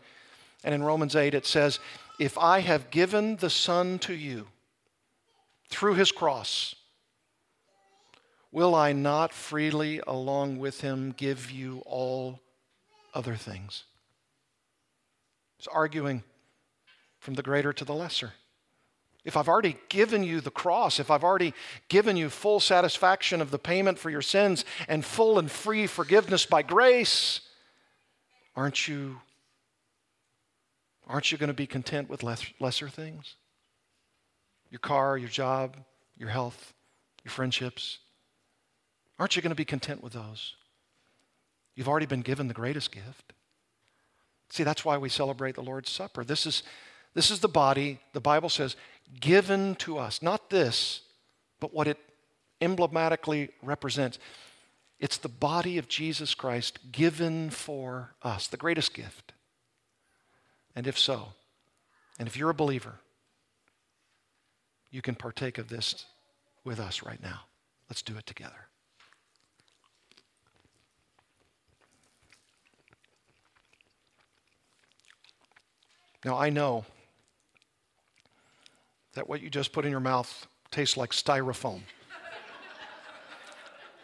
and 0.67 0.75
in 0.75 0.83
Romans 0.83 1.15
8 1.15 1.33
it 1.33 1.47
says, 1.47 1.79
If 2.19 2.37
I 2.37 2.59
have 2.59 2.91
given 2.91 3.37
the 3.37 3.49
Son 3.49 4.01
to 4.01 4.13
you 4.13 4.49
through 5.71 5.95
His 5.95 6.11
cross, 6.11 6.75
will 8.51 8.75
I 8.75 8.93
not 8.93 9.33
freely, 9.33 10.01
along 10.07 10.59
with 10.59 10.81
Him, 10.81 11.15
give 11.17 11.53
you 11.53 11.83
all 11.87 12.41
other 13.15 13.37
things. 13.37 13.85
It's 15.61 15.69
arguing 15.69 16.25
from 17.21 17.35
the 17.35 17.43
greater 17.43 17.73
to 17.73 17.85
the 17.85 17.95
lesser. 17.95 18.33
If 19.25 19.37
I've 19.37 19.49
already 19.49 19.77
given 19.89 20.25
you 20.25 20.41
the 20.41 20.51
cross, 20.51 20.99
if 20.99 21.13
I've 21.13 21.25
already 21.25 21.55
given 21.89 22.17
you 22.17 22.29
full 22.29 22.59
satisfaction 22.59 23.41
of 23.41 23.53
the 23.53 23.59
payment 23.59 24.01
for 24.01 24.11
your 24.11 24.23
sins 24.23 24.65
and 24.89 25.05
full 25.05 25.39
and 25.39 25.49
free 25.49 25.87
forgiveness 25.87 26.45
by 26.45 26.63
grace, 26.63 27.41
aren't 28.57 28.89
you 28.89 29.21
aren't 31.07 31.31
you 31.31 31.39
going 31.39 31.49
to 31.49 31.55
be 31.55 31.67
content 31.67 32.09
with 32.09 32.23
lesser 32.23 32.89
things? 32.89 33.37
Your 34.71 34.81
car, 34.81 35.17
your 35.17 35.29
job, 35.29 35.77
your 36.17 36.29
health, 36.29 36.75
your 37.25 37.31
friendships. 37.31 37.99
Aren't 39.19 39.37
you 39.37 39.43
going 39.43 39.51
to 39.51 39.57
be 39.57 39.65
content 39.65 40.03
with 40.03 40.13
those? 40.13 40.55
You've 41.75 41.89
already 41.89 42.07
been 42.07 42.23
given 42.23 42.49
the 42.49 42.55
greatest 42.55 42.91
gift. 42.91 43.33
See, 44.49 44.63
that's 44.63 44.85
why 44.85 44.99
we 44.99 45.09
celebrate 45.09 45.55
the 45.55 45.63
Lord's 45.63 45.91
Supper. 45.91 46.25
This 46.25 46.47
is, 46.47 46.63
this 47.15 47.31
is 47.31 47.41
the 47.41 47.49
body, 47.49 48.01
the 48.13 48.21
Bible 48.21 48.49
says, 48.49 48.77
given 49.21 49.75
to 49.77 49.99
us. 49.99 50.23
Not 50.23 50.51
this, 50.51 51.03
but 51.61 51.75
what 51.75 51.87
it 51.87 51.99
emblematically 52.61 53.51
represents. 53.63 54.19
It's 54.99 55.19
the 55.19 55.29
body 55.29 55.79
of 55.79 55.89
Jesus 55.89 56.35
Christ 56.35 56.79
given 56.91 57.51
for 57.51 58.15
us, 58.23 58.47
the 58.47 58.57
greatest 58.57 58.95
gift. 58.95 59.33
And 60.77 60.87
if 60.87 60.99
so, 60.99 61.29
and 62.19 62.29
if 62.29 62.37
you're 62.37 62.51
a 62.51 62.55
believer, 62.55 63.01
you 64.91 65.03
can 65.03 65.15
partake 65.15 65.59
of 65.59 65.69
this 65.69 66.05
with 66.65 66.79
us 66.79 67.03
right 67.03 67.21
now. 67.23 67.41
Let's 67.89 68.03
do 68.03 68.17
it 68.19 68.27
together. 68.27 68.69
Now, 76.25 76.37
I 76.37 76.51
know 76.51 76.85
that 79.15 79.29
what 79.29 79.41
you 79.41 79.49
just 79.49 79.73
put 79.73 79.85
in 79.85 79.91
your 79.91 80.01
mouth 80.01 80.47
tastes 80.71 80.97
like 80.97 81.11
styrofoam. 81.11 81.81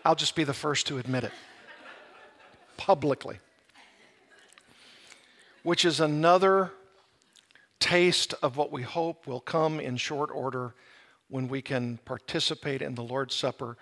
I'll 0.04 0.14
just 0.14 0.34
be 0.34 0.44
the 0.44 0.54
first 0.54 0.86
to 0.86 0.98
admit 0.98 1.24
it 1.24 1.32
publicly, 2.76 3.38
which 5.62 5.84
is 5.84 6.00
another 6.00 6.72
taste 7.78 8.34
of 8.42 8.56
what 8.56 8.70
we 8.72 8.82
hope 8.82 9.26
will 9.26 9.40
come 9.40 9.80
in 9.80 9.96
short 9.96 10.30
order 10.32 10.74
when 11.28 11.48
we 11.48 11.62
can 11.62 11.98
participate 12.04 12.82
in 12.82 12.94
the 12.94 13.02
Lord's 13.02 13.34
Supper 13.34 13.76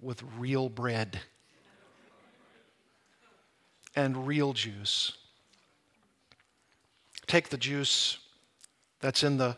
with 0.00 0.22
real 0.38 0.68
bread 0.68 1.20
and 3.96 4.26
real 4.26 4.52
juice. 4.52 5.12
Take 7.26 7.48
the 7.48 7.56
juice 7.56 8.18
that's 9.00 9.22
in 9.22 9.38
the 9.38 9.56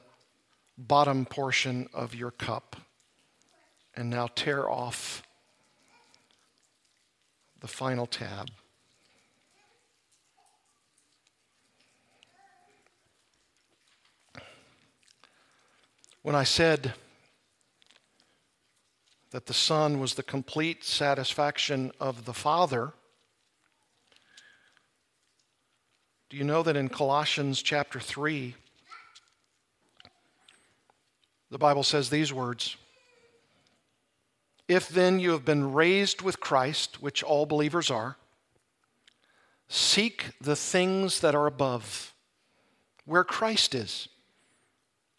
bottom 0.79 1.25
portion 1.25 1.89
of 1.93 2.15
your 2.15 2.31
cup 2.31 2.77
and 3.95 4.11
now 4.11 4.29
tear 4.35 4.69
off 4.69 5.23
the 7.61 7.69
final 7.69 8.07
tab. 8.07 8.51
When 16.27 16.35
I 16.35 16.43
said 16.43 16.95
that 19.31 19.47
the 19.47 19.55
Son 19.55 20.01
was 20.01 20.15
the 20.15 20.25
complete 20.25 20.83
satisfaction 20.83 21.93
of 22.01 22.25
the 22.25 22.33
Father, 22.35 22.95
Do 26.29 26.37
you 26.37 26.43
know 26.43 26.65
that 26.65 26.77
in 26.77 26.89
Colossians 26.89 27.63
chapter 27.63 28.01
3, 28.01 28.57
the 31.53 31.59
Bible 31.59 31.85
says 31.85 32.11
these 32.11 32.33
words 32.33 32.77
If 34.67 34.89
then 34.89 35.21
you 35.21 35.31
have 35.31 35.45
been 35.45 35.73
raised 35.73 36.23
with 36.23 36.41
Christ, 36.41 37.01
which 37.01 37.23
all 37.23 37.47
believers 37.47 37.89
are, 37.89 38.17
seek 39.69 40.33
the 40.41 40.57
things 40.57 41.21
that 41.21 41.37
are 41.37 41.47
above, 41.47 42.13
where 43.05 43.23
Christ 43.23 43.77
is, 43.77 44.09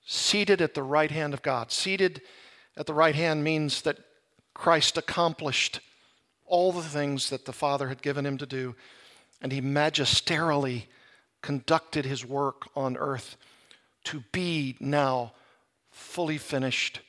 seated 0.08 0.62
at 0.62 0.74
the 0.74 0.82
right 0.82 1.12
hand 1.12 1.34
of 1.34 1.44
God, 1.44 1.72
seated 1.72 2.22
at 2.78 2.86
the 2.86 2.94
right 2.94 3.14
hand 3.14 3.44
means 3.44 3.82
that 3.82 4.00
Christ 4.54 4.98
accomplished 4.98 5.82
all 6.46 6.72
the 6.72 6.82
things 6.82 7.30
that 7.30 7.46
the 7.46 7.54
Father 7.54 7.90
had 7.90 8.02
given 8.02 8.26
him 8.26 8.38
to 8.38 8.46
do, 8.46 8.74
and 9.42 9.52
he 9.52 9.62
magisterially 9.62 10.86
conducted 11.42 12.06
his 12.06 12.26
work 12.26 12.70
on 12.74 12.96
earth 12.96 13.36
to 14.06 14.24
be 14.32 14.78
now 14.80 15.34
fully 15.92 16.38
finished 16.38 17.02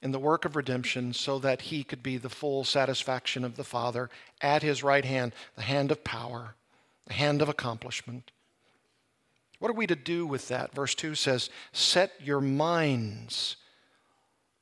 in 0.00 0.12
the 0.12 0.18
work 0.18 0.44
of 0.44 0.54
redemption 0.54 1.12
so 1.12 1.40
that 1.40 1.62
he 1.62 1.82
could 1.82 2.02
be 2.02 2.16
the 2.16 2.30
full 2.30 2.62
satisfaction 2.62 3.44
of 3.44 3.56
the 3.56 3.64
Father 3.64 4.08
at 4.40 4.62
his 4.62 4.84
right 4.84 5.04
hand, 5.04 5.32
the 5.56 5.62
hand 5.62 5.90
of 5.90 6.04
power, 6.04 6.54
the 7.06 7.12
hand 7.12 7.42
of 7.42 7.48
accomplishment. 7.48 8.30
What 9.60 9.70
are 9.70 9.74
we 9.74 9.86
to 9.86 9.96
do 9.96 10.26
with 10.26 10.48
that? 10.48 10.74
Verse 10.74 10.94
2 10.94 11.14
says, 11.14 11.50
Set 11.72 12.12
your 12.20 12.40
minds 12.40 13.56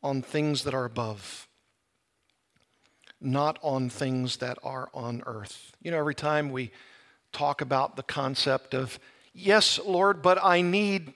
on 0.03 0.21
things 0.23 0.65
that 0.65 0.75
are 0.75 0.85
above, 0.85 1.49
not 3.21 3.59
on 3.63 3.89
things 3.89 4.37
that 4.37 4.59
are 4.63 4.91
on 4.93 5.23
earth. 5.25 5.73
You 5.81 5.91
know, 5.91 5.99
every 5.99 6.15
time 6.15 6.51
we 6.51 6.71
talk 7.33 7.61
about 7.61 7.97
the 7.97 8.03
concept 8.03 8.75
of, 8.75 8.99
Yes, 9.33 9.79
Lord, 9.85 10.21
but 10.21 10.43
I 10.43 10.63
need 10.63 11.15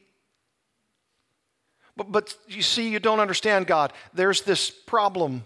but, 1.97 2.11
but 2.11 2.37
you 2.49 2.63
see, 2.63 2.89
you 2.89 2.99
don't 2.99 3.21
understand 3.21 3.67
God. 3.67 3.93
There's 4.15 4.43
this 4.43 4.71
problem. 4.71 5.45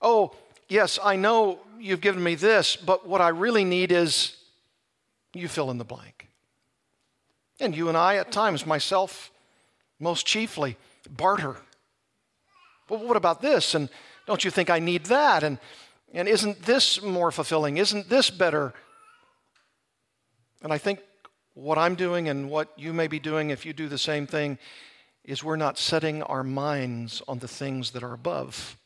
Oh, 0.00 0.34
yes, 0.68 0.98
I 1.02 1.16
know 1.16 1.58
you've 1.78 2.00
given 2.00 2.22
me 2.22 2.34
this, 2.34 2.76
but 2.76 3.08
what 3.08 3.20
I 3.20 3.28
really 3.28 3.64
need 3.64 3.92
is 3.92 4.36
you 5.34 5.48
fill 5.48 5.70
in 5.70 5.78
the 5.78 5.84
blank. 5.84 6.19
And 7.60 7.76
you 7.76 7.88
and 7.88 7.96
I, 7.96 8.16
at 8.16 8.32
times, 8.32 8.66
myself 8.66 9.30
most 9.98 10.26
chiefly, 10.26 10.76
barter. 11.08 11.56
Well, 12.88 13.06
what 13.06 13.16
about 13.16 13.42
this? 13.42 13.74
And 13.74 13.88
don't 14.26 14.44
you 14.44 14.50
think 14.50 14.70
I 14.70 14.78
need 14.78 15.06
that? 15.06 15.42
And, 15.42 15.58
and 16.12 16.26
isn't 16.26 16.62
this 16.62 17.02
more 17.02 17.30
fulfilling? 17.30 17.76
Isn't 17.76 18.08
this 18.08 18.30
better? 18.30 18.72
And 20.62 20.72
I 20.72 20.78
think 20.78 21.00
what 21.54 21.78
I'm 21.78 21.94
doing 21.94 22.28
and 22.28 22.50
what 22.50 22.72
you 22.76 22.92
may 22.92 23.06
be 23.06 23.18
doing 23.18 23.50
if 23.50 23.66
you 23.66 23.72
do 23.72 23.88
the 23.88 23.98
same 23.98 24.26
thing 24.26 24.58
is 25.24 25.44
we're 25.44 25.56
not 25.56 25.78
setting 25.78 26.22
our 26.22 26.42
minds 26.42 27.22
on 27.28 27.38
the 27.38 27.48
things 27.48 27.90
that 27.90 28.02
are 28.02 28.14
above, 28.14 28.76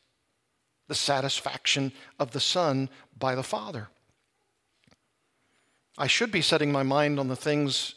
the 0.87 0.95
satisfaction 0.95 1.91
of 2.19 2.31
the 2.31 2.39
Son 2.39 2.89
by 3.17 3.35
the 3.35 3.43
Father. 3.43 3.87
I 5.97 6.07
should 6.07 6.31
be 6.31 6.41
setting 6.41 6.71
my 6.71 6.83
mind 6.83 7.19
on 7.19 7.29
the 7.29 7.37
things 7.37 7.95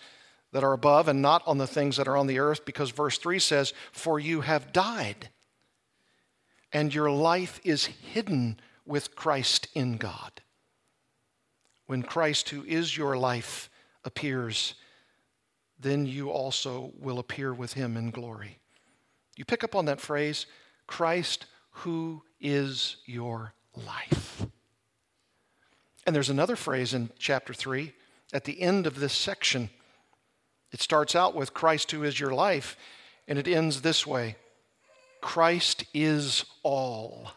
that 0.52 0.64
are 0.64 0.72
above 0.72 1.08
and 1.08 1.20
not 1.20 1.42
on 1.46 1.58
the 1.58 1.66
things 1.66 1.96
that 1.96 2.08
are 2.08 2.16
on 2.16 2.26
the 2.26 2.38
earth 2.38 2.64
because 2.64 2.90
verse 2.90 3.18
3 3.18 3.38
says, 3.38 3.72
For 3.92 4.18
you 4.18 4.40
have 4.42 4.72
died, 4.72 5.28
and 6.72 6.94
your 6.94 7.10
life 7.10 7.60
is 7.64 7.86
hidden 7.86 8.58
with 8.86 9.14
Christ 9.14 9.68
in 9.74 9.96
God. 9.96 10.40
When 11.86 12.02
Christ, 12.02 12.50
who 12.50 12.64
is 12.64 12.96
your 12.96 13.16
life, 13.16 13.70
appears, 14.04 14.74
then 15.78 16.06
you 16.06 16.30
also 16.30 16.92
will 16.98 17.18
appear 17.18 17.54
with 17.54 17.74
him 17.74 17.96
in 17.96 18.10
glory. 18.10 18.58
You 19.36 19.44
pick 19.44 19.62
up 19.62 19.74
on 19.74 19.84
that 19.84 20.00
phrase, 20.00 20.46
Christ, 20.86 21.46
who 21.70 22.22
is 22.40 22.96
your 23.06 23.54
life. 23.74 24.46
And 26.06 26.16
there's 26.16 26.30
another 26.30 26.56
phrase 26.56 26.94
in 26.94 27.10
chapter 27.18 27.54
3 27.54 27.92
at 28.32 28.44
the 28.44 28.60
end 28.60 28.86
of 28.86 28.98
this 28.98 29.12
section. 29.12 29.70
It 30.72 30.80
starts 30.80 31.14
out 31.14 31.34
with 31.34 31.54
Christ, 31.54 31.90
who 31.90 32.02
is 32.02 32.20
your 32.20 32.32
life, 32.32 32.76
and 33.26 33.38
it 33.38 33.48
ends 33.48 33.80
this 33.80 34.06
way 34.06 34.36
Christ 35.20 35.84
is 35.94 36.44
all 36.62 37.32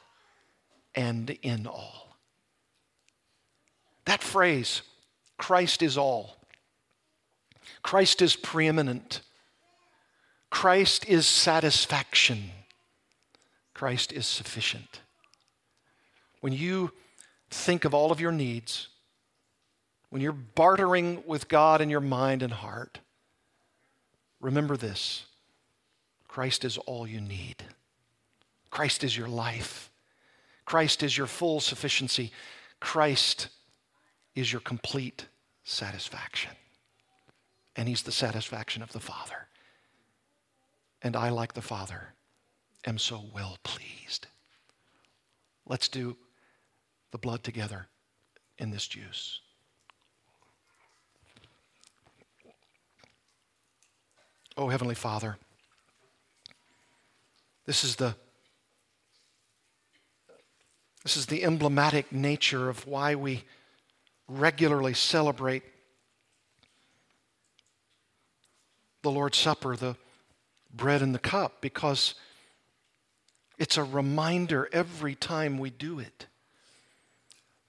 and 0.96 1.30
in 1.42 1.68
all. 1.68 2.18
That 4.06 4.22
phrase, 4.22 4.82
Christ 5.38 5.82
is 5.82 5.98
all, 5.98 6.38
Christ 7.82 8.22
is 8.22 8.36
preeminent. 8.36 9.22
Christ 10.50 11.08
is 11.08 11.26
satisfaction. 11.26 12.52
Christ 13.74 14.12
is 14.12 14.28
sufficient. 14.28 15.00
When 16.42 16.52
you 16.52 16.92
think 17.50 17.86
of 17.86 17.94
all 17.94 18.12
of 18.12 18.20
your 18.20 18.34
needs, 18.34 18.90
when 20.10 20.22
you're 20.22 20.34
bartering 20.34 21.24
with 21.26 21.48
God 21.48 21.80
in 21.80 21.90
your 21.90 22.02
mind 22.02 22.44
and 22.44 22.52
heart, 22.52 23.00
remember 24.42 24.76
this 24.76 25.26
Christ 26.28 26.66
is 26.66 26.78
all 26.78 27.08
you 27.08 27.22
need. 27.22 27.64
Christ 28.70 29.04
is 29.04 29.18
your 29.18 29.28
life. 29.28 29.90
Christ 30.66 31.04
is 31.04 31.18
your 31.18 31.28
full 31.28 31.60
sufficiency. 31.60 32.32
Christ 32.80 33.50
is 34.36 34.52
your 34.52 34.62
complete 34.62 35.26
satisfaction 35.64 36.52
and 37.76 37.88
he's 37.88 38.04
the 38.04 38.12
satisfaction 38.12 38.82
of 38.82 38.92
the 38.92 39.00
Father. 39.00 39.48
And 41.02 41.16
I, 41.16 41.30
like 41.30 41.54
the 41.54 41.62
Father, 41.62 42.14
am 42.86 42.98
so 42.98 43.24
well 43.34 43.58
pleased. 43.64 44.28
Let's 45.66 45.88
do 45.88 46.18
the 47.12 47.18
blood 47.18 47.44
together 47.44 47.88
in 48.58 48.72
this 48.72 48.88
juice. 48.88 49.40
Oh, 54.62 54.68
Heavenly 54.68 54.94
Father, 54.94 55.40
this 57.66 57.84
is 57.84 57.96
the 57.96 58.14
this 61.02 61.18
is 61.18 61.26
the 61.26 61.44
emblematic 61.44 62.12
nature 62.12 62.70
of 62.70 62.86
why 62.86 63.16
we 63.16 63.44
regularly 64.28 64.94
celebrate 64.94 65.64
the 69.02 69.10
Lord's 69.10 69.40
Supper, 69.40 69.76
the 69.76 69.96
bread 70.72 71.02
and 71.02 71.16
the 71.16 71.18
cup, 71.18 71.60
because 71.62 72.14
it's 73.58 73.78
a 73.78 73.84
reminder 73.84 74.70
every 74.72 75.16
time 75.16 75.58
we 75.58 75.72
do 75.72 75.98
it 75.98 76.28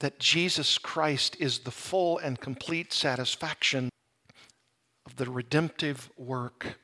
that 0.00 0.18
Jesus 0.18 0.76
Christ 0.76 1.38
is 1.40 1.60
the 1.60 1.70
full 1.70 2.18
and 2.18 2.38
complete 2.38 2.92
satisfaction 2.92 3.88
of 5.06 5.16
the 5.16 5.30
redemptive 5.30 6.10
work 6.18 6.76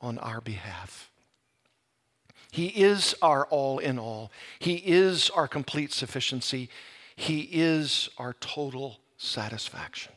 on 0.00 0.18
our 0.18 0.40
behalf. 0.40 1.10
He 2.50 2.68
is 2.68 3.14
our 3.20 3.46
all 3.46 3.78
in 3.78 3.98
all. 3.98 4.30
He 4.58 4.76
is 4.76 5.30
our 5.30 5.48
complete 5.48 5.92
sufficiency. 5.92 6.70
He 7.14 7.40
is 7.52 8.08
our 8.18 8.34
total 8.34 8.98
satisfaction. 9.16 10.12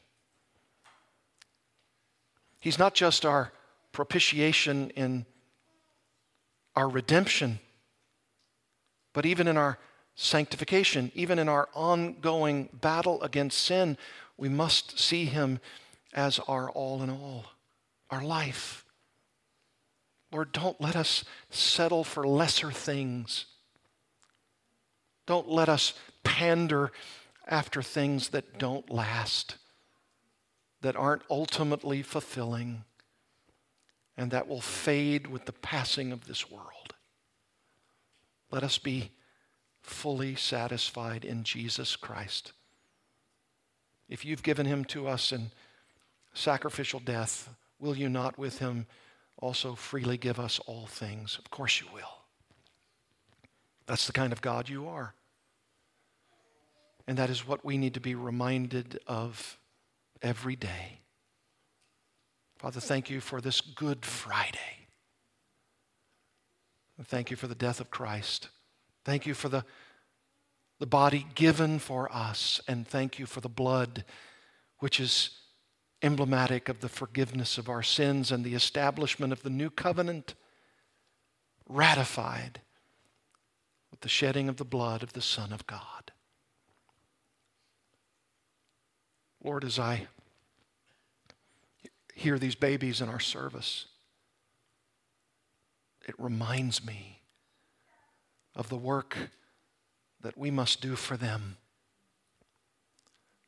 He's 2.59 2.79
not 2.79 2.93
just 2.93 3.25
our 3.25 3.51
propitiation 3.91 4.89
in 4.91 5.25
our 6.75 6.87
redemption, 6.87 7.59
but 9.13 9.25
even 9.25 9.47
in 9.47 9.57
our 9.57 9.77
sanctification, 10.15 11.11
even 11.15 11.39
in 11.39 11.47
our 11.47 11.69
ongoing 11.73 12.69
battle 12.73 13.21
against 13.21 13.59
sin, 13.59 13.97
we 14.37 14.49
must 14.49 14.99
see 14.99 15.25
Him 15.25 15.59
as 16.13 16.39
our 16.39 16.69
all 16.69 17.01
in 17.01 17.09
all, 17.09 17.45
our 18.09 18.23
life. 18.23 18.85
Lord, 20.31 20.51
don't 20.51 20.79
let 20.79 20.95
us 20.95 21.23
settle 21.49 22.03
for 22.03 22.27
lesser 22.27 22.71
things. 22.71 23.45
Don't 25.25 25.49
let 25.49 25.69
us 25.69 25.93
pander 26.23 26.91
after 27.47 27.81
things 27.81 28.29
that 28.29 28.59
don't 28.59 28.89
last, 28.89 29.55
that 30.81 30.95
aren't 30.95 31.23
ultimately 31.29 32.01
fulfilling 32.01 32.83
and 34.15 34.31
that 34.31 34.47
will 34.47 34.61
fade 34.61 35.27
with 35.27 35.45
the 35.45 35.53
passing 35.53 36.11
of 36.11 36.27
this 36.27 36.51
world. 36.51 36.93
Let 38.51 38.63
us 38.63 38.77
be 38.77 39.11
fully 39.81 40.35
satisfied 40.35 41.23
in 41.23 41.43
Jesus 41.43 41.95
Christ. 41.95 42.51
If 44.09 44.25
you've 44.25 44.43
given 44.43 44.65
him 44.65 44.83
to 44.85 45.07
us 45.07 45.31
in 45.31 45.51
sacrificial 46.33 46.99
death, 46.99 47.49
will 47.79 47.95
you 47.95 48.09
not 48.09 48.37
with 48.37 48.59
him 48.59 48.87
also 49.41 49.75
freely 49.75 50.17
give 50.17 50.39
us 50.39 50.59
all 50.65 50.85
things? 50.85 51.37
Of 51.37 51.49
course 51.49 51.81
you 51.81 51.87
will. 51.93 52.19
That's 53.85 54.05
the 54.05 54.13
kind 54.13 54.31
of 54.31 54.41
God 54.41 54.69
you 54.69 54.87
are. 54.87 55.13
And 57.07 57.17
that 57.17 57.29
is 57.29 57.47
what 57.47 57.65
we 57.65 57.77
need 57.77 57.95
to 57.95 57.99
be 57.99 58.13
reminded 58.13 58.99
of 59.07 59.57
every 60.21 60.55
day. 60.55 60.99
Father, 62.59 62.79
thank 62.79 63.09
you 63.09 63.19
for 63.19 63.41
this 63.41 63.61
Good 63.61 64.05
Friday. 64.05 64.87
Thank 67.05 67.31
you 67.31 67.37
for 67.37 67.47
the 67.47 67.55
death 67.55 67.79
of 67.79 67.89
Christ. 67.89 68.49
Thank 69.05 69.25
you 69.25 69.33
for 69.33 69.47
the, 69.47 69.63
the 70.79 70.85
body 70.85 71.25
given 71.33 71.79
for 71.79 72.13
us. 72.13 72.59
And 72.67 72.85
thank 72.85 73.17
you 73.17 73.25
for 73.25 73.39
the 73.39 73.49
blood, 73.49 74.03
which 74.79 74.99
is 74.99 75.38
emblematic 76.01 76.69
of 76.69 76.79
the 76.79 76.89
forgiveness 76.89 77.57
of 77.57 77.69
our 77.69 77.83
sins 77.83 78.31
and 78.31 78.43
the 78.43 78.55
establishment 78.55 79.33
of 79.33 79.43
the 79.43 79.49
new 79.49 79.69
covenant, 79.69 80.35
ratified 81.67 82.61
with 83.91 84.01
the 84.01 84.09
shedding 84.09 84.47
of 84.47 84.57
the 84.57 84.65
blood 84.65 85.03
of 85.03 85.13
the 85.13 85.21
Son 85.21 85.51
of 85.51 85.67
God. 85.67 86.11
Lord, 89.43 89.63
as 89.63 89.79
I 89.79 90.07
hear 92.13 92.37
these 92.37 92.55
babies 92.55 92.99
in 93.01 93.07
our 93.07 93.19
service, 93.19 93.85
it 96.07 96.15
reminds 96.17 96.85
me 96.85 97.21
of 98.55 98.67
the 98.67 98.77
work 98.77 99.17
that 100.21 100.37
we 100.37 100.51
must 100.51 100.81
do 100.81 100.95
for 100.95 101.15
them 101.15 101.57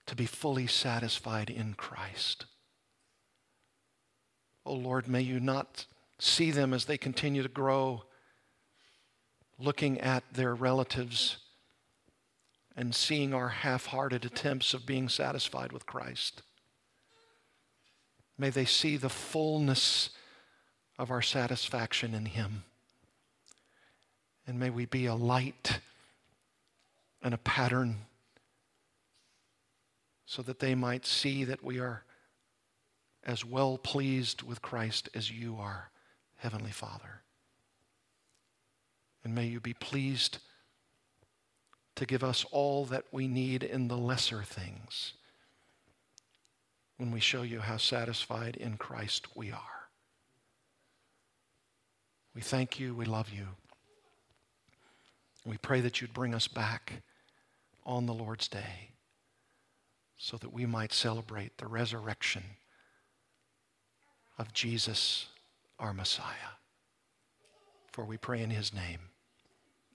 to 0.05 0.15
be 0.15 0.25
fully 0.25 0.67
satisfied 0.67 1.49
in 1.49 1.73
Christ. 1.73 2.45
Oh 4.65 4.73
Lord, 4.73 5.07
may 5.07 5.21
you 5.21 5.39
not 5.39 5.85
see 6.19 6.51
them 6.51 6.73
as 6.73 6.85
they 6.85 6.97
continue 6.97 7.43
to 7.43 7.49
grow, 7.49 8.03
looking 9.57 9.99
at 9.99 10.23
their 10.33 10.53
relatives 10.53 11.37
and 12.75 12.95
seeing 12.95 13.33
our 13.33 13.49
half 13.49 13.87
hearted 13.87 14.25
attempts 14.25 14.73
of 14.73 14.85
being 14.85 15.09
satisfied 15.09 15.71
with 15.71 15.85
Christ. 15.85 16.41
May 18.37 18.49
they 18.49 18.65
see 18.65 18.97
the 18.97 19.09
fullness 19.09 20.09
of 20.97 21.11
our 21.11 21.21
satisfaction 21.21 22.13
in 22.13 22.25
Him. 22.25 22.63
And 24.47 24.59
may 24.59 24.69
we 24.69 24.85
be 24.85 25.05
a 25.05 25.15
light 25.15 25.79
and 27.21 27.33
a 27.33 27.39
pattern 27.39 27.97
so 30.31 30.41
that 30.41 30.59
they 30.59 30.73
might 30.73 31.05
see 31.05 31.43
that 31.43 31.61
we 31.61 31.77
are 31.77 32.05
as 33.25 33.43
well 33.43 33.77
pleased 33.77 34.43
with 34.43 34.61
Christ 34.61 35.09
as 35.13 35.29
you 35.29 35.57
are, 35.59 35.91
Heavenly 36.37 36.71
Father. 36.71 37.23
And 39.25 39.35
may 39.35 39.47
you 39.47 39.59
be 39.59 39.73
pleased 39.73 40.37
to 41.95 42.05
give 42.05 42.23
us 42.23 42.45
all 42.49 42.85
that 42.85 43.03
we 43.11 43.27
need 43.27 43.61
in 43.61 43.89
the 43.89 43.97
lesser 43.97 44.41
things 44.41 45.15
when 46.95 47.11
we 47.11 47.19
show 47.19 47.41
you 47.41 47.59
how 47.59 47.75
satisfied 47.75 48.55
in 48.55 48.77
Christ 48.77 49.35
we 49.35 49.51
are. 49.51 49.89
We 52.33 52.39
thank 52.39 52.79
you. 52.79 52.95
We 52.95 53.03
love 53.03 53.31
you. 53.31 53.47
We 55.45 55.57
pray 55.57 55.81
that 55.81 55.99
you'd 55.99 56.13
bring 56.13 56.33
us 56.33 56.47
back 56.47 57.03
on 57.85 58.05
the 58.05 58.13
Lord's 58.13 58.47
day 58.47 58.91
so 60.23 60.37
that 60.37 60.53
we 60.53 60.67
might 60.67 60.93
celebrate 60.93 61.57
the 61.57 61.65
resurrection 61.65 62.43
of 64.37 64.53
Jesus, 64.53 65.25
our 65.79 65.95
Messiah. 65.95 66.59
For 67.91 68.05
we 68.05 68.17
pray 68.17 68.43
in 68.43 68.51
his 68.51 68.71
name. 68.71 68.99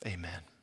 Amen. 0.05 0.56